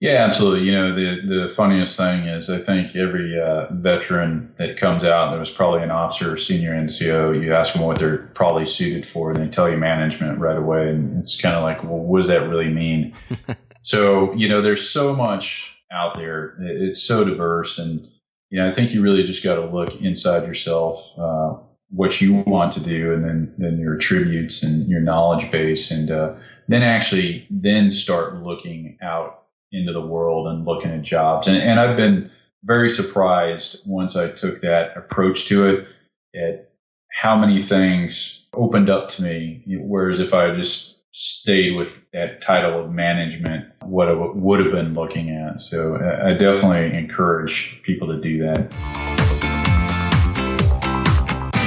Yeah, 0.00 0.24
absolutely. 0.24 0.66
You 0.66 0.72
know, 0.72 0.94
the 0.94 1.20
the 1.26 1.54
funniest 1.54 1.96
thing 1.96 2.26
is, 2.26 2.50
I 2.50 2.58
think 2.58 2.94
every 2.94 3.40
uh, 3.40 3.72
veteran 3.72 4.52
that 4.58 4.76
comes 4.76 5.04
out, 5.04 5.30
there 5.30 5.40
was 5.40 5.50
probably 5.50 5.82
an 5.82 5.90
officer 5.90 6.34
or 6.34 6.36
senior 6.36 6.72
NCO. 6.72 7.42
You 7.42 7.54
ask 7.54 7.72
them 7.72 7.82
what 7.82 7.98
they're 7.98 8.18
probably 8.34 8.66
suited 8.66 9.06
for, 9.06 9.30
and 9.32 9.42
they 9.42 9.48
tell 9.48 9.70
you 9.70 9.78
management 9.78 10.38
right 10.38 10.58
away, 10.58 10.90
and 10.90 11.18
it's 11.18 11.40
kind 11.40 11.54
of 11.54 11.62
like, 11.62 11.82
well, 11.82 11.98
what 11.98 12.18
does 12.18 12.28
that 12.28 12.46
really 12.46 12.68
mean? 12.68 13.14
so, 13.82 14.34
you 14.34 14.48
know, 14.50 14.60
there's 14.60 14.86
so 14.88 15.16
much 15.16 15.74
out 15.90 16.16
there. 16.18 16.56
It's 16.60 17.02
so 17.02 17.24
diverse, 17.24 17.78
and 17.78 18.06
you 18.50 18.58
know, 18.58 18.70
I 18.70 18.74
think 18.74 18.92
you 18.92 19.00
really 19.00 19.26
just 19.26 19.42
got 19.42 19.54
to 19.54 19.64
look 19.64 19.98
inside 20.02 20.46
yourself, 20.46 21.18
uh, 21.18 21.54
what 21.88 22.20
you 22.20 22.34
want 22.46 22.70
to 22.74 22.80
do, 22.80 23.14
and 23.14 23.24
then 23.24 23.54
then 23.56 23.78
your 23.78 23.96
attributes 23.96 24.62
and 24.62 24.86
your 24.88 25.00
knowledge 25.00 25.50
base, 25.50 25.90
and 25.90 26.10
uh, 26.10 26.34
then 26.68 26.82
actually 26.82 27.46
then 27.48 27.90
start 27.90 28.42
looking 28.42 28.98
out 29.00 29.44
into 29.72 29.92
the 29.92 30.00
world 30.00 30.46
and 30.48 30.64
looking 30.64 30.90
at 30.90 31.02
jobs. 31.02 31.48
And, 31.48 31.56
and 31.56 31.80
I've 31.80 31.96
been 31.96 32.30
very 32.64 32.90
surprised 32.90 33.80
once 33.86 34.16
I 34.16 34.28
took 34.30 34.60
that 34.60 34.96
approach 34.96 35.46
to 35.48 35.66
it 35.66 35.88
at 36.34 36.70
how 37.12 37.36
many 37.36 37.62
things 37.62 38.46
opened 38.52 38.90
up 38.90 39.08
to 39.08 39.22
me. 39.22 39.62
Whereas 39.66 40.20
if 40.20 40.34
I 40.34 40.54
just 40.54 40.98
stayed 41.12 41.76
with 41.76 42.02
that 42.12 42.42
title 42.42 42.84
of 42.84 42.92
management, 42.92 43.66
what 43.82 44.08
I 44.08 44.12
would 44.12 44.60
have 44.60 44.72
been 44.72 44.94
looking 44.94 45.30
at. 45.30 45.60
So 45.60 45.96
uh, 45.96 46.26
I 46.26 46.32
definitely 46.34 46.96
encourage 46.96 47.80
people 47.84 48.08
to 48.08 48.20
do 48.20 48.38
that 48.40 49.45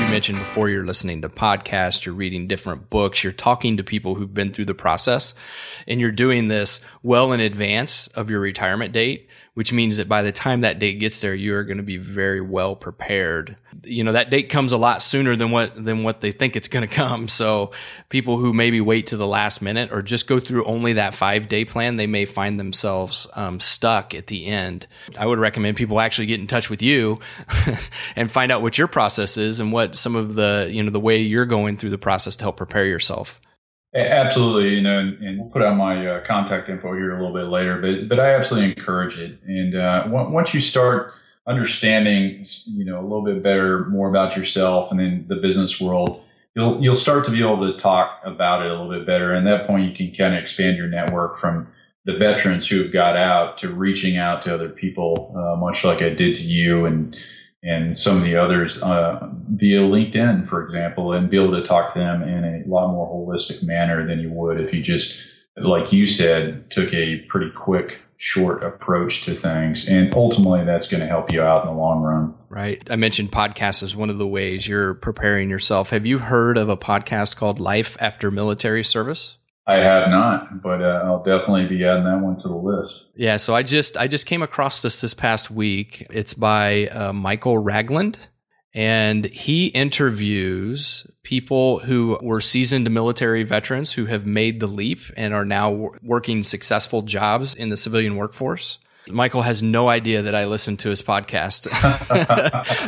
mentioned 0.10 0.40
before 0.40 0.70
you're 0.70 0.84
listening 0.84 1.22
to 1.22 1.30
podcasts, 1.30 2.04
you're 2.04 2.16
reading 2.16 2.48
different 2.48 2.90
books, 2.90 3.24
you're 3.24 3.32
talking 3.32 3.78
to 3.78 3.84
people 3.84 4.16
who've 4.16 4.34
been 4.34 4.52
through 4.52 4.66
the 4.66 4.74
process, 4.74 5.36
and 5.88 6.00
you're 6.00 6.12
doing 6.12 6.48
this 6.48 6.82
well 7.04 7.32
in 7.32 7.40
advance 7.40 8.08
of 8.08 8.30
your 8.30 8.40
retirement 8.40 8.92
date 8.92 9.30
which 9.54 9.74
means 9.74 9.98
that 9.98 10.08
by 10.08 10.22
the 10.22 10.32
time 10.32 10.62
that 10.62 10.80
date 10.80 11.00
gets 11.00 11.22
there, 11.22 11.36
you 11.36 11.56
are 11.56 11.64
going 11.64 11.78
to 11.78 11.84
be 11.84 11.98
very 11.98 12.42
well 12.42 12.76
prepared. 12.76 13.58
You 13.84 14.04
know, 14.04 14.14
that 14.14 14.30
date 14.30 14.50
comes 14.50 14.72
a 14.72 14.78
lot 14.78 15.02
sooner 15.02 15.36
than 15.36 15.52
what, 15.52 15.84
than 15.84 16.04
what 16.04 16.22
they 16.22 16.32
think 16.32 16.56
it's 16.56 16.68
going 16.68 16.88
to 16.88 16.94
come. 16.94 17.28
So 17.28 17.72
people 18.10 18.38
who 18.38 18.54
maybe 18.54 18.82
wait 18.82 19.08
to 19.08 19.18
the 19.18 19.28
last 19.28 19.62
minute 19.62 19.92
or 19.92 20.02
just 20.02 20.28
go 20.28 20.40
through 20.40 20.66
only 20.66 20.94
that 20.94 21.14
five 21.14 21.48
day 21.48 21.66
plan, 21.66 21.96
they 21.96 22.08
may 22.08 22.26
find 22.26 22.60
themselves 22.60 23.28
um, 23.34 23.60
stuck 23.60 24.14
at 24.14 24.28
the 24.28 24.46
end. 24.46 24.88
I 25.18 25.26
would 25.26 25.40
recommend 25.40 25.78
people 25.78 26.00
actually 26.00 26.28
get 26.28 26.40
in 26.40 26.48
touch 26.48 26.70
with 26.70 26.82
you 26.82 27.20
and 28.16 28.32
find 28.32 28.52
out 28.52 28.62
what 28.62 28.78
your 28.78 28.88
process 28.88 29.38
is 29.38 29.60
and 29.60 29.72
what 29.72 29.96
some 29.96 30.16
of 30.16 30.36
the, 30.36 30.70
you 30.72 30.84
know, 30.84 30.92
the 30.92 31.00
way 31.00 31.20
you're 31.20 31.46
going 31.46 31.78
through 31.78 31.92
the 31.92 31.98
process 31.98 32.38
to 32.38 32.46
help 32.46 32.58
prepare 32.58 32.86
yourself. 32.86 33.42
Absolutely, 33.96 34.76
you 34.76 34.82
know, 34.82 35.00
and, 35.00 35.18
and, 35.24 35.40
we'll 35.40 35.50
put 35.50 35.64
out 35.64 35.76
my 35.76 36.06
uh, 36.06 36.24
contact 36.24 36.70
info 36.70 36.94
here 36.94 37.12
a 37.12 37.16
little 37.16 37.34
bit 37.34 37.50
later. 37.50 37.82
But 37.82 38.08
but 38.08 38.20
I 38.20 38.36
absolutely 38.36 38.70
encourage 38.70 39.18
it. 39.18 39.40
And 39.48 39.76
uh, 39.76 40.04
once 40.08 40.54
you 40.54 40.60
start 40.60 41.14
understanding, 41.48 42.46
you 42.68 42.86
know, 42.86 43.00
a 43.00 43.02
little 43.02 43.24
bit 43.24 43.42
better 43.42 43.86
more 43.86 44.08
about 44.08 44.38
yourself 44.38 44.92
and 44.92 45.00
then 45.00 45.26
the 45.28 45.38
business 45.38 45.82
world, 45.82 46.22
you'll 46.56 46.80
you'll 46.80 46.94
start 46.94 47.26
to 47.26 47.32
be 47.32 47.40
able 47.40 47.66
to 47.72 47.76
talk 47.80 48.22
about 48.24 48.62
it 48.62 48.68
a 48.68 48.80
little 48.80 48.92
bit 48.92 49.08
better. 49.08 49.34
And 49.34 49.48
at 49.48 49.60
that 49.60 49.68
point, 49.68 49.90
you 49.90 49.98
can 49.98 50.16
kind 50.16 50.36
of 50.36 50.42
expand 50.42 50.78
your 50.78 50.88
network 50.88 51.40
from 51.40 51.68
the 52.06 52.16
veterans 52.16 52.68
who 52.68 52.84
have 52.84 52.92
got 52.92 53.18
out 53.18 53.58
to 53.58 53.70
reaching 53.70 54.18
out 54.18 54.44
to 54.44 54.54
other 54.54 54.70
people, 54.70 55.34
uh, 55.36 55.56
much 55.56 55.84
like 55.84 56.04
I 56.04 56.10
did 56.10 56.36
to 56.36 56.44
you 56.44 56.86
and 56.86 57.18
and 57.64 57.98
some 57.98 58.18
of 58.18 58.24
the 58.24 58.36
others 58.36 58.82
uh, 58.82 59.28
via 59.50 59.80
LinkedIn, 59.80 60.48
for 60.48 60.64
example, 60.64 61.14
and 61.14 61.30
be 61.30 61.42
able 61.42 61.52
to 61.60 61.64
talk 61.64 61.94
to 61.94 62.00
them 62.00 62.24
in 62.24 62.46
a 62.46 62.64
lot 62.70 62.92
more 62.92 63.08
holistic 63.08 63.64
manner 63.64 64.08
than 64.08 64.20
you 64.20 64.30
would 64.30 64.62
if 64.62 64.74
you 64.74 64.82
just, 64.82 65.28
like 65.58 65.92
you 65.92 66.06
said, 66.06 66.70
took 66.72 66.94
a 66.94 67.18
pretty 67.28 67.52
quick, 67.52 68.00
short 68.16 68.64
approach 68.64 69.24
to 69.26 69.34
things. 69.34 69.88
And 69.88 70.14
ultimately, 70.14 70.64
that's 70.64 70.88
going 70.88 71.02
to 71.02 71.08
help 71.08 71.32
you 71.32 71.42
out 71.42 71.66
in 71.66 71.74
the 71.74 71.78
long 71.78 72.02
run. 72.02 72.34
Right. 72.50 72.82
I 72.90 72.96
mentioned 72.96 73.32
podcasts 73.32 73.84
as 73.84 73.96
one 73.96 74.10
of 74.10 74.18
the 74.18 74.28
ways 74.28 74.68
you're 74.68 74.94
preparing 74.94 75.50
yourself. 75.50 75.90
Have 75.90 76.06
you 76.06 76.20
heard 76.20 76.58
of 76.58 76.70
a 76.70 76.78
podcast 76.78 77.36
called 77.36 77.60
Life 77.60 77.98
After 78.00 78.32
Military 78.32 78.84
Service? 78.84 79.39
I 79.70 79.84
have 79.84 80.10
not, 80.10 80.62
but 80.62 80.82
uh, 80.82 81.02
I'll 81.06 81.24
definitely 81.24 81.68
be 81.68 81.86
adding 81.86 82.06
that 82.06 82.20
one 82.20 82.38
to 82.38 82.48
the 82.48 82.56
list. 82.56 83.12
Yeah, 83.16 83.38
so 83.38 83.56
I 83.56 83.64
just 83.64 83.98
I 83.98 84.08
just 84.08 84.26
came 84.26 84.42
across 84.42 84.82
this 84.82 85.02
this 85.02 85.14
past 85.14 85.52
week. 85.52 86.08
It's 86.10 86.34
by 86.34 86.88
uh, 86.88 87.14
Michael 87.14 87.58
Ragland, 87.58 88.28
and 88.74 89.26
he 89.26 89.68
interviews 89.68 91.06
people 91.24 91.80
who 91.80 92.18
were 92.22 92.42
seasoned 92.42 92.90
military 92.90 93.44
veterans 93.44 93.94
who 93.94 94.06
have 94.06 94.26
made 94.26 94.60
the 94.60 94.68
leap 94.68 95.00
and 95.16 95.34
are 95.34 95.46
now 95.46 95.92
working 96.02 96.42
successful 96.42 97.04
jobs 97.04 97.54
in 97.54 97.70
the 97.70 97.78
civilian 97.78 98.16
workforce. 98.16 98.80
Michael 99.10 99.42
has 99.42 99.62
no 99.62 99.90
idea 99.90 100.24
that 100.24 100.36
I 100.36 100.46
listen 100.46 100.78
to 100.78 100.90
his 100.90 101.02
podcast, 101.02 101.70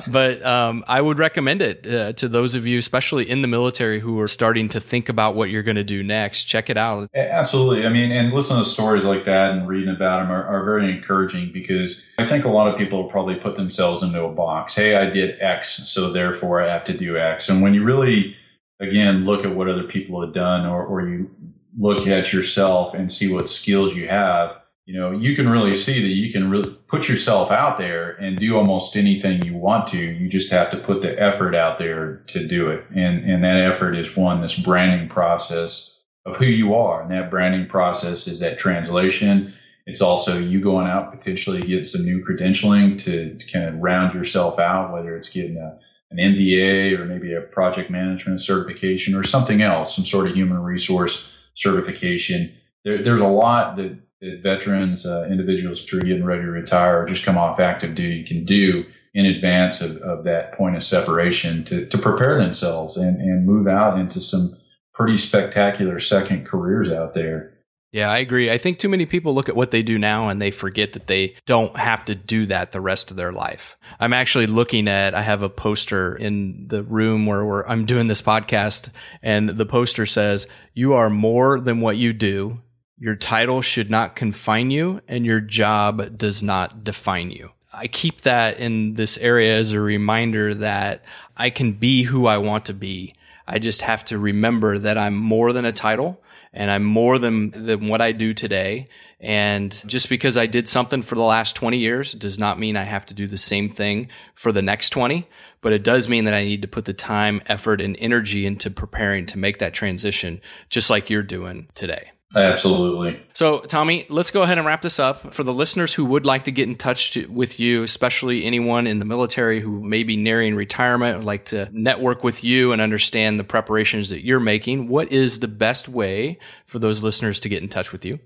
but 0.11 0.45
um, 0.45 0.83
I 0.87 1.01
would 1.01 1.17
recommend 1.17 1.61
it 1.61 1.87
uh, 1.87 2.13
to 2.13 2.27
those 2.27 2.55
of 2.55 2.65
you, 2.65 2.77
especially 2.79 3.29
in 3.29 3.41
the 3.41 3.47
military, 3.47 3.99
who 3.99 4.19
are 4.19 4.27
starting 4.27 4.69
to 4.69 4.79
think 4.79 5.09
about 5.09 5.35
what 5.35 5.49
you're 5.49 5.63
going 5.63 5.75
to 5.75 5.83
do 5.83 6.03
next. 6.03 6.43
Check 6.43 6.69
it 6.69 6.77
out. 6.77 7.09
Absolutely. 7.15 7.85
I 7.85 7.89
mean, 7.89 8.11
and 8.11 8.33
listening 8.33 8.63
to 8.63 8.69
stories 8.69 9.03
like 9.03 9.25
that 9.25 9.51
and 9.51 9.67
reading 9.67 9.93
about 9.93 10.21
them 10.21 10.31
are, 10.31 10.43
are 10.43 10.63
very 10.63 10.95
encouraging 10.95 11.51
because 11.51 12.05
I 12.19 12.27
think 12.27 12.45
a 12.45 12.49
lot 12.49 12.71
of 12.71 12.77
people 12.77 13.05
probably 13.05 13.35
put 13.35 13.55
themselves 13.55 14.03
into 14.03 14.23
a 14.23 14.31
box. 14.31 14.75
Hey, 14.75 14.95
I 14.95 15.09
did 15.09 15.41
X, 15.41 15.89
so 15.89 16.11
therefore 16.11 16.61
I 16.61 16.71
have 16.71 16.85
to 16.85 16.97
do 16.97 17.17
X. 17.17 17.49
And 17.49 17.61
when 17.61 17.73
you 17.73 17.83
really, 17.83 18.35
again, 18.79 19.25
look 19.25 19.45
at 19.45 19.55
what 19.55 19.67
other 19.67 19.83
people 19.83 20.21
have 20.21 20.33
done, 20.33 20.65
or, 20.65 20.85
or 20.85 21.07
you 21.07 21.29
look 21.77 22.07
at 22.07 22.33
yourself 22.33 22.93
and 22.93 23.11
see 23.11 23.33
what 23.33 23.47
skills 23.47 23.95
you 23.95 24.07
have 24.07 24.60
you 24.91 24.99
know, 24.99 25.11
you 25.11 25.37
can 25.37 25.47
really 25.47 25.73
see 25.73 26.01
that 26.01 26.09
you 26.09 26.33
can 26.33 26.49
really 26.49 26.69
put 26.89 27.07
yourself 27.07 27.49
out 27.49 27.77
there 27.77 28.11
and 28.15 28.37
do 28.37 28.57
almost 28.57 28.97
anything 28.97 29.41
you 29.45 29.55
want 29.55 29.87
to. 29.87 29.97
You 29.97 30.27
just 30.27 30.51
have 30.51 30.69
to 30.71 30.77
put 30.77 31.01
the 31.01 31.17
effort 31.17 31.55
out 31.55 31.79
there 31.79 32.17
to 32.27 32.45
do 32.45 32.69
it. 32.69 32.83
And, 32.93 33.23
and 33.23 33.41
that 33.41 33.55
effort 33.55 33.95
is 33.95 34.17
one, 34.17 34.41
this 34.41 34.59
branding 34.59 35.07
process 35.07 35.97
of 36.25 36.35
who 36.35 36.45
you 36.45 36.75
are. 36.75 37.03
And 37.03 37.11
that 37.11 37.31
branding 37.31 37.69
process 37.69 38.27
is 38.27 38.41
that 38.41 38.59
translation. 38.59 39.53
It's 39.85 40.01
also 40.01 40.37
you 40.37 40.59
going 40.59 40.87
out 40.87 41.17
potentially 41.17 41.61
get 41.61 41.87
some 41.87 42.03
new 42.03 42.21
credentialing 42.21 43.01
to, 43.05 43.39
kind 43.49 43.69
of 43.69 43.75
round 43.75 44.13
yourself 44.13 44.59
out, 44.59 44.91
whether 44.91 45.15
it's 45.15 45.29
getting 45.29 45.55
a, 45.55 45.79
an 46.11 46.17
MBA 46.17 46.99
or 46.99 47.05
maybe 47.05 47.33
a 47.33 47.39
project 47.39 47.89
management 47.91 48.41
certification 48.41 49.15
or 49.15 49.23
something 49.23 49.61
else, 49.61 49.95
some 49.95 50.03
sort 50.03 50.27
of 50.27 50.35
human 50.35 50.59
resource 50.59 51.31
certification. 51.55 52.53
There, 52.83 53.01
there's 53.01 53.21
a 53.21 53.27
lot 53.27 53.77
that 53.77 53.97
veterans, 54.41 55.05
uh, 55.05 55.27
individuals 55.29 55.85
who 55.87 55.97
are 55.97 56.01
getting 56.01 56.23
ready 56.23 56.43
to 56.43 56.51
retire 56.51 57.01
or 57.01 57.05
just 57.05 57.25
come 57.25 57.37
off 57.37 57.59
active 57.59 57.95
duty 57.95 58.23
can 58.23 58.45
do 58.45 58.85
in 59.13 59.25
advance 59.25 59.81
of, 59.81 59.97
of 59.97 60.23
that 60.23 60.53
point 60.53 60.75
of 60.75 60.83
separation 60.83 61.63
to, 61.65 61.85
to 61.87 61.97
prepare 61.97 62.37
themselves 62.37 62.97
and, 62.97 63.19
and 63.19 63.45
move 63.45 63.67
out 63.67 63.99
into 63.99 64.21
some 64.21 64.57
pretty 64.93 65.17
spectacular 65.17 65.99
second 65.99 66.45
careers 66.45 66.91
out 66.91 67.13
there. 67.13 67.57
Yeah, 67.91 68.09
I 68.09 68.19
agree. 68.19 68.49
I 68.49 68.57
think 68.57 68.79
too 68.79 68.87
many 68.87 69.05
people 69.05 69.33
look 69.33 69.49
at 69.49 69.55
what 69.55 69.71
they 69.71 69.83
do 69.83 69.99
now 69.99 70.29
and 70.29 70.41
they 70.41 70.51
forget 70.51 70.93
that 70.93 71.07
they 71.07 71.35
don't 71.45 71.75
have 71.75 72.05
to 72.05 72.15
do 72.15 72.45
that 72.45 72.71
the 72.71 72.79
rest 72.79 73.11
of 73.11 73.17
their 73.17 73.33
life. 73.33 73.75
I'm 73.99 74.13
actually 74.13 74.47
looking 74.47 74.87
at, 74.87 75.13
I 75.13 75.21
have 75.21 75.41
a 75.41 75.49
poster 75.49 76.15
in 76.15 76.67
the 76.67 76.83
room 76.83 77.25
where 77.25 77.69
I'm 77.69 77.85
doing 77.85 78.07
this 78.07 78.21
podcast 78.21 78.91
and 79.21 79.49
the 79.49 79.65
poster 79.65 80.05
says, 80.05 80.47
you 80.73 80.93
are 80.93 81.09
more 81.09 81.59
than 81.59 81.81
what 81.81 81.97
you 81.97 82.13
do. 82.13 82.61
Your 83.01 83.15
title 83.15 83.63
should 83.63 83.89
not 83.89 84.15
confine 84.15 84.69
you, 84.69 85.01
and 85.07 85.25
your 85.25 85.39
job 85.39 86.19
does 86.19 86.43
not 86.43 86.83
define 86.83 87.31
you. 87.31 87.49
I 87.73 87.87
keep 87.87 88.21
that 88.21 88.59
in 88.59 88.93
this 88.93 89.17
area 89.17 89.57
as 89.57 89.71
a 89.71 89.81
reminder 89.81 90.53
that 90.53 91.03
I 91.35 91.49
can 91.49 91.71
be 91.73 92.03
who 92.03 92.27
I 92.27 92.37
want 92.37 92.65
to 92.65 92.75
be. 92.75 93.15
I 93.47 93.57
just 93.57 93.81
have 93.81 94.05
to 94.05 94.19
remember 94.19 94.77
that 94.77 94.99
I'm 94.99 95.17
more 95.17 95.51
than 95.51 95.65
a 95.65 95.71
title 95.71 96.21
and 96.53 96.69
I'm 96.69 96.83
more 96.83 97.17
than, 97.17 97.49
than 97.65 97.87
what 97.87 98.01
I 98.01 98.11
do 98.11 98.35
today. 98.35 98.85
And 99.19 99.71
just 99.87 100.07
because 100.07 100.37
I 100.37 100.45
did 100.45 100.67
something 100.67 101.01
for 101.01 101.15
the 101.15 101.21
last 101.21 101.55
20 101.55 101.79
years 101.79 102.11
does 102.11 102.37
not 102.37 102.59
mean 102.59 102.77
I 102.77 102.83
have 102.83 103.07
to 103.07 103.15
do 103.15 103.25
the 103.25 103.35
same 103.35 103.67
thing 103.67 104.09
for 104.35 104.51
the 104.51 104.61
next 104.61 104.91
20, 104.91 105.27
but 105.61 105.73
it 105.73 105.83
does 105.83 106.07
mean 106.07 106.25
that 106.25 106.35
I 106.35 106.43
need 106.43 106.61
to 106.61 106.67
put 106.67 106.85
the 106.85 106.93
time, 106.93 107.41
effort, 107.47 107.81
and 107.81 107.97
energy 107.97 108.45
into 108.45 108.69
preparing 108.69 109.25
to 109.25 109.39
make 109.39 109.57
that 109.57 109.73
transition, 109.73 110.39
just 110.69 110.91
like 110.91 111.09
you're 111.09 111.23
doing 111.23 111.67
today. 111.73 112.11
Absolutely. 112.35 113.21
So, 113.33 113.59
Tommy, 113.59 114.05
let's 114.09 114.31
go 114.31 114.43
ahead 114.43 114.57
and 114.57 114.65
wrap 114.65 114.81
this 114.81 114.99
up. 114.99 115.33
For 115.33 115.43
the 115.43 115.53
listeners 115.53 115.93
who 115.93 116.05
would 116.05 116.25
like 116.25 116.43
to 116.43 116.51
get 116.51 116.67
in 116.67 116.75
touch 116.75 117.11
to, 117.11 117.27
with 117.27 117.59
you, 117.59 117.83
especially 117.83 118.45
anyone 118.45 118.87
in 118.87 118.99
the 118.99 119.05
military 119.05 119.59
who 119.59 119.81
may 119.81 120.03
be 120.03 120.15
nearing 120.15 120.55
retirement, 120.55 121.17
would 121.17 121.25
like 121.25 121.45
to 121.45 121.69
network 121.73 122.23
with 122.23 122.43
you 122.43 122.71
and 122.71 122.81
understand 122.81 123.39
the 123.39 123.43
preparations 123.43 124.09
that 124.09 124.23
you're 124.23 124.39
making, 124.39 124.87
what 124.87 125.11
is 125.11 125.41
the 125.41 125.47
best 125.47 125.89
way 125.89 126.39
for 126.67 126.79
those 126.79 127.03
listeners 127.03 127.39
to 127.41 127.49
get 127.49 127.61
in 127.61 127.67
touch 127.67 127.91
with 127.91 128.05
you? 128.05 128.19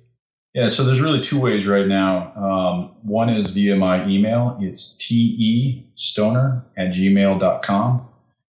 Yeah, 0.53 0.69
so 0.69 0.85
there's 0.85 1.01
really 1.01 1.21
two 1.21 1.39
ways 1.39 1.65
right 1.65 1.87
now. 1.87 2.31
Um, 2.35 2.95
one 3.01 3.29
is 3.29 3.49
via 3.49 3.75
my 3.75 4.07
email. 4.07 4.57
It's 4.61 4.97
testoner 4.97 6.63
at 6.77 6.93
gmail.com. 6.93 8.07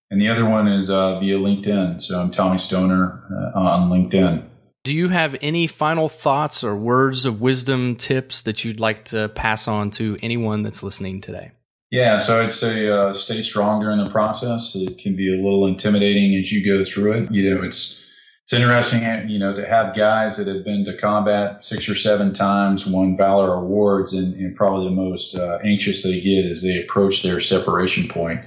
And 0.09 0.21
the 0.21 0.29
other 0.29 0.49
one 0.49 0.69
is 0.69 0.89
uh, 0.89 1.19
via 1.19 1.37
LinkedIn. 1.37 2.01
So 2.01 2.21
I'm 2.21 2.31
Tommy 2.31 2.59
Stoner 2.59 3.25
uh, 3.57 3.59
on 3.59 3.91
LinkedIn. 3.91 4.45
Do 4.87 4.95
you 4.95 5.09
have 5.09 5.35
any 5.43 5.67
final 5.67 6.09
thoughts 6.09 6.63
or 6.63 6.77
words 6.77 7.25
of 7.25 7.41
wisdom, 7.41 7.97
tips 7.97 8.43
that 8.43 8.65
you'd 8.65 8.79
like 8.79 9.07
to 9.07 9.29
pass 9.31 9.67
on 9.67 9.91
to 9.91 10.17
anyone 10.23 10.63
that's 10.63 10.81
listening 10.81 11.21
today? 11.21 11.51
Yeah, 11.91 12.19
so 12.19 12.41
I'd 12.41 12.53
say 12.53 12.89
uh, 12.89 13.13
stay 13.13 13.43
strong 13.43 13.81
during 13.81 13.99
the 13.99 14.11
process. 14.11 14.77
It 14.77 14.97
can 14.99 15.17
be 15.17 15.29
a 15.29 15.43
little 15.43 15.67
intimidating 15.67 16.41
as 16.41 16.53
you 16.53 16.65
go 16.65 16.85
through 16.85 17.15
it. 17.15 17.33
You 17.33 17.53
know, 17.53 17.65
it's 17.65 18.05
it's 18.45 18.53
interesting, 18.53 19.29
you 19.29 19.41
know, 19.41 19.57
to 19.57 19.67
have 19.67 19.97
guys 19.97 20.37
that 20.37 20.47
have 20.47 20.65
been 20.65 20.85
to 20.85 20.97
combat 20.99 21.65
six 21.65 21.89
or 21.89 21.97
seven 21.97 22.33
times, 22.33 22.87
won 22.87 23.17
Valor 23.17 23.55
Awards, 23.55 24.13
and, 24.13 24.35
and 24.35 24.55
probably 24.55 24.85
the 24.85 24.95
most 24.95 25.35
uh, 25.35 25.59
anxious 25.65 26.05
they 26.05 26.21
get 26.21 26.47
as 26.49 26.63
they 26.63 26.81
approach 26.81 27.25
their 27.25 27.41
separation 27.41 28.07
point. 28.07 28.39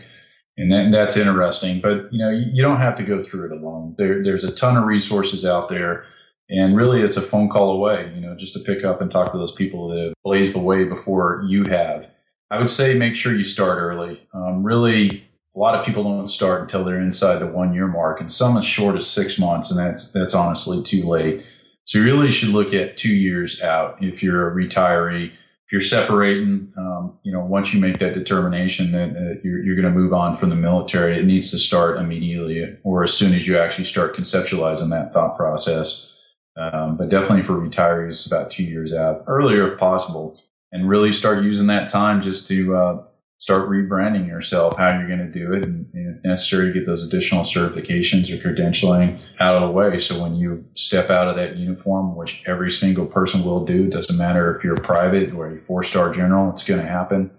And 0.55 0.71
that, 0.71 0.89
that's 0.93 1.17
interesting. 1.17 1.81
But, 1.81 2.13
you 2.13 2.19
know, 2.19 2.29
you, 2.29 2.61
don't 2.61 2.79
have 2.79 2.97
to 2.97 3.03
go 3.03 3.21
through 3.21 3.47
it 3.47 3.51
alone. 3.51 3.95
There, 3.97 4.23
there's 4.23 4.45
a 4.45 4.51
ton 4.51 4.77
of 4.77 4.85
resources 4.85 5.45
out 5.45 5.67
there. 5.67 6.05
And 6.49 6.75
really, 6.75 7.01
it's 7.01 7.17
a 7.17 7.21
phone 7.21 7.49
call 7.49 7.71
away, 7.71 8.11
you 8.15 8.21
know, 8.21 8.35
just 8.35 8.53
to 8.53 8.59
pick 8.59 8.83
up 8.83 9.01
and 9.01 9.11
talk 9.11 9.31
to 9.31 9.37
those 9.37 9.51
people 9.51 9.87
that 9.89 9.99
have 9.99 10.13
blazed 10.23 10.55
the 10.55 10.59
way 10.59 10.83
before 10.83 11.43
you 11.47 11.65
have. 11.65 12.09
I 12.49 12.57
would 12.57 12.69
say 12.69 12.95
make 12.95 13.15
sure 13.15 13.35
you 13.35 13.43
start 13.43 13.77
early. 13.77 14.27
Um, 14.33 14.63
really, 14.63 15.27
a 15.55 15.59
lot 15.59 15.75
of 15.75 15.85
people 15.85 16.03
don't 16.03 16.27
start 16.27 16.61
until 16.61 16.83
they're 16.83 17.01
inside 17.01 17.37
the 17.37 17.47
one 17.47 17.73
year 17.73 17.87
mark, 17.87 18.19
and 18.19 18.31
some 18.31 18.57
as 18.57 18.65
short 18.65 18.95
as 18.95 19.05
six 19.05 19.37
months, 19.37 19.69
and 19.69 19.79
that's 19.79 20.11
that's 20.11 20.33
honestly 20.33 20.81
too 20.81 21.07
late. 21.07 21.45
So 21.85 21.99
you 21.99 22.05
really 22.05 22.31
should 22.31 22.49
look 22.49 22.73
at 22.73 22.97
two 22.97 23.13
years 23.13 23.61
out 23.61 24.01
if 24.01 24.23
you're 24.23 24.49
a 24.49 24.55
retiree. 24.55 25.31
If 25.31 25.73
you're 25.73 25.81
separating, 25.81 26.73
um, 26.77 27.19
you 27.23 27.31
know, 27.31 27.41
once 27.41 27.73
you 27.75 27.79
make 27.79 27.99
that 27.99 28.15
determination 28.15 28.91
that 28.91 29.09
uh, 29.09 29.39
you're, 29.43 29.63
you're 29.63 29.75
going 29.75 29.91
to 29.91 29.99
move 29.99 30.13
on 30.13 30.35
from 30.35 30.49
the 30.49 30.55
military, 30.55 31.19
it 31.19 31.25
needs 31.25 31.51
to 31.51 31.59
start 31.59 31.97
immediately 31.97 32.75
or 32.83 33.03
as 33.03 33.13
soon 33.13 33.35
as 33.35 33.47
you 33.47 33.59
actually 33.59 33.85
start 33.85 34.15
conceptualizing 34.15 34.89
that 34.89 35.13
thought 35.13 35.37
process. 35.37 36.11
Um, 36.59 36.97
but 36.97 37.09
definitely 37.09 37.43
for 37.43 37.53
retirees, 37.53 38.27
about 38.27 38.51
two 38.51 38.63
years 38.63 38.93
out, 38.93 39.23
earlier 39.27 39.71
if 39.71 39.79
possible, 39.79 40.37
and 40.73 40.89
really 40.89 41.13
start 41.13 41.43
using 41.43 41.67
that 41.67 41.87
time 41.87 42.21
just 42.21 42.47
to 42.49 42.75
uh, 42.75 43.03
start 43.37 43.69
rebranding 43.69 44.27
yourself, 44.27 44.75
how 44.77 44.89
you're 44.89 45.07
going 45.07 45.19
to 45.19 45.31
do 45.31 45.53
it, 45.53 45.63
and, 45.63 45.89
and, 45.93 46.17
if 46.17 46.23
necessary, 46.25 46.73
get 46.73 46.85
those 46.85 47.07
additional 47.07 47.43
certifications 47.43 48.29
or 48.29 48.35
credentialing 48.35 49.21
out 49.39 49.55
of 49.55 49.61
the 49.61 49.71
way. 49.71 49.97
So 49.99 50.21
when 50.21 50.35
you 50.35 50.65
step 50.73 51.09
out 51.09 51.29
of 51.29 51.37
that 51.37 51.55
uniform, 51.55 52.17
which 52.17 52.43
every 52.45 52.69
single 52.69 53.05
person 53.05 53.45
will 53.45 53.63
do, 53.63 53.85
it 53.85 53.91
doesn't 53.91 54.17
matter 54.17 54.53
if 54.53 54.63
you're 54.63 54.75
a 54.75 54.81
private 54.81 55.33
or 55.33 55.49
a 55.49 55.61
four 55.61 55.83
star 55.83 56.11
general, 56.11 56.51
it's 56.51 56.65
going 56.65 56.81
to 56.81 56.87
happen. 56.87 57.31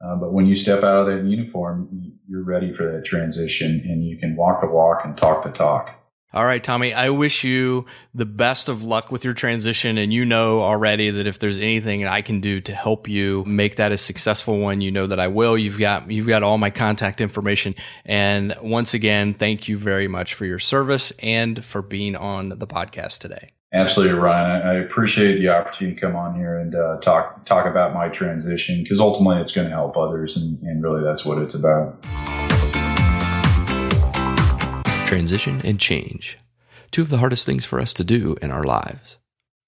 Uh, 0.00 0.14
but 0.14 0.32
when 0.32 0.46
you 0.46 0.54
step 0.54 0.84
out 0.84 1.00
of 1.00 1.06
that 1.06 1.28
uniform, 1.28 1.88
you're 2.28 2.44
ready 2.44 2.72
for 2.72 2.92
that 2.92 3.04
transition 3.04 3.82
and 3.84 4.06
you 4.06 4.16
can 4.16 4.36
walk 4.36 4.60
the 4.60 4.68
walk 4.68 5.04
and 5.04 5.16
talk 5.16 5.42
the 5.42 5.50
talk. 5.50 5.97
All 6.34 6.44
right, 6.44 6.62
Tommy, 6.62 6.92
I 6.92 7.08
wish 7.08 7.42
you 7.42 7.86
the 8.14 8.26
best 8.26 8.68
of 8.68 8.82
luck 8.84 9.10
with 9.10 9.24
your 9.24 9.32
transition. 9.32 9.96
And 9.96 10.12
you 10.12 10.26
know 10.26 10.60
already 10.60 11.10
that 11.10 11.26
if 11.26 11.38
there's 11.38 11.58
anything 11.58 12.06
I 12.06 12.20
can 12.20 12.42
do 12.42 12.60
to 12.60 12.74
help 12.74 13.08
you 13.08 13.44
make 13.46 13.76
that 13.76 13.92
a 13.92 13.96
successful 13.96 14.58
one, 14.58 14.82
you 14.82 14.90
know 14.90 15.06
that 15.06 15.18
I 15.18 15.28
will. 15.28 15.56
You've 15.56 15.78
got, 15.78 16.10
you've 16.10 16.26
got 16.26 16.42
all 16.42 16.58
my 16.58 16.68
contact 16.68 17.22
information. 17.22 17.74
And 18.04 18.54
once 18.60 18.92
again, 18.92 19.32
thank 19.32 19.68
you 19.68 19.78
very 19.78 20.06
much 20.06 20.34
for 20.34 20.44
your 20.44 20.58
service 20.58 21.12
and 21.22 21.64
for 21.64 21.80
being 21.80 22.14
on 22.14 22.50
the 22.50 22.66
podcast 22.66 23.20
today. 23.20 23.52
Absolutely, 23.72 24.18
Ryan. 24.18 24.66
I 24.66 24.74
appreciate 24.74 25.38
the 25.38 25.48
opportunity 25.48 25.94
to 25.94 26.00
come 26.00 26.14
on 26.14 26.34
here 26.34 26.58
and 26.58 26.74
uh, 26.74 26.98
talk 27.00 27.44
talk 27.44 27.66
about 27.66 27.92
my 27.92 28.08
transition 28.08 28.82
because 28.82 28.98
ultimately 28.98 29.42
it's 29.42 29.54
going 29.54 29.68
to 29.68 29.74
help 29.74 29.94
others, 29.98 30.38
and, 30.38 30.58
and 30.62 30.82
really 30.82 31.04
that's 31.04 31.26
what 31.26 31.36
it's 31.36 31.54
about. 31.54 32.02
Transition 35.08 35.62
and 35.64 35.80
change. 35.80 36.36
Two 36.90 37.00
of 37.00 37.08
the 37.08 37.16
hardest 37.16 37.46
things 37.46 37.64
for 37.64 37.80
us 37.80 37.94
to 37.94 38.04
do 38.04 38.36
in 38.42 38.50
our 38.50 38.62
lives. 38.62 39.16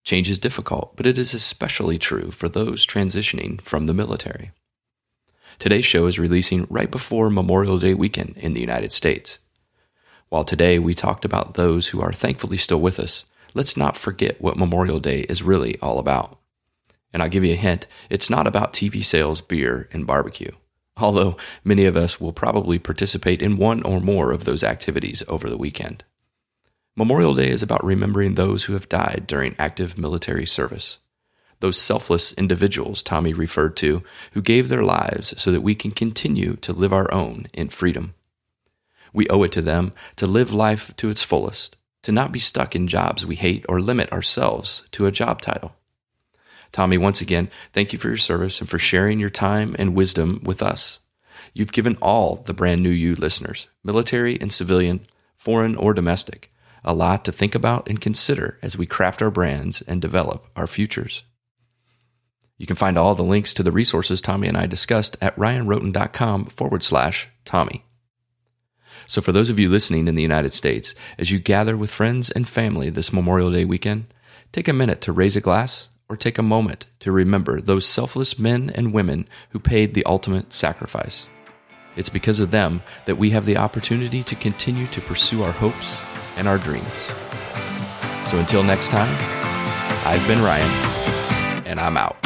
Change 0.04 0.28
is 0.28 0.38
difficult, 0.38 0.94
but 0.98 1.06
it 1.06 1.16
is 1.16 1.32
especially 1.32 1.98
true 1.98 2.30
for 2.30 2.46
those 2.46 2.86
transitioning 2.86 3.58
from 3.62 3.86
the 3.86 3.94
military. 3.94 4.50
Today's 5.58 5.86
show 5.86 6.04
is 6.04 6.18
releasing 6.18 6.66
right 6.68 6.90
before 6.90 7.30
Memorial 7.30 7.78
Day 7.78 7.94
weekend 7.94 8.36
in 8.36 8.52
the 8.52 8.60
United 8.60 8.92
States. 8.92 9.38
While 10.28 10.44
today 10.44 10.78
we 10.78 10.92
talked 10.92 11.24
about 11.24 11.54
those 11.54 11.88
who 11.88 12.02
are 12.02 12.12
thankfully 12.12 12.58
still 12.58 12.82
with 12.82 13.00
us, 13.00 13.24
let's 13.54 13.78
not 13.78 13.96
forget 13.96 14.42
what 14.42 14.58
Memorial 14.58 15.00
Day 15.00 15.20
is 15.20 15.42
really 15.42 15.78
all 15.80 15.98
about. 15.98 16.38
And 17.14 17.22
I'll 17.22 17.30
give 17.30 17.44
you 17.44 17.54
a 17.54 17.56
hint 17.56 17.86
it's 18.10 18.28
not 18.28 18.46
about 18.46 18.74
TV 18.74 19.02
sales, 19.02 19.40
beer, 19.40 19.88
and 19.90 20.06
barbecue 20.06 20.52
although 21.00 21.36
many 21.64 21.86
of 21.86 21.96
us 21.96 22.20
will 22.20 22.32
probably 22.32 22.78
participate 22.78 23.42
in 23.42 23.56
one 23.56 23.82
or 23.82 24.00
more 24.00 24.32
of 24.32 24.44
those 24.44 24.64
activities 24.64 25.22
over 25.28 25.48
the 25.48 25.56
weekend. 25.56 26.04
Memorial 26.96 27.34
Day 27.34 27.50
is 27.50 27.62
about 27.62 27.84
remembering 27.84 28.34
those 28.34 28.64
who 28.64 28.72
have 28.74 28.88
died 28.88 29.24
during 29.26 29.54
active 29.58 29.96
military 29.96 30.46
service. 30.46 30.98
Those 31.60 31.78
selfless 31.78 32.32
individuals 32.32 33.02
Tommy 33.02 33.32
referred 33.32 33.76
to 33.78 34.02
who 34.32 34.42
gave 34.42 34.68
their 34.68 34.82
lives 34.82 35.34
so 35.40 35.52
that 35.52 35.60
we 35.60 35.74
can 35.74 35.90
continue 35.90 36.56
to 36.56 36.72
live 36.72 36.92
our 36.92 37.12
own 37.12 37.46
in 37.52 37.68
freedom. 37.68 38.14
We 39.12 39.28
owe 39.28 39.42
it 39.42 39.52
to 39.52 39.62
them 39.62 39.92
to 40.16 40.26
live 40.26 40.52
life 40.52 40.94
to 40.96 41.10
its 41.10 41.22
fullest, 41.22 41.76
to 42.02 42.12
not 42.12 42.32
be 42.32 42.38
stuck 42.38 42.74
in 42.74 42.88
jobs 42.88 43.26
we 43.26 43.36
hate 43.36 43.64
or 43.68 43.80
limit 43.80 44.12
ourselves 44.12 44.88
to 44.92 45.06
a 45.06 45.12
job 45.12 45.40
title. 45.40 45.76
Tommy, 46.72 46.98
once 46.98 47.20
again, 47.20 47.48
thank 47.72 47.92
you 47.92 47.98
for 47.98 48.08
your 48.08 48.16
service 48.16 48.60
and 48.60 48.68
for 48.68 48.78
sharing 48.78 49.18
your 49.18 49.30
time 49.30 49.74
and 49.78 49.94
wisdom 49.94 50.40
with 50.44 50.62
us. 50.62 51.00
You've 51.52 51.72
given 51.72 51.96
all 52.00 52.36
the 52.36 52.54
brand 52.54 52.82
new 52.82 52.90
you 52.90 53.16
listeners, 53.16 53.68
military 53.82 54.40
and 54.40 54.52
civilian, 54.52 55.06
foreign 55.36 55.74
or 55.74 55.94
domestic, 55.94 56.52
a 56.84 56.94
lot 56.94 57.24
to 57.24 57.32
think 57.32 57.54
about 57.54 57.88
and 57.88 58.00
consider 58.00 58.58
as 58.62 58.78
we 58.78 58.86
craft 58.86 59.20
our 59.20 59.30
brands 59.30 59.82
and 59.82 60.00
develop 60.00 60.46
our 60.54 60.66
futures. 60.66 61.24
You 62.56 62.66
can 62.66 62.76
find 62.76 62.98
all 62.98 63.14
the 63.14 63.22
links 63.22 63.54
to 63.54 63.62
the 63.62 63.72
resources 63.72 64.20
Tommy 64.20 64.46
and 64.46 64.56
I 64.56 64.66
discussed 64.66 65.16
at 65.20 65.34
ryanrhoten.com 65.36 66.46
forward 66.46 66.82
slash 66.82 67.28
Tommy. 67.44 67.84
So, 69.06 69.20
for 69.20 69.32
those 69.32 69.50
of 69.50 69.58
you 69.58 69.68
listening 69.68 70.06
in 70.06 70.14
the 70.14 70.22
United 70.22 70.52
States, 70.52 70.94
as 71.18 71.30
you 71.30 71.40
gather 71.40 71.76
with 71.76 71.90
friends 71.90 72.30
and 72.30 72.48
family 72.48 72.90
this 72.90 73.12
Memorial 73.12 73.50
Day 73.50 73.64
weekend, 73.64 74.12
take 74.52 74.68
a 74.68 74.72
minute 74.72 75.00
to 75.00 75.12
raise 75.12 75.36
a 75.36 75.40
glass 75.40 75.88
or 76.10 76.16
take 76.16 76.38
a 76.38 76.42
moment 76.42 76.86
to 76.98 77.12
remember 77.12 77.60
those 77.60 77.86
selfless 77.86 78.36
men 78.36 78.68
and 78.74 78.92
women 78.92 79.28
who 79.50 79.60
paid 79.60 79.94
the 79.94 80.04
ultimate 80.04 80.52
sacrifice. 80.52 81.28
It's 81.94 82.08
because 82.08 82.40
of 82.40 82.50
them 82.50 82.82
that 83.06 83.16
we 83.16 83.30
have 83.30 83.46
the 83.46 83.56
opportunity 83.56 84.24
to 84.24 84.34
continue 84.34 84.88
to 84.88 85.00
pursue 85.00 85.44
our 85.44 85.52
hopes 85.52 86.02
and 86.36 86.48
our 86.48 86.58
dreams. 86.58 86.88
So 88.26 88.38
until 88.38 88.64
next 88.64 88.88
time, 88.88 89.16
I've 90.04 90.26
been 90.26 90.42
Ryan, 90.42 90.68
and 91.64 91.78
I'm 91.78 91.96
out. 91.96 92.20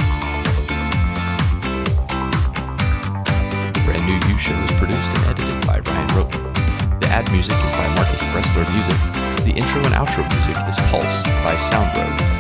The 3.75 3.83
brand 3.85 4.07
new 4.07 4.15
You 4.15 4.39
Show 4.39 4.59
is 4.63 4.73
produced 4.73 5.13
and 5.13 5.25
edited 5.27 5.67
by 5.67 5.81
Ryan 5.81 6.09
Rhoten. 6.09 7.01
The 7.01 7.09
ad 7.09 7.31
music 7.31 7.53
is 7.53 7.73
by 7.73 7.95
Marcus 7.95 8.23
Bressler 8.33 8.65
Music. 8.73 9.45
The 9.45 9.53
intro 9.53 9.83
and 9.83 9.93
outro 9.93 10.27
music 10.33 10.57
is 10.69 10.77
Pulse 10.89 11.25
by 11.45 11.57
Soundroad 11.57 12.34